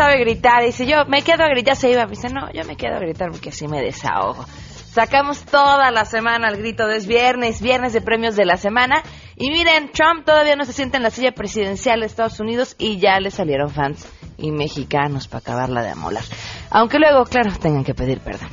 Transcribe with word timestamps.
sabe 0.00 0.18
gritar. 0.18 0.64
Dice, 0.64 0.86
yo 0.86 1.04
me 1.06 1.22
quedo 1.22 1.44
a 1.44 1.48
gritar, 1.48 1.76
se 1.76 1.90
iba. 1.90 2.06
Dice, 2.06 2.28
no, 2.30 2.50
yo 2.52 2.64
me 2.64 2.76
quedo 2.76 2.96
a 2.96 3.00
gritar 3.00 3.30
porque 3.30 3.50
así 3.50 3.68
me 3.68 3.82
desahogo. 3.82 4.46
Sacamos 4.92 5.44
toda 5.44 5.90
la 5.90 6.04
semana 6.06 6.48
el 6.48 6.56
grito 6.56 6.86
de 6.86 6.96
es 6.96 7.06
viernes, 7.06 7.60
viernes 7.60 7.92
de 7.92 8.00
premios 8.00 8.34
de 8.34 8.46
la 8.46 8.56
semana. 8.56 9.02
Y 9.36 9.50
miren, 9.50 9.92
Trump 9.92 10.24
todavía 10.24 10.56
no 10.56 10.64
se 10.64 10.72
sienta 10.72 10.96
en 10.96 11.02
la 11.02 11.10
silla 11.10 11.32
presidencial 11.32 12.00
de 12.00 12.06
Estados 12.06 12.40
Unidos 12.40 12.76
y 12.78 12.98
ya 12.98 13.20
le 13.20 13.30
salieron 13.30 13.68
fans 13.68 14.06
y 14.38 14.50
mexicanos 14.52 15.28
para 15.28 15.40
acabarla 15.40 15.82
de 15.82 15.90
amolar. 15.90 16.24
Aunque 16.70 16.98
luego, 16.98 17.24
claro, 17.24 17.52
tengan 17.60 17.84
que 17.84 17.94
pedir 17.94 18.20
perdón. 18.20 18.48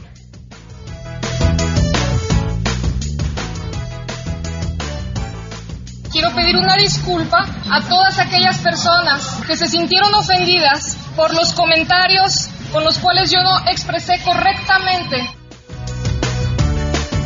Quiero 6.12 6.34
pedir 6.36 6.58
una 6.58 6.76
disculpa 6.76 7.46
a 7.72 7.82
todas 7.88 8.20
aquellas 8.20 8.60
personas 8.60 9.42
que 9.48 9.56
se 9.56 9.68
sintieron 9.68 10.14
ofendidas 10.14 11.07
por 11.18 11.34
los 11.34 11.54
comentarios 11.54 12.48
con 12.72 12.84
los 12.84 13.00
cuales 13.00 13.32
yo 13.32 13.42
no 13.42 13.70
expresé 13.70 14.22
correctamente. 14.24 15.18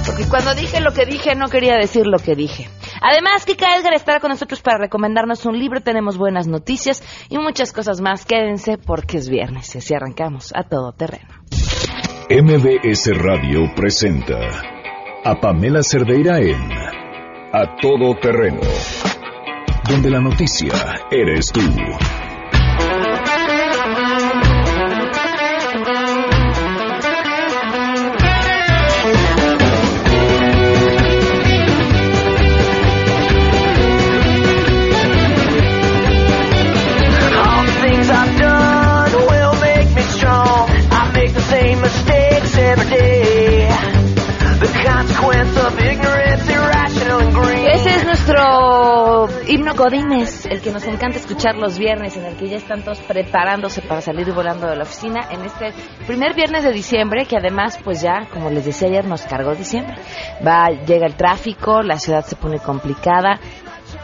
Porque 0.05 0.23
cuando 0.27 0.55
dije 0.55 0.79
lo 0.79 0.93
que 0.93 1.05
dije, 1.05 1.35
no 1.35 1.49
quería 1.49 1.75
decir 1.75 2.07
lo 2.07 2.17
que 2.17 2.35
dije. 2.35 2.69
Además, 3.01 3.45
Kika 3.45 3.75
Edgar 3.75 3.93
estará 3.93 4.19
con 4.19 4.29
nosotros 4.29 4.61
para 4.61 4.77
recomendarnos 4.77 5.45
un 5.45 5.59
libro. 5.59 5.81
Tenemos 5.81 6.17
buenas 6.17 6.47
noticias 6.47 7.03
y 7.29 7.37
muchas 7.37 7.73
cosas 7.73 7.99
más. 7.99 8.25
Quédense 8.25 8.77
porque 8.77 9.17
es 9.17 9.29
viernes 9.29 9.75
y 9.75 9.79
así 9.79 9.93
arrancamos 9.93 10.53
a 10.55 10.63
todo 10.63 10.93
terreno. 10.93 11.29
MBS 12.29 13.09
Radio 13.17 13.73
presenta 13.75 14.39
a 15.25 15.35
Pamela 15.39 15.83
Cerdeira 15.83 16.37
en 16.37 16.71
A 17.53 17.75
Todo 17.81 18.15
Terreno, 18.21 18.61
donde 19.89 20.09
la 20.09 20.21
noticia 20.21 20.71
eres 21.11 21.51
tú. 21.51 21.59
El 50.49 50.61
que 50.61 50.71
nos 50.71 50.85
encanta 50.85 51.17
escuchar 51.17 51.55
los 51.55 51.77
viernes, 51.77 52.17
en 52.17 52.25
el 52.25 52.35
que 52.35 52.49
ya 52.49 52.57
están 52.57 52.83
todos 52.83 52.99
preparándose 52.99 53.81
para 53.81 54.01
salir 54.01 54.31
volando 54.33 54.67
de 54.67 54.75
la 54.75 54.83
oficina 54.83 55.21
en 55.31 55.45
este 55.45 55.73
primer 56.05 56.35
viernes 56.35 56.63
de 56.63 56.73
diciembre, 56.73 57.25
que 57.25 57.37
además, 57.37 57.79
pues 57.83 58.01
ya, 58.01 58.27
como 58.31 58.49
les 58.49 58.65
decía 58.65 58.89
ayer, 58.89 59.05
nos 59.05 59.21
cargó 59.21 59.55
diciembre. 59.55 59.95
Va, 60.45 60.69
llega 60.85 61.05
el 61.05 61.15
tráfico, 61.15 61.81
la 61.81 61.97
ciudad 61.97 62.25
se 62.25 62.35
pone 62.35 62.59
complicada. 62.59 63.39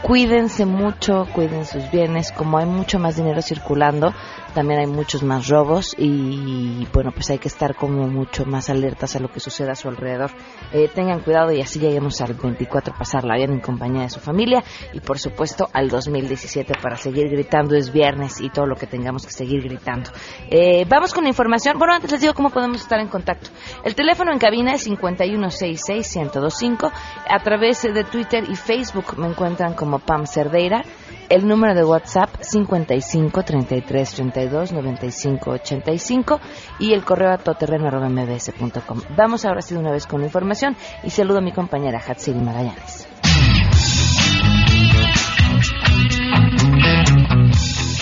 Cuídense 0.02 0.64
mucho, 0.64 1.26
cuiden 1.34 1.66
sus 1.66 1.90
bienes, 1.90 2.30
como 2.30 2.58
hay 2.58 2.66
mucho 2.66 3.00
más 3.00 3.16
dinero 3.16 3.42
circulando, 3.42 4.14
también 4.54 4.78
hay 4.80 4.86
muchos 4.86 5.24
más 5.24 5.48
robos 5.48 5.96
y 5.98 6.86
bueno, 6.92 7.10
pues 7.12 7.30
hay 7.30 7.38
que 7.38 7.48
estar 7.48 7.74
como 7.74 8.06
mucho 8.06 8.44
más 8.46 8.70
alertas 8.70 9.16
a 9.16 9.20
lo 9.20 9.28
que 9.28 9.40
suceda 9.40 9.72
a 9.72 9.74
su 9.74 9.88
alrededor. 9.88 10.30
Eh, 10.72 10.88
tengan 10.94 11.18
cuidado 11.20 11.50
y 11.52 11.60
así 11.60 11.80
lleguemos 11.80 12.20
al 12.20 12.34
24 12.34 12.94
pasarla 12.96 13.34
bien 13.36 13.50
en 13.52 13.58
compañía 13.60 14.02
de 14.02 14.10
su 14.10 14.20
familia 14.20 14.62
y 14.92 15.00
por 15.00 15.18
supuesto 15.18 15.68
al 15.72 15.88
2017 15.88 16.74
para 16.80 16.94
seguir 16.96 17.28
gritando 17.28 17.74
es 17.74 17.92
viernes 17.92 18.40
y 18.40 18.50
todo 18.50 18.66
lo 18.66 18.76
que 18.76 18.86
tengamos 18.86 19.26
que 19.26 19.32
seguir 19.32 19.62
gritando. 19.62 20.10
Eh, 20.48 20.86
vamos 20.88 21.12
con 21.12 21.24
la 21.24 21.30
información. 21.30 21.76
Bueno, 21.76 21.94
antes 21.94 22.12
les 22.12 22.20
digo 22.20 22.34
cómo 22.34 22.50
podemos 22.50 22.80
estar 22.80 23.00
en 23.00 23.08
contacto. 23.08 23.50
El 23.84 23.96
teléfono 23.96 24.30
en 24.32 24.38
cabina 24.38 24.74
es 24.74 24.88
5166-1025. 24.88 26.92
A 27.28 27.42
través 27.42 27.82
de 27.82 28.04
Twitter 28.04 28.44
y 28.48 28.54
Facebook 28.54 29.18
me 29.18 29.26
encuentran 29.26 29.74
como 29.74 29.87
Pam 29.98 30.26
Cerdeira. 30.26 30.84
El 31.30 31.46
número 31.46 31.74
de 31.74 31.84
WhatsApp 31.84 32.28
55 32.40 33.42
33 33.42 34.14
32 34.14 34.72
95 34.72 35.50
85 35.50 36.40
y 36.78 36.92
el 36.92 37.04
correo 37.04 37.32
a 37.32 37.38
todoterreno.mbs.com. 37.38 39.00
Vamos 39.16 39.44
ahora 39.44 39.62
sí 39.62 39.74
de 39.74 39.80
una 39.80 39.90
vez 39.90 40.06
con 40.06 40.20
la 40.20 40.26
información 40.26 40.76
y 41.02 41.10
saludo 41.10 41.38
a 41.38 41.42
mi 41.42 41.52
compañera 41.52 41.98
Hatsiri 42.06 42.40
Magallanes. 42.40 43.08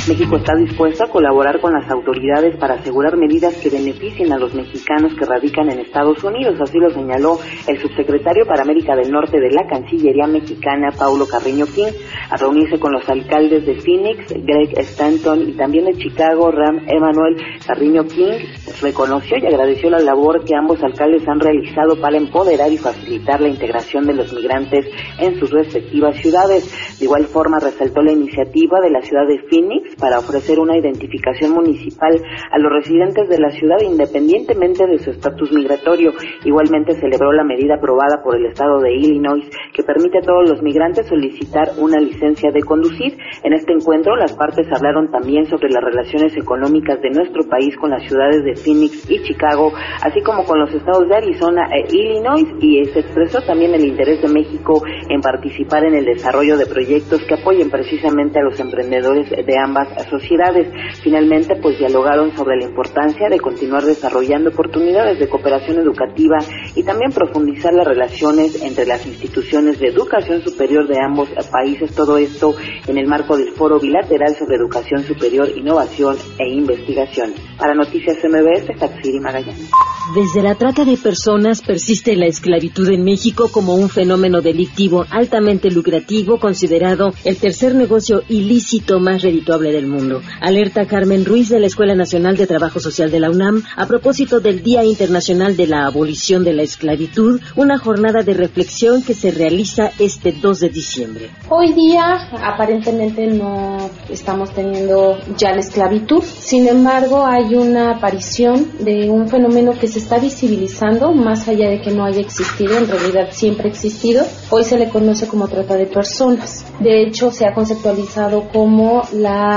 México 0.09 0.37
está 0.37 0.55
dispuesto 0.55 1.03
a 1.03 1.09
colaborar 1.09 1.61
con 1.61 1.73
las 1.73 1.91
autoridades 1.91 2.57
para 2.59 2.75
asegurar 2.75 3.17
medidas 3.17 3.57
que 3.57 3.71
beneficien 3.71 4.33
a 4.33 4.39
los 4.39 4.55
mexicanos 4.55 5.13
que 5.19 5.25
radican 5.25 5.69
en 5.69 5.81
Estados 5.81 6.23
Unidos, 6.23 6.61
así 6.61 6.79
lo 6.79 6.91
señaló 6.91 7.41
el 7.67 7.77
subsecretario 7.81 8.47
para 8.47 8.63
América 8.63 8.95
del 8.95 9.11
Norte 9.11 9.41
de 9.41 9.51
la 9.51 9.67
Cancillería 9.67 10.29
mexicana, 10.29 10.91
Paulo 10.97 11.27
Carreño 11.27 11.67
King, 11.67 11.91
a 12.31 12.37
reunirse 12.37 12.79
con 12.79 12.93
los 12.93 13.09
alcaldes 13.09 13.67
de 13.67 13.81
Phoenix, 13.81 14.33
Greg 14.45 14.79
Stanton 14.79 15.49
y 15.49 15.53
también 15.55 15.87
de 15.87 15.95
Chicago, 15.95 16.53
Ram 16.53 16.87
Emanuel 16.87 17.37
Carreño 17.67 18.05
King, 18.05 18.39
reconoció 18.81 19.39
y 19.39 19.47
agradeció 19.47 19.91
la 19.91 19.99
labor 19.99 20.45
que 20.45 20.55
ambos 20.55 20.81
alcaldes 20.85 21.27
han 21.27 21.41
realizado 21.41 22.01
para 22.01 22.17
empoderar 22.17 22.71
y 22.71 22.79
facilitar 22.79 23.41
la 23.41 23.49
integración 23.49 24.07
de 24.07 24.15
los 24.15 24.33
migrantes 24.33 24.87
en 25.19 25.37
sus 25.41 25.51
respectivas 25.51 26.17
ciudades. 26.19 26.97
De 27.01 27.07
igual 27.07 27.25
forma, 27.25 27.59
resaltó 27.59 28.03
la 28.03 28.13
iniciativa 28.13 28.81
de 28.81 28.91
la 28.91 29.03
ciudad 29.03 29.27
de 29.27 29.41
Phoenix 29.51 29.96
para 29.99 30.19
ofrecer 30.19 30.59
una 30.59 30.77
identificación 30.77 31.53
municipal 31.53 32.21
a 32.51 32.59
los 32.59 32.73
residentes 32.73 33.29
de 33.29 33.39
la 33.39 33.51
ciudad 33.51 33.79
independientemente 33.83 34.87
de 34.87 34.99
su 34.99 35.11
estatus 35.11 35.53
migratorio. 35.53 36.13
Igualmente 36.45 36.95
celebró 36.95 37.33
la 37.33 37.45
medida 37.45 37.77
aprobada 37.77 38.23
por 38.23 38.37
el 38.37 38.47
estado 38.47 38.81
de 38.81 38.95
Illinois 38.95 39.49
que 39.73 39.83
permite 39.83 40.19
a 40.19 40.23
todos 40.23 40.49
los 40.49 40.63
migrantes 40.63 41.07
solicitar 41.07 41.71
una 41.79 41.99
licencia 41.99 42.51
de 42.51 42.63
conducir. 42.63 43.17
En 43.43 43.53
este 43.53 43.73
encuentro 43.73 44.17
las 44.17 44.35
partes 44.35 44.67
hablaron 44.73 45.11
también 45.11 45.47
sobre 45.47 45.71
las 45.71 45.83
relaciones 45.83 46.37
económicas 46.37 47.01
de 47.01 47.11
nuestro 47.11 47.49
país 47.49 47.77
con 47.77 47.91
las 47.91 48.03
ciudades 48.03 48.45
de 48.45 48.57
Phoenix 48.57 49.11
y 49.11 49.23
Chicago, 49.23 49.73
así 50.03 50.21
como 50.23 50.45
con 50.45 50.59
los 50.59 50.73
estados 50.73 51.09
de 51.09 51.17
Arizona 51.17 51.69
e 51.73 51.87
Illinois 51.95 52.47
y 52.61 52.85
se 52.87 53.01
expresó 53.01 53.41
también 53.43 53.75
el 53.75 53.85
interés 53.85 54.21
de 54.23 54.29
México 54.29 54.83
en 55.09 55.21
participar 55.21 55.85
en 55.85 55.95
el 55.95 56.05
desarrollo 56.05 56.57
de 56.57 56.67
proyectos 56.67 57.23
que 57.25 57.35
apoyen 57.35 57.71
precisamente 57.71 58.39
a 58.39 58.43
los 58.43 58.59
emprendedores 58.61 59.31
de 59.31 59.59
ambas 59.59 59.86
sociedades. 60.09 60.69
Finalmente, 61.03 61.57
pues 61.57 61.79
dialogaron 61.79 62.37
sobre 62.37 62.57
la 62.57 62.65
importancia 62.65 63.29
de 63.29 63.41
continuar 63.41 63.85
desarrollando 63.85 64.51
oportunidades 64.51 65.19
de 65.19 65.29
cooperación 65.29 65.79
educativa 65.79 66.39
y 66.75 66.83
también 66.83 67.13
profundizar 67.13 67.73
las 67.73 67.87
relaciones 67.87 68.63
entre 68.63 68.87
las 68.87 69.07
instituciones 69.07 69.79
de 69.79 69.89
educación 69.89 70.43
superior 70.43 70.87
de 70.87 71.01
ambos 71.01 71.29
países. 71.51 71.95
Todo 71.95 72.19
esto 72.19 72.55
en 72.87 72.99
el 72.99 73.07
marco 73.07 73.37
del 73.37 73.53
Foro 73.53 73.79
Bilateral 73.79 74.35
sobre 74.35 74.57
Educación 74.57 75.03
Superior, 75.05 75.49
Innovación 75.57 76.17
e 76.39 76.49
Investigación. 76.49 77.35
Para 77.59 77.75
Noticias 77.75 78.19
MBS, 78.25 78.79
Taxiri 78.79 79.21
Magallanes. 79.21 79.71
Desde 80.15 80.41
la 80.41 80.55
trata 80.55 80.85
de 80.85 80.97
personas 80.97 81.63
persiste 81.63 82.15
la 82.15 82.27
esclavitud 82.27 82.89
en 82.91 83.03
México 83.03 83.49
como 83.51 83.75
un 83.75 83.89
fenómeno 83.89 84.41
delictivo 84.41 85.05
altamente 85.11 85.69
lucrativo, 85.69 86.39
considerado 86.39 87.13
el 87.25 87.37
tercer 87.37 87.75
negocio 87.75 88.23
ilícito 88.29 89.01
más 89.01 89.23
redituable 89.23 89.73
del 89.77 89.87
mundo. 89.87 90.23
Alerta 90.41 90.87
Carmen 90.87 91.25
Ruiz 91.25 91.51
de 91.51 91.61
la 91.61 91.67
Escuela 91.67 91.95
Nacional 91.95 92.37
de 92.37 92.47
Trabajo 92.47 92.81
Social 92.81 93.11
de 93.11 93.21
la 93.21 93.31
UNAM 93.31 93.63
a 93.77 93.87
propósito 93.87 94.41
del 94.41 94.63
Día 94.63 94.85
Internacional 94.85 95.57
de 95.57 95.67
la 95.67 95.87
Abolición 95.87 96.45
de 96.45 96.55
la 96.55 96.63
Esclavitud, 96.63 97.41
una 97.57 97.79
jornada 97.79 98.23
de 98.23 98.33
reflexión 98.33 99.03
que 99.03 99.15
se 99.15 99.31
realiza 99.31 99.91
este 99.99 100.33
2 100.33 100.61
de 100.61 100.69
diciembre. 100.71 101.31
Hoy 101.51 101.75
día 101.75 102.29
aparentemente 102.43 103.27
no 103.27 103.91
estamos 104.09 104.53
teniendo 104.53 105.19
ya 105.37 105.53
la 105.53 105.61
esclavitud, 105.61 106.23
sin 106.23 106.67
embargo 106.69 107.27
hay 107.27 107.55
una 107.55 107.97
aparición 107.97 108.69
de 108.81 109.11
un 109.11 109.29
fenómeno 109.29 109.73
que 109.79 109.89
se 109.89 109.99
está 109.99 110.19
visibilizando 110.19 111.13
más 111.13 111.49
allá 111.49 111.69
de 111.69 111.81
que 111.83 111.91
no 111.91 112.05
haya 112.05 112.21
existido, 112.21 112.79
en 112.79 112.89
realidad 112.89 113.29
siempre 113.31 113.69
ha 113.69 113.73
existido, 113.73 114.25
hoy 114.51 114.65
se 114.65 114.79
le 114.79 114.89
conoce 114.89 115.29
como 115.29 115.49
trata 115.49 115.77
de 115.77 115.87
personas. 115.87 116.65
De 116.81 117.03
hecho 117.03 117.31
se 117.31 117.47
ha 117.47 117.53
conceptualizado 117.55 118.49
como 118.49 119.03
la 119.13 119.56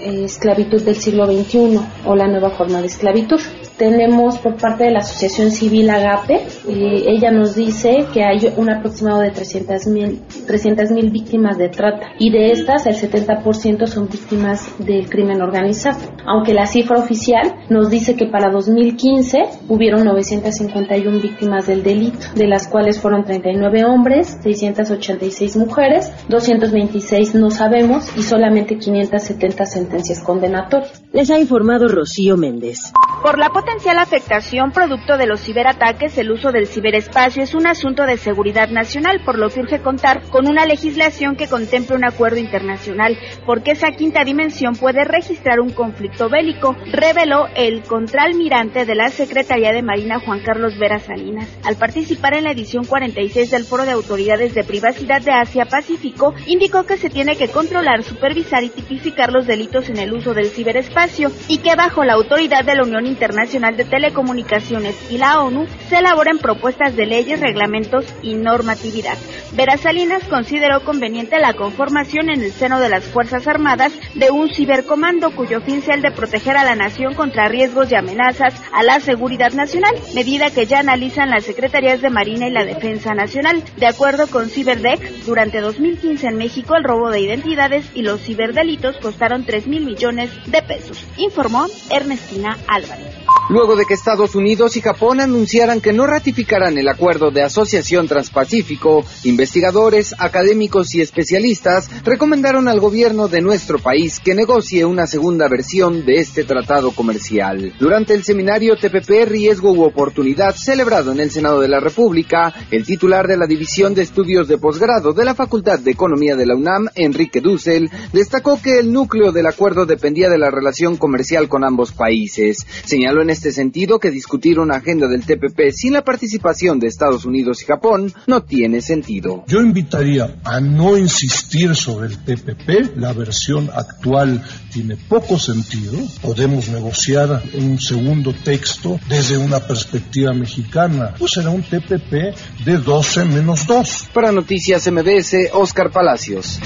eh, 0.00 0.24
esclavitud 0.24 0.82
del 0.82 0.96
siglo 0.96 1.26
XXI 1.26 1.80
o 2.04 2.14
la 2.14 2.26
nueva 2.28 2.50
forma 2.50 2.80
de 2.80 2.86
esclavitud. 2.86 3.40
Tenemos 3.80 4.36
por 4.36 4.56
parte 4.56 4.84
de 4.84 4.90
la 4.90 4.98
Asociación 4.98 5.50
Civil 5.50 5.88
Agape, 5.88 6.42
ella 6.68 7.30
nos 7.30 7.54
dice 7.54 8.04
que 8.12 8.22
hay 8.22 8.52
un 8.58 8.68
aproximado 8.68 9.20
de 9.20 9.30
300 9.30 9.86
mil 9.86 10.20
300 10.46 10.90
mil 10.90 11.10
víctimas 11.10 11.56
de 11.56 11.70
trata 11.70 12.08
y 12.18 12.30
de 12.30 12.50
estas 12.50 12.84
el 12.84 12.94
70% 12.94 13.86
son 13.86 14.06
víctimas 14.08 14.68
del 14.78 15.08
crimen 15.08 15.40
organizado. 15.40 15.98
Aunque 16.26 16.52
la 16.52 16.66
cifra 16.66 16.98
oficial 16.98 17.54
nos 17.70 17.88
dice 17.88 18.16
que 18.16 18.26
para 18.26 18.50
2015 18.50 19.44
hubieron 19.68 20.04
951 20.04 21.18
víctimas 21.18 21.66
del 21.66 21.82
delito, 21.82 22.18
de 22.34 22.48
las 22.48 22.68
cuales 22.68 23.00
fueron 23.00 23.24
39 23.24 23.84
hombres, 23.86 24.36
686 24.42 25.56
mujeres, 25.56 26.12
226 26.28 27.34
no 27.34 27.50
sabemos 27.50 28.14
y 28.14 28.24
solamente 28.24 28.76
570 28.76 29.64
sentencias 29.64 30.20
condenatorias. 30.20 31.02
Les 31.12 31.30
ha 31.30 31.38
informado 31.38 31.88
Rocío 31.88 32.36
Méndez. 32.36 32.92
Por 33.22 33.38
la 33.38 33.50
potencial 33.70 33.98
afectación 33.98 34.72
producto 34.72 35.16
de 35.16 35.28
los 35.28 35.42
ciberataques, 35.42 36.18
el 36.18 36.32
uso 36.32 36.50
del 36.50 36.66
ciberespacio 36.66 37.44
es 37.44 37.54
un 37.54 37.68
asunto 37.68 38.04
de 38.04 38.16
seguridad 38.16 38.68
nacional, 38.68 39.20
por 39.24 39.38
lo 39.38 39.48
que 39.48 39.60
urge 39.60 39.80
contar 39.80 40.22
con 40.28 40.48
una 40.48 40.66
legislación 40.66 41.36
que 41.36 41.46
contemple 41.46 41.94
un 41.94 42.04
acuerdo 42.04 42.38
internacional, 42.38 43.16
porque 43.46 43.70
esa 43.70 43.92
quinta 43.92 44.24
dimensión 44.24 44.74
puede 44.74 45.04
registrar 45.04 45.60
un 45.60 45.70
conflicto 45.70 46.28
bélico, 46.28 46.74
reveló 46.90 47.46
el 47.54 47.82
contraalmirante 47.82 48.86
de 48.86 48.94
la 48.96 49.08
Secretaría 49.08 49.70
de 49.70 49.82
Marina 49.82 50.18
Juan 50.18 50.40
Carlos 50.40 50.76
Vera 50.76 50.98
Salinas. 50.98 51.48
Al 51.64 51.76
participar 51.76 52.34
en 52.34 52.44
la 52.44 52.50
edición 52.50 52.84
46 52.84 53.52
del 53.52 53.64
Foro 53.64 53.84
de 53.84 53.92
Autoridades 53.92 54.52
de 54.52 54.64
Privacidad 54.64 55.22
de 55.22 55.30
Asia-Pacífico, 55.30 56.34
indicó 56.46 56.86
que 56.86 56.96
se 56.96 57.08
tiene 57.08 57.36
que 57.36 57.48
controlar, 57.48 58.02
supervisar 58.02 58.64
y 58.64 58.70
tipificar 58.70 59.30
los 59.30 59.46
delitos 59.46 59.88
en 59.90 59.98
el 59.98 60.12
uso 60.12 60.34
del 60.34 60.48
ciberespacio 60.48 61.30
y 61.46 61.58
que 61.58 61.76
bajo 61.76 62.02
la 62.02 62.14
autoridad 62.14 62.64
de 62.64 62.74
la 62.74 62.82
Unión 62.82 63.06
Internacional 63.06 63.59
de 63.60 63.84
Telecomunicaciones 63.84 64.96
y 65.10 65.18
la 65.18 65.42
ONU 65.42 65.66
se 65.90 65.98
elaboren 65.98 66.38
propuestas 66.38 66.96
de 66.96 67.04
leyes, 67.04 67.40
reglamentos 67.40 68.06
y 68.22 68.34
normatividad. 68.34 69.18
Vera 69.52 69.76
Salinas 69.76 70.24
consideró 70.24 70.82
conveniente 70.82 71.38
la 71.38 71.52
conformación 71.52 72.30
en 72.30 72.42
el 72.42 72.52
seno 72.52 72.80
de 72.80 72.88
las 72.88 73.04
Fuerzas 73.04 73.46
Armadas 73.46 73.92
de 74.14 74.30
un 74.30 74.48
cibercomando 74.48 75.32
cuyo 75.32 75.60
fin 75.60 75.82
sea 75.82 75.94
el 75.94 76.02
de 76.02 76.10
proteger 76.10 76.56
a 76.56 76.64
la 76.64 76.74
nación 76.74 77.14
contra 77.14 77.48
riesgos 77.48 77.92
y 77.92 77.96
amenazas 77.96 78.54
a 78.72 78.82
la 78.82 78.98
seguridad 78.98 79.52
nacional, 79.52 79.94
medida 80.14 80.50
que 80.50 80.64
ya 80.64 80.78
analizan 80.78 81.28
las 81.28 81.44
Secretarías 81.44 82.00
de 82.00 82.08
Marina 82.08 82.46
y 82.46 82.52
la 82.52 82.64
Defensa 82.64 83.12
Nacional. 83.14 83.62
De 83.76 83.86
acuerdo 83.86 84.26
con 84.26 84.48
Ciberdec, 84.48 85.00
durante 85.26 85.60
2015 85.60 86.28
en 86.28 86.36
México 86.36 86.76
el 86.76 86.84
robo 86.84 87.10
de 87.10 87.20
identidades 87.20 87.84
y 87.94 88.02
los 88.02 88.22
ciberdelitos 88.22 88.96
costaron 88.98 89.44
3 89.44 89.66
mil 89.66 89.84
millones 89.84 90.30
de 90.46 90.62
pesos, 90.62 91.06
informó 91.18 91.66
Ernestina 91.90 92.56
Álvarez. 92.66 93.20
Luego 93.50 93.74
de 93.74 93.84
que 93.84 93.94
Estados 93.94 94.36
Unidos 94.36 94.76
y 94.76 94.80
Japón 94.80 95.20
anunciaran 95.20 95.80
que 95.80 95.92
no 95.92 96.06
ratificarán 96.06 96.78
el 96.78 96.86
acuerdo 96.86 97.32
de 97.32 97.42
asociación 97.42 98.06
transpacífico, 98.06 99.04
investigadores, 99.24 100.14
académicos 100.20 100.94
y 100.94 101.00
especialistas 101.00 101.90
recomendaron 102.04 102.68
al 102.68 102.78
gobierno 102.78 103.26
de 103.26 103.40
nuestro 103.40 103.80
país 103.80 104.20
que 104.20 104.36
negocie 104.36 104.84
una 104.84 105.08
segunda 105.08 105.48
versión 105.48 106.06
de 106.06 106.20
este 106.20 106.44
tratado 106.44 106.92
comercial. 106.92 107.72
Durante 107.80 108.14
el 108.14 108.22
seminario 108.22 108.76
TPP 108.76 109.26
Riesgo 109.26 109.72
u 109.72 109.82
Oportunidad 109.82 110.54
celebrado 110.54 111.10
en 111.10 111.18
el 111.18 111.32
Senado 111.32 111.58
de 111.58 111.66
la 111.66 111.80
República, 111.80 112.54
el 112.70 112.86
titular 112.86 113.26
de 113.26 113.36
la 113.36 113.48
División 113.48 113.94
de 113.94 114.02
Estudios 114.02 114.46
de 114.46 114.58
Posgrado 114.58 115.12
de 115.12 115.24
la 115.24 115.34
Facultad 115.34 115.80
de 115.80 115.90
Economía 115.90 116.36
de 116.36 116.46
la 116.46 116.54
UNAM, 116.54 116.86
Enrique 116.94 117.40
Dussel, 117.40 117.90
destacó 118.12 118.62
que 118.62 118.78
el 118.78 118.92
núcleo 118.92 119.32
del 119.32 119.48
acuerdo 119.48 119.86
dependía 119.86 120.28
de 120.28 120.38
la 120.38 120.52
relación 120.52 120.96
comercial 120.96 121.48
con 121.48 121.64
ambos 121.64 121.90
países. 121.90 122.64
Señaló 122.84 123.22
en 123.22 123.30
este 123.30 123.39
sentido 123.40 123.98
que 123.98 124.10
discutir 124.10 124.58
una 124.58 124.76
agenda 124.76 125.08
del 125.08 125.24
TPP 125.24 125.72
sin 125.72 125.94
la 125.94 126.04
participación 126.04 126.78
de 126.78 126.86
Estados 126.86 127.24
Unidos 127.24 127.62
y 127.62 127.64
Japón 127.64 128.12
no 128.26 128.42
tiene 128.42 128.82
sentido. 128.82 129.44
Yo 129.46 129.60
invitaría 129.60 130.36
a 130.44 130.60
no 130.60 130.96
insistir 130.96 131.74
sobre 131.74 132.08
el 132.08 132.18
TPP. 132.18 132.96
La 132.96 133.12
versión 133.12 133.70
actual 133.74 134.44
tiene 134.72 134.96
poco 134.96 135.38
sentido. 135.38 135.98
Podemos 136.22 136.68
negociar 136.68 137.42
un 137.54 137.80
segundo 137.80 138.34
texto 138.34 139.00
desde 139.08 139.38
una 139.38 139.60
perspectiva 139.60 140.32
mexicana. 140.32 141.14
Pues 141.18 141.32
será 141.32 141.50
un 141.50 141.62
TPP 141.62 142.34
de 142.64 142.78
12 142.78 143.24
menos 143.24 143.66
2. 143.66 144.10
Para 144.12 144.32
Noticias 144.32 144.90
MBS, 144.90 145.50
Oscar 145.52 145.90
Palacios. 145.90 146.60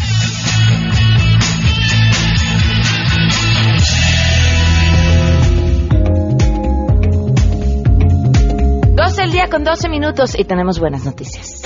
Día 9.35 9.49
con 9.51 9.65
12 9.65 9.89
minutos 9.89 10.39
y 10.39 10.45
tenemos 10.45 10.79
buenas 10.79 11.05
noticias. 11.05 11.61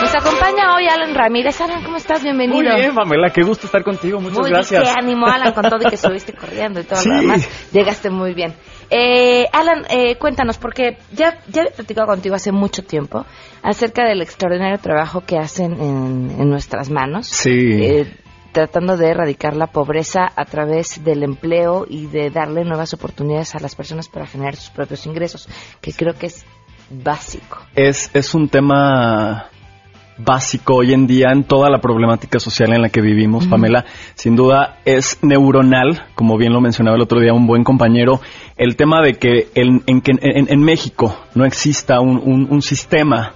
Nos 0.00 0.14
acompaña 0.14 0.74
hoy 0.74 0.88
Alan 0.88 1.14
Ramírez. 1.14 1.60
Alan, 1.60 1.84
¿cómo 1.84 1.98
estás? 1.98 2.22
Bienvenido. 2.22 2.56
Muy 2.62 2.80
bien, 2.80 2.94
Pamela, 2.94 3.28
qué 3.28 3.42
gusto 3.42 3.66
estar 3.66 3.82
contigo. 3.84 4.20
Muchas 4.22 4.38
muy 4.38 4.48
gracias. 4.50 4.82
Qué 4.84 4.88
ánimo, 4.98 5.26
Alan, 5.26 5.52
con 5.52 5.64
todo 5.68 5.80
y 5.82 5.88
que 5.90 5.94
estuviste 5.96 6.32
corriendo 6.32 6.80
y 6.80 6.84
todo 6.84 6.98
Sí. 6.98 7.10
lo 7.10 7.16
demás. 7.16 7.46
Llegaste 7.72 8.08
muy 8.08 8.32
bien. 8.32 8.54
Eh, 8.88 9.46
Alan, 9.52 9.84
eh, 9.90 10.16
cuéntanos, 10.16 10.56
porque 10.56 10.96
ya, 11.12 11.38
ya 11.48 11.64
he 11.64 11.70
platicado 11.70 12.06
contigo 12.06 12.34
hace 12.34 12.50
mucho 12.50 12.82
tiempo 12.82 13.26
acerca 13.62 14.04
del 14.08 14.22
extraordinario 14.22 14.78
trabajo 14.78 15.20
que 15.26 15.36
hacen 15.36 15.74
en, 15.74 16.36
en 16.40 16.48
nuestras 16.48 16.88
manos. 16.88 17.26
Sí. 17.28 17.50
eh, 17.50 18.12
tratando 18.52 18.96
de 18.96 19.08
erradicar 19.08 19.56
la 19.56 19.66
pobreza 19.68 20.30
a 20.36 20.44
través 20.44 21.02
del 21.04 21.22
empleo 21.22 21.86
y 21.88 22.06
de 22.06 22.30
darle 22.30 22.64
nuevas 22.64 22.92
oportunidades 22.94 23.54
a 23.54 23.60
las 23.60 23.74
personas 23.74 24.08
para 24.08 24.26
generar 24.26 24.56
sus 24.56 24.70
propios 24.70 25.06
ingresos, 25.06 25.48
que 25.80 25.92
creo 25.92 26.14
que 26.14 26.26
es 26.26 26.44
básico. 26.90 27.58
Es, 27.74 28.10
es 28.14 28.34
un 28.34 28.48
tema 28.48 29.46
básico 30.18 30.74
hoy 30.76 30.92
en 30.92 31.06
día 31.06 31.28
en 31.32 31.44
toda 31.44 31.70
la 31.70 31.80
problemática 31.80 32.38
social 32.38 32.72
en 32.74 32.82
la 32.82 32.90
que 32.90 33.00
vivimos, 33.00 33.46
Pamela. 33.46 33.84
Sin 34.14 34.36
duda 34.36 34.78
es 34.84 35.18
neuronal, 35.22 36.04
como 36.14 36.36
bien 36.36 36.52
lo 36.52 36.60
mencionaba 36.60 36.96
el 36.96 37.02
otro 37.02 37.18
día 37.18 37.32
un 37.32 37.46
buen 37.46 37.64
compañero, 37.64 38.20
el 38.56 38.76
tema 38.76 39.00
de 39.02 39.14
que 39.14 39.48
en, 39.54 39.82
en, 39.86 40.00
que 40.02 40.12
en- 40.12 40.48
en 40.52 40.60
México 40.60 41.16
no 41.34 41.44
exista 41.46 42.00
un, 42.00 42.18
un- 42.22 42.46
un 42.50 42.62
sistema 42.62 43.34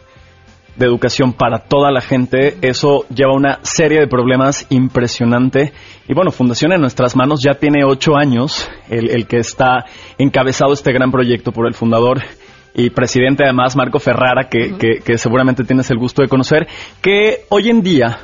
de 0.76 0.87
educación 0.87 1.32
para 1.32 1.58
toda 1.61 1.90
la 1.90 2.00
gente, 2.00 2.56
eso 2.62 3.05
lleva 3.08 3.34
una 3.34 3.58
serie 3.62 4.00
de 4.00 4.06
problemas 4.06 4.67
impresionante. 4.70 5.73
Y 6.08 6.14
bueno, 6.14 6.31
Fundación 6.31 6.73
en 6.73 6.81
nuestras 6.81 7.17
manos 7.17 7.40
ya 7.43 7.55
tiene 7.55 7.84
ocho 7.84 8.17
años, 8.17 8.69
el, 8.90 9.11
el 9.11 9.26
que 9.26 9.38
está 9.38 9.84
encabezado 10.19 10.73
este 10.73 10.93
gran 10.93 11.11
proyecto 11.11 11.52
por 11.52 11.67
el 11.67 11.75
fundador 11.75 12.23
y 12.75 12.90
presidente 12.90 13.43
además 13.44 13.75
Marco 13.75 13.99
Ferrara, 13.99 14.49
que, 14.50 14.76
que- 14.76 15.00
que 15.02 15.17
seguramente 15.17 15.64
tienes 15.64 15.90
el 15.90 15.96
gusto 15.99 16.20
de 16.20 16.28
conocer, 16.28 16.67
que 17.00 17.44
hoy 17.49 17.70
en 17.70 17.81
día 17.82 18.19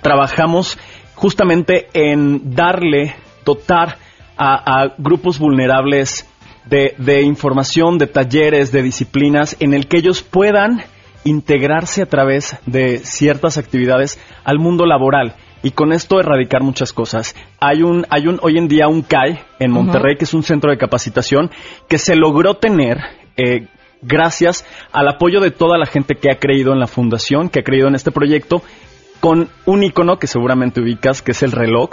trabajamos 0.00 0.78
justamente 1.16 1.88
en 1.92 2.54
darle, 2.54 3.16
dotar 3.44 3.98
a, 4.36 4.82
a 4.82 4.94
grupos 4.98 5.38
vulnerables 5.38 6.28
de, 6.66 6.94
de 6.98 7.22
información, 7.22 7.98
de 7.98 8.06
talleres, 8.06 8.70
de 8.70 8.82
disciplinas, 8.82 9.56
en 9.60 9.74
el 9.74 9.88
que 9.88 9.98
ellos 9.98 10.22
puedan 10.22 10.82
integrarse 11.26 12.02
a 12.02 12.06
través 12.06 12.56
de 12.66 12.98
ciertas 12.98 13.58
actividades 13.58 14.18
al 14.44 14.58
mundo 14.58 14.86
laboral. 14.86 15.34
Y 15.62 15.72
con 15.72 15.92
esto 15.92 16.20
erradicar 16.20 16.62
muchas 16.62 16.92
cosas. 16.92 17.34
Hay 17.58 17.82
un, 17.82 18.06
hay 18.08 18.28
un, 18.28 18.38
hoy 18.42 18.56
en 18.56 18.68
día 18.68 18.86
un 18.86 19.02
CAI 19.02 19.40
en 19.58 19.72
Monterrey, 19.72 20.16
que 20.16 20.24
es 20.24 20.34
un 20.34 20.44
centro 20.44 20.70
de 20.70 20.78
capacitación, 20.78 21.50
que 21.88 21.98
se 21.98 22.14
logró 22.14 22.54
tener 22.54 22.98
eh, 23.36 23.66
gracias 24.00 24.64
al 24.92 25.08
apoyo 25.08 25.40
de 25.40 25.50
toda 25.50 25.78
la 25.78 25.86
gente 25.86 26.14
que 26.14 26.30
ha 26.30 26.38
creído 26.38 26.72
en 26.72 26.78
la 26.78 26.86
fundación, 26.86 27.48
que 27.48 27.60
ha 27.60 27.64
creído 27.64 27.88
en 27.88 27.96
este 27.96 28.12
proyecto, 28.12 28.62
con 29.18 29.48
un 29.64 29.82
icono 29.82 30.18
que 30.18 30.28
seguramente 30.28 30.80
ubicas, 30.80 31.22
que 31.22 31.32
es 31.32 31.42
el 31.42 31.50
reloj, 31.50 31.90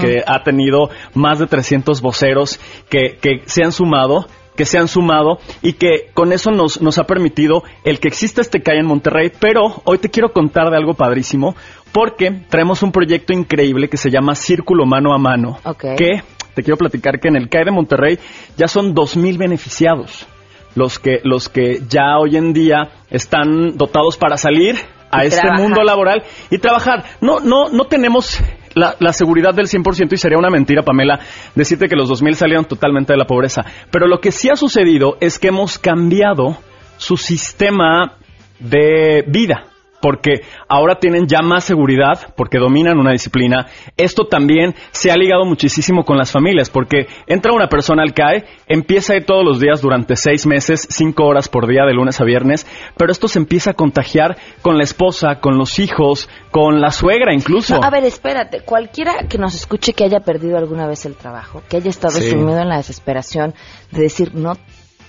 que 0.00 0.24
ha 0.26 0.42
tenido 0.42 0.90
más 1.14 1.38
de 1.38 1.46
300 1.46 2.00
voceros 2.00 2.58
que, 2.88 3.18
que 3.20 3.42
se 3.44 3.62
han 3.62 3.70
sumado 3.70 4.26
que 4.56 4.64
se 4.64 4.78
han 4.78 4.88
sumado 4.88 5.38
y 5.62 5.74
que 5.74 6.10
con 6.14 6.32
eso 6.32 6.50
nos, 6.50 6.80
nos 6.82 6.98
ha 6.98 7.04
permitido 7.04 7.62
el 7.84 8.00
que 8.00 8.08
exista 8.08 8.40
este 8.40 8.62
CAI 8.62 8.78
en 8.80 8.86
Monterrey, 8.86 9.32
pero 9.40 9.82
hoy 9.84 9.98
te 9.98 10.10
quiero 10.10 10.32
contar 10.32 10.70
de 10.70 10.76
algo 10.76 10.94
padrísimo 10.94 11.54
porque 11.92 12.30
traemos 12.48 12.82
un 12.82 12.92
proyecto 12.92 13.32
increíble 13.32 13.88
que 13.88 13.96
se 13.96 14.10
llama 14.10 14.34
Círculo 14.34 14.86
Mano 14.86 15.14
a 15.14 15.18
Mano, 15.18 15.58
Ok. 15.64 15.84
que 15.96 16.22
te 16.54 16.62
quiero 16.62 16.76
platicar 16.76 17.18
que 17.18 17.28
en 17.28 17.36
el 17.36 17.48
CAI 17.48 17.64
de 17.66 17.70
Monterrey 17.70 18.18
ya 18.56 18.68
son 18.68 18.94
2.000 18.94 19.38
beneficiados 19.38 20.26
los 20.74 20.98
que, 20.98 21.20
los 21.24 21.48
que 21.48 21.80
ya 21.88 22.18
hoy 22.18 22.36
en 22.36 22.52
día 22.52 22.90
están 23.10 23.76
dotados 23.76 24.16
para 24.16 24.36
salir 24.38 24.76
a 25.10 25.24
este 25.24 25.40
trabajar. 25.40 25.62
mundo 25.62 25.82
laboral 25.82 26.22
y 26.50 26.56
trabajar. 26.58 27.04
No, 27.20 27.40
no, 27.40 27.68
no 27.68 27.84
tenemos 27.84 28.38
la, 28.74 28.96
la 28.98 29.12
seguridad 29.12 29.54
del 29.54 29.66
100% 29.66 30.12
y 30.12 30.16
sería 30.16 30.38
una 30.38 30.50
mentira, 30.50 30.82
Pamela, 30.82 31.20
decirte 31.54 31.88
que 31.88 31.96
los 31.96 32.08
2000 32.08 32.34
salieron 32.34 32.64
totalmente 32.64 33.12
de 33.12 33.18
la 33.18 33.26
pobreza. 33.26 33.64
Pero 33.90 34.06
lo 34.06 34.20
que 34.20 34.32
sí 34.32 34.48
ha 34.50 34.56
sucedido 34.56 35.16
es 35.20 35.38
que 35.38 35.48
hemos 35.48 35.78
cambiado 35.78 36.56
su 36.96 37.16
sistema 37.16 38.16
de 38.58 39.24
vida. 39.26 39.71
Porque 40.02 40.42
ahora 40.68 40.96
tienen 40.96 41.26
ya 41.28 41.40
más 41.40 41.64
seguridad, 41.64 42.34
porque 42.36 42.58
dominan 42.58 42.98
una 42.98 43.12
disciplina. 43.12 43.68
Esto 43.96 44.26
también 44.26 44.74
se 44.90 45.10
ha 45.12 45.16
ligado 45.16 45.44
muchísimo 45.44 46.04
con 46.04 46.18
las 46.18 46.32
familias, 46.32 46.68
porque 46.68 47.06
entra 47.26 47.52
una 47.52 47.68
persona 47.68 48.02
al 48.02 48.12
CAE, 48.12 48.44
empieza 48.66 49.14
a 49.14 49.16
ir 49.16 49.24
todos 49.24 49.44
los 49.44 49.60
días 49.60 49.80
durante 49.80 50.16
seis 50.16 50.44
meses, 50.44 50.86
cinco 50.90 51.24
horas 51.24 51.48
por 51.48 51.66
día, 51.68 51.84
de 51.86 51.94
lunes 51.94 52.20
a 52.20 52.24
viernes, 52.24 52.66
pero 52.98 53.12
esto 53.12 53.28
se 53.28 53.38
empieza 53.38 53.70
a 53.70 53.74
contagiar 53.74 54.36
con 54.60 54.76
la 54.76 54.82
esposa, 54.82 55.40
con 55.40 55.56
los 55.56 55.78
hijos, 55.78 56.28
con 56.50 56.80
la 56.80 56.90
suegra 56.90 57.32
incluso. 57.32 57.78
No, 57.78 57.86
a 57.86 57.90
ver, 57.90 58.04
espérate. 58.04 58.60
Cualquiera 58.62 59.28
que 59.28 59.38
nos 59.38 59.54
escuche 59.54 59.92
que 59.92 60.04
haya 60.04 60.20
perdido 60.20 60.58
alguna 60.58 60.88
vez 60.88 61.06
el 61.06 61.14
trabajo, 61.14 61.62
que 61.68 61.76
haya 61.76 61.90
estado 61.90 62.14
Sí. 62.18 62.28
sumido 62.28 62.58
en 62.58 62.68
la 62.68 62.78
desesperación 62.78 63.54
de 63.92 64.02
decir, 64.02 64.34
no, 64.34 64.54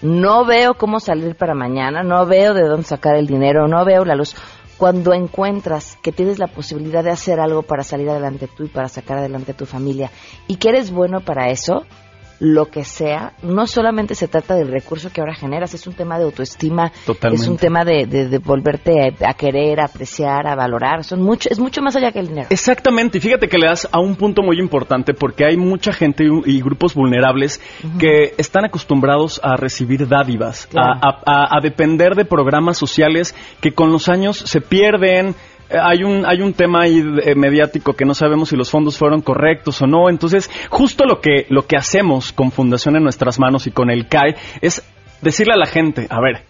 no 0.03 0.45
veo 0.45 0.73
cómo 0.75 0.99
salir 0.99 1.35
para 1.35 1.55
mañana, 1.55 2.03
no 2.03 2.25
veo 2.25 2.53
de 2.53 2.67
dónde 2.67 2.83
sacar 2.83 3.15
el 3.15 3.25
dinero, 3.25 3.67
no 3.67 3.83
veo 3.85 4.05
la 4.05 4.15
luz. 4.15 4.35
Cuando 4.77 5.13
encuentras 5.13 5.97
que 6.01 6.11
tienes 6.11 6.39
la 6.39 6.47
posibilidad 6.47 7.03
de 7.03 7.11
hacer 7.11 7.39
algo 7.39 7.61
para 7.61 7.83
salir 7.83 8.09
adelante 8.09 8.47
tú 8.47 8.63
y 8.65 8.69
para 8.69 8.89
sacar 8.89 9.17
adelante 9.19 9.51
a 9.51 9.57
tu 9.57 9.65
familia 9.65 10.11
y 10.47 10.57
que 10.57 10.69
eres 10.69 10.91
bueno 10.91 11.21
para 11.21 11.49
eso, 11.49 11.85
lo 12.45 12.65
que 12.65 12.83
sea, 12.83 13.31
no 13.41 13.67
solamente 13.67 14.15
se 14.15 14.27
trata 14.27 14.53
del 14.55 14.67
recurso 14.67 15.09
que 15.13 15.21
ahora 15.21 15.33
generas, 15.33 15.73
es 15.73 15.87
un 15.87 15.93
tema 15.93 16.17
de 16.17 16.25
autoestima, 16.25 16.91
Totalmente. 17.05 17.41
es 17.41 17.47
un 17.49 17.55
tema 17.57 17.85
de, 17.85 18.05
de, 18.05 18.27
de 18.27 18.37
volverte 18.39 19.13
a, 19.23 19.29
a 19.29 19.33
querer, 19.33 19.79
a 19.79 19.85
apreciar, 19.85 20.45
a 20.45 20.53
valorar, 20.53 21.05
son 21.05 21.21
mucho, 21.21 21.47
es 21.49 21.57
mucho 21.57 21.81
más 21.81 21.95
allá 21.95 22.11
que 22.11 22.19
el 22.19 22.27
dinero. 22.27 22.47
Exactamente, 22.49 23.17
y 23.17 23.21
fíjate 23.21 23.47
que 23.47 23.57
le 23.57 23.67
das 23.67 23.87
a 23.89 24.01
un 24.01 24.17
punto 24.17 24.41
muy 24.41 24.59
importante 24.59 25.13
porque 25.13 25.45
hay 25.45 25.55
mucha 25.55 25.93
gente 25.93 26.25
y, 26.25 26.57
y 26.57 26.61
grupos 26.61 26.93
vulnerables 26.95 27.61
que 27.97 28.33
están 28.37 28.65
acostumbrados 28.65 29.39
a 29.41 29.55
recibir 29.55 30.05
dádivas, 30.09 30.67
Claro. 30.67 30.99
a, 31.01 31.21
a- 31.25 31.57
a 31.57 31.61
depender 31.61 32.13
de 32.15 32.25
programas 32.25 32.77
sociales 32.77 33.33
que 33.61 33.71
con 33.71 33.89
los 33.93 34.09
años 34.09 34.35
se 34.37 34.59
pierden. 34.59 35.33
Eh, 35.73 35.77
Hay 35.81 36.03
un, 36.03 36.25
hay 36.25 36.41
un 36.41 36.53
tema 36.53 36.83
ahí 36.83 37.03
eh, 37.23 37.35
mediático 37.35 37.93
que 37.93 38.05
no 38.05 38.13
sabemos 38.13 38.49
si 38.49 38.55
los 38.55 38.69
fondos 38.69 38.97
fueron 38.97 39.21
correctos 39.21 39.81
o 39.81 39.87
no. 39.87 40.09
Entonces, 40.09 40.49
justo 40.69 41.05
lo 41.05 41.19
que, 41.19 41.47
lo 41.49 41.65
que 41.65 41.75
hacemos 41.75 42.31
con 42.31 42.51
Fundación 42.51 42.95
en 42.95 43.03
nuestras 43.03 43.39
manos 43.39 43.65
y 43.67 43.71
con 43.71 43.89
el 43.89 44.07
CAE 44.07 44.35
es 44.61 44.83
decirle 45.21 45.53
a 45.53 45.57
la 45.57 45.65
gente, 45.65 46.07
a 46.09 46.21
ver, 46.21 46.43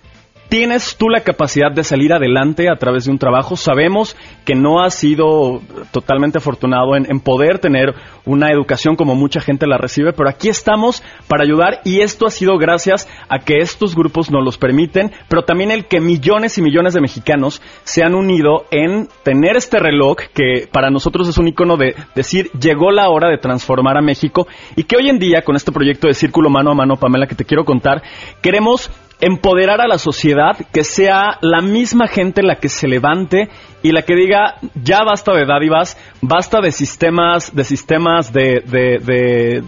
¿Tienes 0.53 0.98
tú 0.98 1.10
la 1.10 1.22
capacidad 1.22 1.72
de 1.72 1.83
salir 1.83 2.13
adelante 2.13 2.69
a 2.69 2.75
través 2.75 3.05
de 3.05 3.12
un 3.12 3.17
trabajo? 3.17 3.55
Sabemos 3.55 4.15
que 4.45 4.53
no 4.53 4.83
has 4.83 4.93
sido 4.93 5.63
totalmente 5.91 6.38
afortunado 6.38 6.95
en, 6.95 7.10
en 7.10 7.22
poder 7.22 7.57
tener 7.57 7.95
una 8.24 8.51
educación 8.51 8.95
como 8.95 9.15
mucha 9.15 9.41
gente 9.41 9.65
la 9.65 9.79
recibe, 9.79 10.13
pero 10.13 10.29
aquí 10.29 10.50
estamos 10.50 11.01
para 11.27 11.43
ayudar 11.43 11.81
y 11.86 12.01
esto 12.01 12.27
ha 12.27 12.29
sido 12.29 12.60
gracias 12.60 13.10
a 13.29 13.39
que 13.39 13.57
estos 13.57 13.95
grupos 13.95 14.29
nos 14.29 14.45
los 14.45 14.60
permiten, 14.60 15.12
pero 15.27 15.41
también 15.41 15.72
el 15.72 15.86
que 15.86 16.00
millones 16.00 16.55
y 16.60 16.62
millones 16.62 16.93
de 16.93 17.01
mexicanos 17.01 17.60
se 17.83 18.03
han 18.03 18.13
unido 18.13 18.65
en 18.69 19.07
tener 19.24 19.57
este 19.57 19.79
reloj 19.79 20.17
que 20.36 20.69
para 20.72 20.91
nosotros 20.91 21.27
es 21.27 21.39
un 21.39 21.48
icono 21.48 21.77
de 21.77 21.95
decir 22.13 22.51
llegó 22.51 22.91
la 22.91 23.10
hora 23.10 23.27
de 23.27 23.39
transformar 23.39 23.98
a 23.98 24.03
México 24.03 24.45
y 24.75 24.83
que 24.83 24.98
hoy 24.98 25.10
en 25.10 25.17
día 25.17 25.41
con 25.41 25.55
este 25.55 25.72
proyecto 25.72 26.07
de 26.07 26.13
Círculo 26.13 26.51
Mano 26.51 26.69
a 26.69 26.75
Mano, 26.75 26.98
Pamela, 26.98 27.25
que 27.25 27.33
te 27.33 27.43
quiero 27.43 27.65
contar, 27.65 28.03
queremos 28.43 28.91
empoderar 29.25 29.80
a 29.80 29.88
la 29.88 29.98
sociedad, 29.98 30.58
que 30.74 30.84
sea 30.84 31.38
la 31.42 31.62
misma 31.62 32.08
gente 32.08 32.44
la 32.44 32.56
que 32.58 32.68
se 32.68 32.88
levante 32.88 33.50
y 33.82 33.92
la 33.94 34.01
que 34.01 34.15
diga 34.15 34.56
ya 34.84 35.03
basta 35.03 35.34
de 35.34 35.46
dádivas, 35.46 35.98
basta 36.22 36.60
de 36.62 36.72
sistemas, 36.72 37.56
de 37.56 37.63
sistemas 37.63 38.34
de, 38.34 38.62
de, 38.65 39.00
de- 39.00 39.63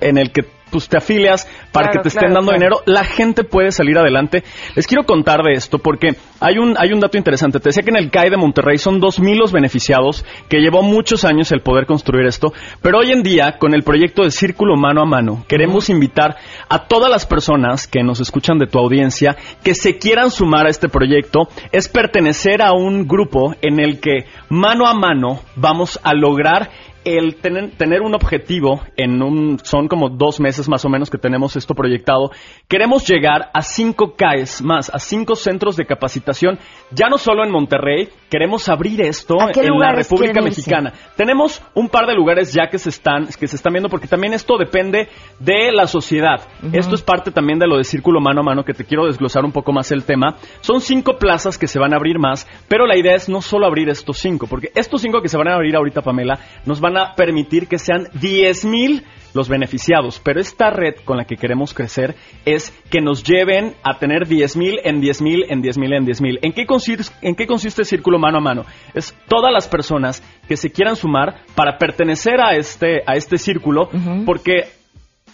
en 0.00 0.18
el 0.18 0.30
que 0.32 0.42
pues 0.70 0.88
te 0.88 0.96
afilias 0.96 1.46
para 1.72 1.88
Claro, 1.88 1.92
que 1.92 2.02
te 2.02 2.08
estén 2.08 2.28
claro, 2.28 2.34
dando 2.34 2.52
claro. 2.52 2.58
dinero, 2.58 2.82
la 2.86 3.04
gente 3.04 3.44
puede 3.44 3.72
salir 3.72 3.98
adelante. 3.98 4.44
Les 4.74 4.86
quiero 4.86 5.04
contar 5.04 5.42
de 5.42 5.52
esto 5.52 5.78
porque 5.78 6.16
hay 6.40 6.58
un, 6.58 6.74
hay 6.78 6.92
un 6.92 7.00
dato 7.00 7.18
interesante. 7.18 7.60
Te 7.60 7.68
decía 7.68 7.82
que 7.82 7.90
en 7.90 7.96
el 7.96 8.10
CAI 8.10 8.30
de 8.30 8.36
Monterrey 8.36 8.78
son 8.78 9.00
2.000 9.00 9.36
los 9.36 9.52
beneficiados, 9.52 10.24
que 10.48 10.58
llevó 10.58 10.82
muchos 10.82 11.24
años 11.24 11.52
el 11.52 11.60
poder 11.60 11.86
construir 11.86 12.26
esto, 12.26 12.52
pero 12.82 12.98
hoy 12.98 13.10
en 13.12 13.22
día, 13.22 13.56
con 13.58 13.74
el 13.74 13.82
proyecto 13.82 14.22
de 14.22 14.30
Círculo 14.30 14.76
Mano 14.76 15.02
a 15.02 15.06
Mano, 15.06 15.44
queremos 15.48 15.90
invitar 15.90 16.36
a 16.68 16.86
todas 16.86 17.10
las 17.10 17.26
personas 17.26 17.86
que 17.86 18.02
nos 18.02 18.20
escuchan 18.20 18.58
de 18.58 18.66
tu 18.66 18.78
audiencia 18.78 19.36
que 19.62 19.74
se 19.74 19.98
quieran 19.98 20.30
sumar 20.30 20.66
a 20.66 20.70
este 20.70 20.88
proyecto, 20.88 21.48
es 21.72 21.88
pertenecer 21.88 22.62
a 22.62 22.72
un 22.72 23.06
grupo 23.06 23.54
en 23.62 23.80
el 23.80 24.00
que 24.00 24.26
mano 24.48 24.86
a 24.86 24.94
mano 24.94 25.40
vamos 25.56 25.98
a 26.02 26.14
lograr 26.14 26.70
el 27.04 27.36
tener, 27.36 27.70
tener 27.72 28.02
un 28.02 28.14
objetivo 28.14 28.82
en 28.96 29.22
un 29.22 29.58
son 29.62 29.88
como 29.88 30.10
dos 30.10 30.40
meses 30.40 30.68
más 30.68 30.84
o 30.84 30.88
menos 30.88 31.10
que 31.10 31.18
tenemos 31.18 31.56
esto 31.56 31.74
proyectado 31.74 32.30
queremos 32.68 33.08
llegar 33.08 33.50
a 33.54 33.62
cinco 33.62 34.14
CAES 34.16 34.62
más 34.62 34.90
a 34.92 34.98
cinco 34.98 35.34
centros 35.34 35.76
de 35.76 35.86
capacitación 35.86 36.58
ya 36.90 37.08
no 37.08 37.18
solo 37.18 37.44
en 37.44 37.50
Monterrey 37.50 38.08
queremos 38.28 38.68
abrir 38.68 39.00
esto 39.00 39.40
¿A 39.40 39.52
qué 39.52 39.60
en 39.60 39.78
la 39.78 39.92
República? 39.92 40.40
Mexicana. 40.40 40.92
Tenemos 41.16 41.62
un 41.74 41.88
par 41.88 42.06
de 42.06 42.14
lugares 42.14 42.52
ya 42.52 42.68
que 42.68 42.78
se 42.78 42.90
están 42.90 43.26
que 43.26 43.48
se 43.48 43.56
están 43.56 43.72
viendo 43.72 43.88
porque 43.88 44.06
también 44.06 44.32
esto 44.32 44.56
depende 44.56 45.08
de 45.38 45.72
la 45.72 45.86
sociedad. 45.86 46.40
Esto 46.72 46.94
es 46.94 47.02
parte 47.02 47.30
también 47.30 47.58
de 47.58 47.66
lo 47.66 47.76
de 47.76 47.84
círculo 47.84 48.20
mano 48.20 48.40
a 48.40 48.44
mano 48.44 48.64
que 48.64 48.74
te 48.74 48.84
quiero 48.84 49.06
desglosar 49.06 49.44
un 49.44 49.52
poco 49.52 49.72
más 49.72 49.90
el 49.92 50.04
tema. 50.04 50.36
Son 50.60 50.80
cinco 50.80 51.16
plazas 51.18 51.58
que 51.58 51.66
se 51.66 51.78
van 51.78 51.92
a 51.92 51.96
abrir 51.96 52.18
más 52.18 52.46
pero 52.68 52.86
la 52.86 52.96
idea 52.96 53.14
es 53.14 53.28
no 53.28 53.42
solo 53.42 53.66
abrir 53.66 53.88
estos 53.88 54.18
cinco 54.18 54.46
porque 54.46 54.70
estos 54.74 55.02
cinco 55.02 55.20
que 55.20 55.28
se 55.28 55.36
van 55.36 55.48
a 55.48 55.54
abrir 55.54 55.76
ahorita 55.76 56.02
Pamela 56.02 56.38
nos 56.64 56.80
van 56.80 56.89
a 56.96 57.14
permitir 57.14 57.66
que 57.68 57.78
sean 57.78 58.08
10 58.14 58.64
mil 58.64 59.04
los 59.32 59.48
beneficiados, 59.48 60.20
pero 60.22 60.40
esta 60.40 60.70
red 60.70 60.96
con 61.04 61.16
la 61.16 61.24
que 61.24 61.36
queremos 61.36 61.72
crecer 61.72 62.16
es 62.44 62.72
que 62.90 63.00
nos 63.00 63.22
lleven 63.22 63.74
a 63.82 63.98
tener 63.98 64.26
10 64.26 64.56
mil 64.56 64.80
en 64.82 65.00
10 65.00 65.22
mil 65.22 65.44
en 65.48 65.62
10 65.62 65.78
mil 65.78 65.92
en 65.92 66.04
10 66.04 66.20
mil. 66.20 66.38
¿En 66.42 66.52
qué 66.52 66.66
consiste, 66.66 67.12
en 67.22 67.34
qué 67.34 67.46
consiste 67.46 67.84
Círculo 67.84 68.18
Mano 68.18 68.38
a 68.38 68.40
Mano? 68.40 68.64
Es 68.94 69.14
todas 69.28 69.52
las 69.52 69.68
personas 69.68 70.22
que 70.48 70.56
se 70.56 70.70
quieran 70.70 70.96
sumar 70.96 71.42
para 71.54 71.78
pertenecer 71.78 72.40
a 72.40 72.56
este, 72.56 73.02
a 73.06 73.14
este 73.14 73.38
círculo, 73.38 73.88
porque 74.26 74.79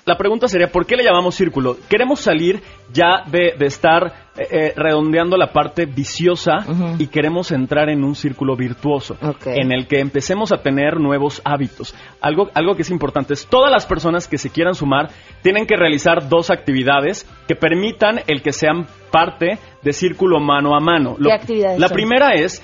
la 0.06 0.16
pregunta 0.16 0.46
sería, 0.46 0.68
¿por 0.68 0.86
qué 0.86 0.94
le 0.94 1.02
llamamos 1.02 1.34
círculo? 1.34 1.76
Queremos 1.88 2.20
salir 2.20 2.62
ya 2.92 3.24
de, 3.26 3.54
de 3.58 3.66
estar 3.66 4.30
eh, 4.36 4.46
eh, 4.50 4.72
redondeando 4.76 5.36
la 5.36 5.52
parte 5.52 5.84
viciosa 5.84 6.64
y 6.96 7.08
queremos 7.08 7.50
entrar 7.50 7.90
en 7.90 8.04
un 8.04 8.14
círculo 8.14 8.54
virtuoso, 8.54 9.16
en 9.46 9.72
el 9.72 9.88
que 9.88 9.98
empecemos 9.98 10.52
a 10.52 10.58
tener 10.58 11.00
nuevos 11.00 11.42
hábitos. 11.44 11.92
Algo, 12.20 12.50
algo 12.54 12.76
que 12.76 12.82
es 12.82 12.90
importante 12.90 13.34
es, 13.34 13.48
todas 13.48 13.72
las 13.72 13.84
personas 13.84 14.28
que 14.28 14.38
se 14.38 14.50
quieran 14.50 14.76
sumar 14.76 15.10
tienen 15.42 15.66
que 15.66 15.74
realizar 15.74 16.28
dos 16.28 16.50
actividades 16.50 17.28
que 17.48 17.56
permitan 17.56 18.20
el 18.28 18.42
que 18.42 18.52
sean 18.52 18.86
parte 19.10 19.58
de 19.82 19.92
círculo 19.92 20.38
mano 20.38 20.76
a 20.76 20.80
mano. 20.80 21.16
¿Qué 21.20 21.32
actividades 21.32 21.80
la 21.80 21.88
son? 21.88 21.94
primera 21.96 22.34
es 22.34 22.62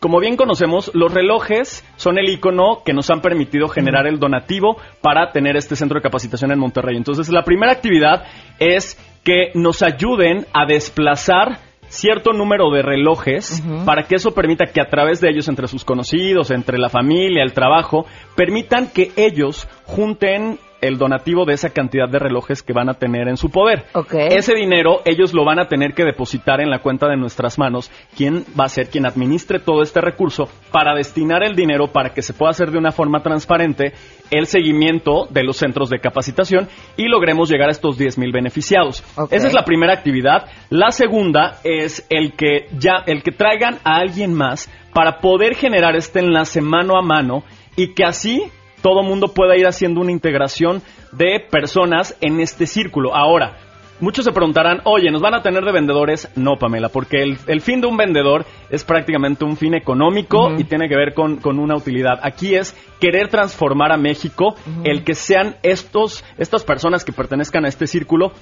como 0.00 0.18
bien 0.18 0.36
conocemos, 0.36 0.90
los 0.94 1.12
relojes 1.12 1.84
son 1.96 2.18
el 2.18 2.30
icono 2.30 2.82
que 2.84 2.94
nos 2.94 3.10
han 3.10 3.20
permitido 3.20 3.68
generar 3.68 4.06
el 4.06 4.18
donativo 4.18 4.78
para 5.02 5.30
tener 5.30 5.56
este 5.56 5.76
centro 5.76 5.98
de 5.98 6.02
capacitación 6.02 6.50
en 6.52 6.58
Monterrey. 6.58 6.96
Entonces, 6.96 7.28
la 7.28 7.44
primera 7.44 7.72
actividad 7.72 8.24
es 8.58 8.98
que 9.22 9.50
nos 9.54 9.82
ayuden 9.82 10.46
a 10.54 10.64
desplazar 10.64 11.58
cierto 11.88 12.32
número 12.32 12.70
de 12.70 12.82
relojes 12.82 13.62
para 13.84 14.04
que 14.04 14.14
eso 14.14 14.30
permita 14.30 14.66
que 14.66 14.80
a 14.80 14.88
través 14.88 15.20
de 15.20 15.28
ellos, 15.28 15.48
entre 15.48 15.68
sus 15.68 15.84
conocidos, 15.84 16.50
entre 16.50 16.78
la 16.78 16.88
familia, 16.88 17.42
el 17.42 17.52
trabajo, 17.52 18.06
permitan 18.36 18.88
que 18.90 19.10
ellos 19.16 19.68
junten 19.84 20.58
el 20.80 20.98
donativo 20.98 21.44
de 21.44 21.54
esa 21.54 21.70
cantidad 21.70 22.08
de 22.08 22.18
relojes 22.18 22.62
que 22.62 22.72
van 22.72 22.88
a 22.88 22.94
tener 22.94 23.28
en 23.28 23.36
su 23.36 23.50
poder. 23.50 23.84
Ese 24.12 24.54
dinero 24.54 25.00
ellos 25.04 25.32
lo 25.32 25.44
van 25.44 25.58
a 25.58 25.68
tener 25.68 25.94
que 25.94 26.04
depositar 26.04 26.60
en 26.60 26.70
la 26.70 26.78
cuenta 26.80 27.08
de 27.08 27.16
nuestras 27.16 27.58
manos. 27.58 27.90
¿Quién 28.16 28.44
va 28.58 28.64
a 28.64 28.68
ser 28.68 28.88
quien 28.88 29.06
administre 29.06 29.58
todo 29.58 29.82
este 29.82 30.00
recurso 30.00 30.48
para 30.72 30.94
destinar 30.94 31.42
el 31.42 31.54
dinero 31.54 31.88
para 31.88 32.10
que 32.10 32.22
se 32.22 32.32
pueda 32.32 32.50
hacer 32.50 32.70
de 32.70 32.78
una 32.78 32.92
forma 32.92 33.22
transparente 33.22 33.92
el 34.30 34.46
seguimiento 34.46 35.26
de 35.28 35.42
los 35.42 35.56
centros 35.56 35.90
de 35.90 35.98
capacitación 35.98 36.68
y 36.96 37.08
logremos 37.08 37.50
llegar 37.50 37.68
a 37.68 37.72
estos 37.72 37.98
10 37.98 38.18
mil 38.18 38.32
beneficiados? 38.32 39.04
Esa 39.30 39.48
es 39.48 39.54
la 39.54 39.64
primera 39.64 39.92
actividad. 39.92 40.46
La 40.70 40.90
segunda 40.90 41.58
es 41.64 42.06
el 42.10 42.32
que 42.32 42.68
ya 42.78 43.02
el 43.06 43.22
que 43.22 43.32
traigan 43.32 43.78
a 43.84 43.96
alguien 43.96 44.34
más 44.34 44.70
para 44.92 45.18
poder 45.18 45.54
generar 45.54 45.96
este 45.96 46.20
enlace 46.20 46.60
mano 46.60 46.96
a 46.96 47.02
mano 47.02 47.44
y 47.76 47.94
que 47.94 48.04
así 48.04 48.42
todo 48.82 49.02
mundo 49.02 49.28
pueda 49.28 49.56
ir 49.56 49.66
haciendo 49.66 50.00
una 50.00 50.12
integración 50.12 50.82
de 51.12 51.40
personas 51.50 52.16
en 52.20 52.40
este 52.40 52.66
círculo. 52.66 53.14
Ahora, 53.14 53.58
muchos 54.00 54.24
se 54.24 54.32
preguntarán, 54.32 54.80
oye, 54.84 55.10
¿nos 55.10 55.22
van 55.22 55.34
a 55.34 55.42
tener 55.42 55.64
de 55.64 55.72
vendedores? 55.72 56.28
No, 56.36 56.56
Pamela, 56.56 56.88
porque 56.88 57.22
el, 57.22 57.38
el 57.46 57.60
fin 57.60 57.80
de 57.80 57.86
un 57.86 57.96
vendedor 57.96 58.46
es 58.70 58.84
prácticamente 58.84 59.44
un 59.44 59.56
fin 59.56 59.74
económico 59.74 60.52
y 60.56 60.64
tiene 60.64 60.88
que 60.88 60.96
ver 60.96 61.14
con, 61.14 61.36
con 61.36 61.58
una 61.58 61.76
utilidad. 61.76 62.18
Aquí 62.22 62.54
es 62.54 62.74
querer 63.00 63.28
transformar 63.28 63.92
a 63.92 63.96
México, 63.96 64.54
el 64.84 65.04
que 65.04 65.14
sean 65.14 65.56
estos, 65.62 66.24
estas 66.38 66.64
personas 66.64 67.04
que 67.04 67.12
pertenezcan 67.12 67.64
a 67.64 67.68
este 67.68 67.86
círculo 67.86 68.32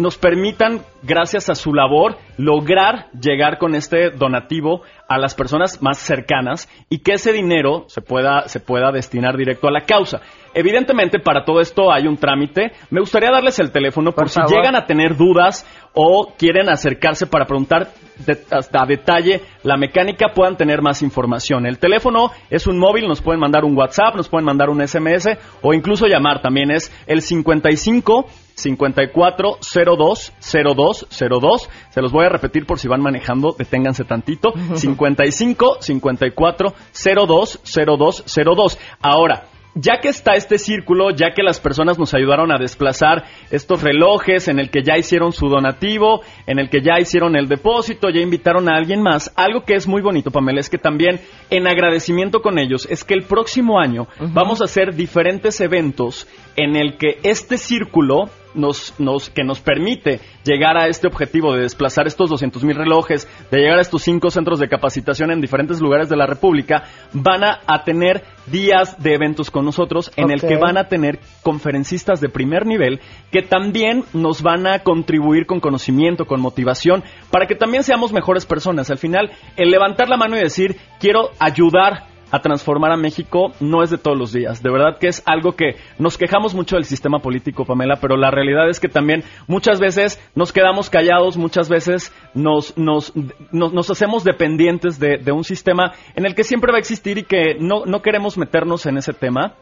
nos 0.00 0.16
permitan, 0.18 0.80
gracias 1.02 1.48
a 1.50 1.54
su 1.54 1.72
labor, 1.72 2.16
lograr 2.36 3.06
llegar 3.12 3.58
con 3.58 3.74
este 3.74 4.10
donativo 4.10 4.82
a 5.08 5.18
las 5.18 5.34
personas 5.34 5.82
más 5.82 5.98
cercanas 5.98 6.68
y 6.88 6.98
que 6.98 7.12
ese 7.14 7.32
dinero 7.32 7.84
se 7.88 8.00
pueda, 8.00 8.48
se 8.48 8.60
pueda 8.60 8.90
destinar 8.92 9.36
directo 9.36 9.68
a 9.68 9.72
la 9.72 9.82
causa. 9.82 10.20
Evidentemente, 10.54 11.20
para 11.20 11.44
todo 11.44 11.60
esto 11.60 11.92
hay 11.92 12.06
un 12.08 12.16
trámite. 12.16 12.72
Me 12.90 13.00
gustaría 13.00 13.30
darles 13.30 13.58
el 13.60 13.70
teléfono 13.70 14.10
por, 14.12 14.28
si 14.28 14.40
favor. 14.40 14.52
llegan 14.52 14.74
a 14.74 14.84
tener 14.86 15.16
dudas 15.16 15.64
o 15.94 16.32
quieren 16.36 16.68
acercarse 16.68 17.26
para 17.26 17.44
preguntar. 17.46 17.88
de- 18.26 18.36
hasta 18.50 18.82
a 18.82 18.86
detalle 18.86 19.40
la 19.62 19.78
mecánica 19.78 20.34
puedan 20.34 20.54
tener 20.58 20.82
más 20.82 21.00
información. 21.00 21.64
El 21.64 21.78
teléfono 21.78 22.30
es 22.50 22.66
un 22.66 22.78
móvil, 22.78 23.08
nos 23.08 23.22
pueden 23.22 23.40
mandar 23.40 23.64
un 23.64 23.74
WhatsApp, 23.74 24.14
nos 24.14 24.28
pueden 24.28 24.44
mandar 24.44 24.68
un 24.68 24.82
SMS 24.86 25.38
o 25.62 25.72
incluso 25.72 26.06
llamar 26.06 26.42
también 26.42 26.70
es 26.70 26.92
el 27.06 27.22
55 27.22 28.26
54 28.60 29.58
02 29.60 30.32
02 30.40 31.06
02. 31.10 31.70
Se 31.90 32.00
los 32.00 32.12
voy 32.12 32.26
a 32.26 32.28
repetir 32.28 32.66
por 32.66 32.78
si 32.78 32.88
van 32.88 33.02
manejando, 33.02 33.54
deténganse 33.58 34.04
tantito. 34.04 34.52
55 34.74 35.78
54 35.80 36.74
02 36.92 37.60
02 37.64 38.24
02. 38.26 38.78
Ahora, 39.00 39.44
ya 39.74 40.00
que 40.00 40.08
está 40.08 40.34
este 40.34 40.58
círculo, 40.58 41.10
ya 41.10 41.32
que 41.34 41.42
las 41.42 41.60
personas 41.60 41.98
nos 41.98 42.14
ayudaron 42.14 42.52
a 42.52 42.58
desplazar 42.58 43.24
estos 43.50 43.82
relojes 43.82 44.48
en 44.48 44.58
el 44.58 44.70
que 44.70 44.82
ya 44.82 44.98
hicieron 44.98 45.32
su 45.32 45.48
donativo, 45.48 46.22
en 46.46 46.58
el 46.58 46.68
que 46.68 46.82
ya 46.82 46.98
hicieron 46.98 47.36
el 47.36 47.48
depósito, 47.48 48.10
ya 48.10 48.20
invitaron 48.20 48.68
a 48.68 48.76
alguien 48.76 49.02
más, 49.02 49.32
algo 49.36 49.62
que 49.62 49.74
es 49.74 49.86
muy 49.86 50.02
bonito, 50.02 50.30
Pamela, 50.30 50.60
es 50.60 50.70
que 50.70 50.78
también 50.78 51.20
en 51.50 51.66
agradecimiento 51.66 52.40
con 52.40 52.58
ellos, 52.58 52.86
es 52.90 53.04
que 53.04 53.14
el 53.14 53.22
próximo 53.22 53.78
año 53.78 54.08
vamos 54.32 54.60
a 54.60 54.64
hacer 54.64 54.94
diferentes 54.94 55.60
eventos 55.60 56.26
en 56.56 56.76
el 56.76 56.96
que 56.96 57.18
este 57.22 57.56
círculo 57.56 58.28
nos, 58.54 58.94
nos, 58.98 59.30
que 59.30 59.44
nos 59.44 59.60
permite 59.60 60.20
llegar 60.44 60.76
a 60.76 60.88
este 60.88 61.06
objetivo 61.06 61.54
de 61.54 61.62
desplazar 61.62 62.06
estos 62.06 62.30
200 62.30 62.64
mil 62.64 62.76
relojes, 62.76 63.28
de 63.50 63.58
llegar 63.58 63.78
a 63.78 63.82
estos 63.82 64.02
cinco 64.02 64.30
centros 64.30 64.58
de 64.58 64.68
capacitación 64.68 65.30
en 65.30 65.40
diferentes 65.40 65.80
lugares 65.80 66.08
de 66.08 66.16
la 66.16 66.26
República, 66.26 66.84
van 67.12 67.44
a, 67.44 67.60
a 67.66 67.84
tener 67.84 68.24
días 68.46 69.00
de 69.02 69.14
eventos 69.14 69.50
con 69.50 69.64
nosotros 69.64 70.10
en 70.16 70.30
el 70.30 70.40
que 70.40 70.56
van 70.56 70.76
a 70.76 70.88
tener 70.88 71.20
conferencistas 71.42 72.20
de 72.20 72.28
primer 72.28 72.66
nivel 72.66 73.00
que 73.30 73.42
también 73.42 74.04
nos 74.12 74.42
van 74.42 74.66
a 74.66 74.80
contribuir 74.80 75.46
con 75.46 75.60
conocimiento, 75.60 76.26
con 76.26 76.40
motivación, 76.40 77.04
para 77.30 77.46
que 77.46 77.54
también 77.54 77.82
seamos 77.82 78.12
mejores 78.12 78.46
personas. 78.46 78.90
Al 78.90 78.98
final, 78.98 79.30
el 79.56 79.70
levantar 79.70 80.08
la 80.08 80.16
mano 80.16 80.36
y 80.36 80.40
decir, 80.40 80.76
quiero 80.98 81.30
ayudar 81.38 82.10
a 82.30 82.40
transformar 82.40 82.92
a 82.92 82.96
México 82.96 83.52
no 83.60 83.82
es 83.82 83.90
de 83.90 83.98
todos 83.98 84.16
los 84.16 84.32
días. 84.32 84.62
De 84.62 84.70
verdad 84.70 84.98
que 84.98 85.08
es 85.08 85.22
algo 85.26 85.52
que 85.52 85.76
nos 85.98 86.16
quejamos 86.16 86.54
mucho 86.54 86.76
del 86.76 86.84
sistema 86.84 87.18
político, 87.18 87.64
Pamela, 87.64 87.96
pero 88.00 88.16
la 88.16 88.30
realidad 88.30 88.68
es 88.68 88.80
que 88.80 88.88
también 88.88 89.24
muchas 89.46 89.80
veces 89.80 90.20
nos 90.34 90.52
quedamos 90.52 90.90
callados, 90.90 91.36
muchas 91.36 91.68
veces 91.68 92.12
nos, 92.34 92.76
nos, 92.76 93.12
nos, 93.52 93.90
hacemos 93.90 94.24
dependientes 94.24 94.98
de, 94.98 95.18
de 95.18 95.32
un 95.32 95.44
sistema 95.44 95.92
en 96.14 96.26
el 96.26 96.34
que 96.34 96.44
siempre 96.44 96.72
va 96.72 96.76
a 96.76 96.80
existir 96.80 97.18
y 97.18 97.24
que 97.24 97.56
no, 97.58 97.84
no 97.86 98.02
queremos 98.02 98.38
meternos 98.38 98.86
en 98.86 98.98
ese 98.98 99.12
tema. 99.12 99.54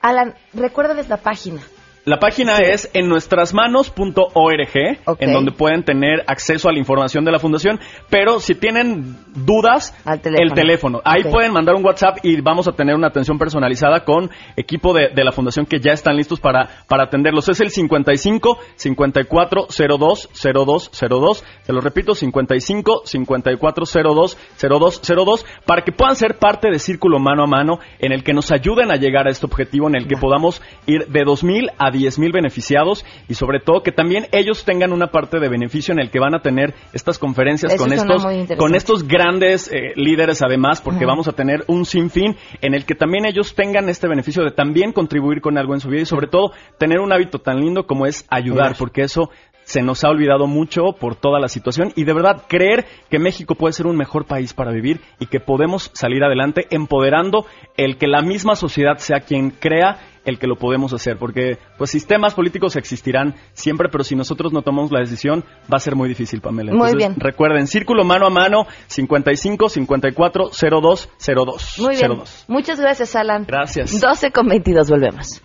Alan, 0.00 0.34
recuérdales 0.52 1.08
la 1.08 1.18
página. 1.18 1.60
La 2.04 2.18
página 2.18 2.56
es 2.58 2.90
en 2.94 3.08
nuestrasmanos.org, 3.08 4.98
Ok. 5.04 5.16
en 5.22 5.32
donde 5.32 5.52
pueden 5.52 5.84
tener 5.84 6.24
acceso 6.26 6.68
a 6.68 6.72
la 6.72 6.80
información 6.80 7.24
de 7.24 7.30
la 7.30 7.38
fundación, 7.38 7.78
pero 8.10 8.40
si 8.40 8.56
tienen 8.56 9.16
dudas, 9.36 9.94
teléfono. 10.20 10.42
el 10.42 10.52
teléfono. 10.52 11.00
Ahí 11.04 11.22
pueden 11.22 11.52
mandar 11.52 11.76
un 11.76 11.84
WhatsApp 11.84 12.18
y 12.24 12.40
vamos 12.40 12.66
a 12.66 12.72
tener 12.72 12.96
una 12.96 13.06
atención 13.06 13.38
personalizada 13.38 14.04
con 14.04 14.30
equipo 14.56 14.92
de, 14.92 15.10
de 15.14 15.22
la 15.24 15.30
fundación 15.30 15.64
que 15.64 15.78
ya 15.78 15.92
están 15.92 16.16
listos 16.16 16.40
para, 16.40 16.68
para 16.88 17.04
atenderlos. 17.04 17.48
Es 17.48 17.60
el 17.60 17.70
55 17.70 18.58
54 18.74 19.66
02 19.68 20.28
02 20.42 20.90
02. 21.08 21.44
Se 21.62 21.72
lo 21.72 21.80
repito, 21.80 22.16
55 22.16 23.02
54 23.04 23.84
02 23.86 24.38
02 24.60 25.02
02 25.02 25.46
para 25.64 25.82
que 25.82 25.92
puedan 25.92 26.16
ser 26.16 26.36
parte 26.40 26.68
de 26.68 26.80
Círculo 26.80 27.20
Mano 27.20 27.44
a 27.44 27.46
Mano 27.46 27.78
en 28.00 28.10
el 28.10 28.24
que 28.24 28.32
nos 28.32 28.50
ayuden 28.50 28.90
a 28.90 28.96
llegar 28.96 29.28
a 29.28 29.30
este 29.30 29.46
objetivo, 29.46 29.86
en 29.86 29.94
el 29.94 30.08
que 30.08 30.16
podamos 30.16 30.60
ir 30.86 31.06
de 31.06 31.20
2.000 31.20 31.70
a 31.78 31.91
10.000 31.92 32.32
beneficiados 32.32 33.04
y 33.28 33.34
sobre 33.34 33.60
todo 33.60 33.82
que 33.82 33.92
también 33.92 34.26
ellos 34.32 34.64
tengan 34.64 34.92
una 34.92 35.08
parte 35.08 35.38
de 35.38 35.48
beneficio 35.48 35.92
en 35.92 36.00
el 36.00 36.10
que 36.10 36.18
van 36.18 36.34
a 36.34 36.40
tener 36.40 36.74
estas 36.92 37.18
conferencias 37.18 37.72
Eso 37.72 37.84
con 37.84 37.92
estos, 37.92 38.26
con 38.56 38.74
estos 38.74 39.06
grandes 39.06 39.70
eh, 39.72 39.92
líderes 39.96 40.42
además, 40.42 40.80
porque 40.80 41.04
vamos 41.04 41.28
a 41.28 41.32
tener 41.32 41.64
un 41.68 41.84
sinfín 41.84 42.36
en 42.60 42.74
el 42.74 42.84
que 42.84 42.94
también 42.94 43.26
ellos 43.26 43.54
tengan 43.54 43.88
este 43.88 44.08
beneficio 44.08 44.44
de 44.44 44.50
también 44.50 44.92
contribuir 44.92 45.40
con 45.40 45.58
algo 45.58 45.74
en 45.74 45.80
su 45.80 45.88
vida 45.88 46.02
y 46.02 46.06
sobre 46.06 46.26
todo 46.26 46.52
tener 46.78 47.00
un 47.00 47.12
hábito 47.12 47.38
tan 47.38 47.60
lindo 47.60 47.86
como 47.86 48.06
es 48.06 48.26
Ayudar. 48.30 48.74
porque 48.78 49.02
eso 49.02 49.30
se 49.64 49.82
nos 49.82 50.04
ha 50.04 50.10
olvidado 50.10 50.46
mucho 50.46 50.92
por 50.98 51.14
toda 51.14 51.40
la 51.40 51.48
situación 51.48 51.92
y 51.94 52.04
de 52.04 52.12
verdad 52.12 52.44
creer 52.48 52.86
que 53.08 53.18
México 53.18 53.54
puede 53.54 53.72
ser 53.72 53.86
un 53.86 53.96
mejor 53.96 54.26
país 54.26 54.52
para 54.54 54.72
vivir 54.72 55.00
y 55.18 55.26
que 55.26 55.40
podemos 55.40 55.90
salir 55.94 56.24
adelante 56.24 56.66
empoderando 56.70 57.46
el 57.76 57.96
que 57.96 58.06
la 58.06 58.22
misma 58.22 58.56
sociedad 58.56 58.98
sea 58.98 59.20
quien 59.20 59.50
crea 59.50 59.98
el 60.24 60.38
que 60.38 60.46
lo 60.46 60.56
podemos 60.56 60.92
hacer, 60.92 61.16
porque 61.18 61.58
pues 61.78 61.90
sistemas 61.90 62.34
políticos 62.34 62.76
existirán 62.76 63.34
siempre, 63.52 63.88
pero 63.90 64.04
si 64.04 64.14
nosotros 64.14 64.52
no 64.52 64.62
tomamos 64.62 64.92
la 64.92 65.00
decisión 65.00 65.44
va 65.72 65.76
a 65.76 65.80
ser 65.80 65.96
muy 65.96 66.08
difícil, 66.08 66.40
Pamela. 66.40 66.72
Muy 66.72 66.90
Entonces, 66.90 66.96
bien. 66.96 67.14
Recuerden, 67.18 67.66
círculo 67.66 68.04
mano 68.04 68.26
a 68.26 68.30
mano 68.30 68.66
55 68.86 69.68
54 69.68 70.50
02 70.50 71.08
02. 71.18 71.78
Muy 71.78 71.96
bien. 71.96 72.10
02. 72.16 72.44
Muchas 72.48 72.80
gracias, 72.80 73.16
Alan. 73.16 73.44
Gracias. 73.46 74.00
12 74.00 74.30
con 74.30 74.48
22, 74.48 74.90
volvemos. 74.90 75.42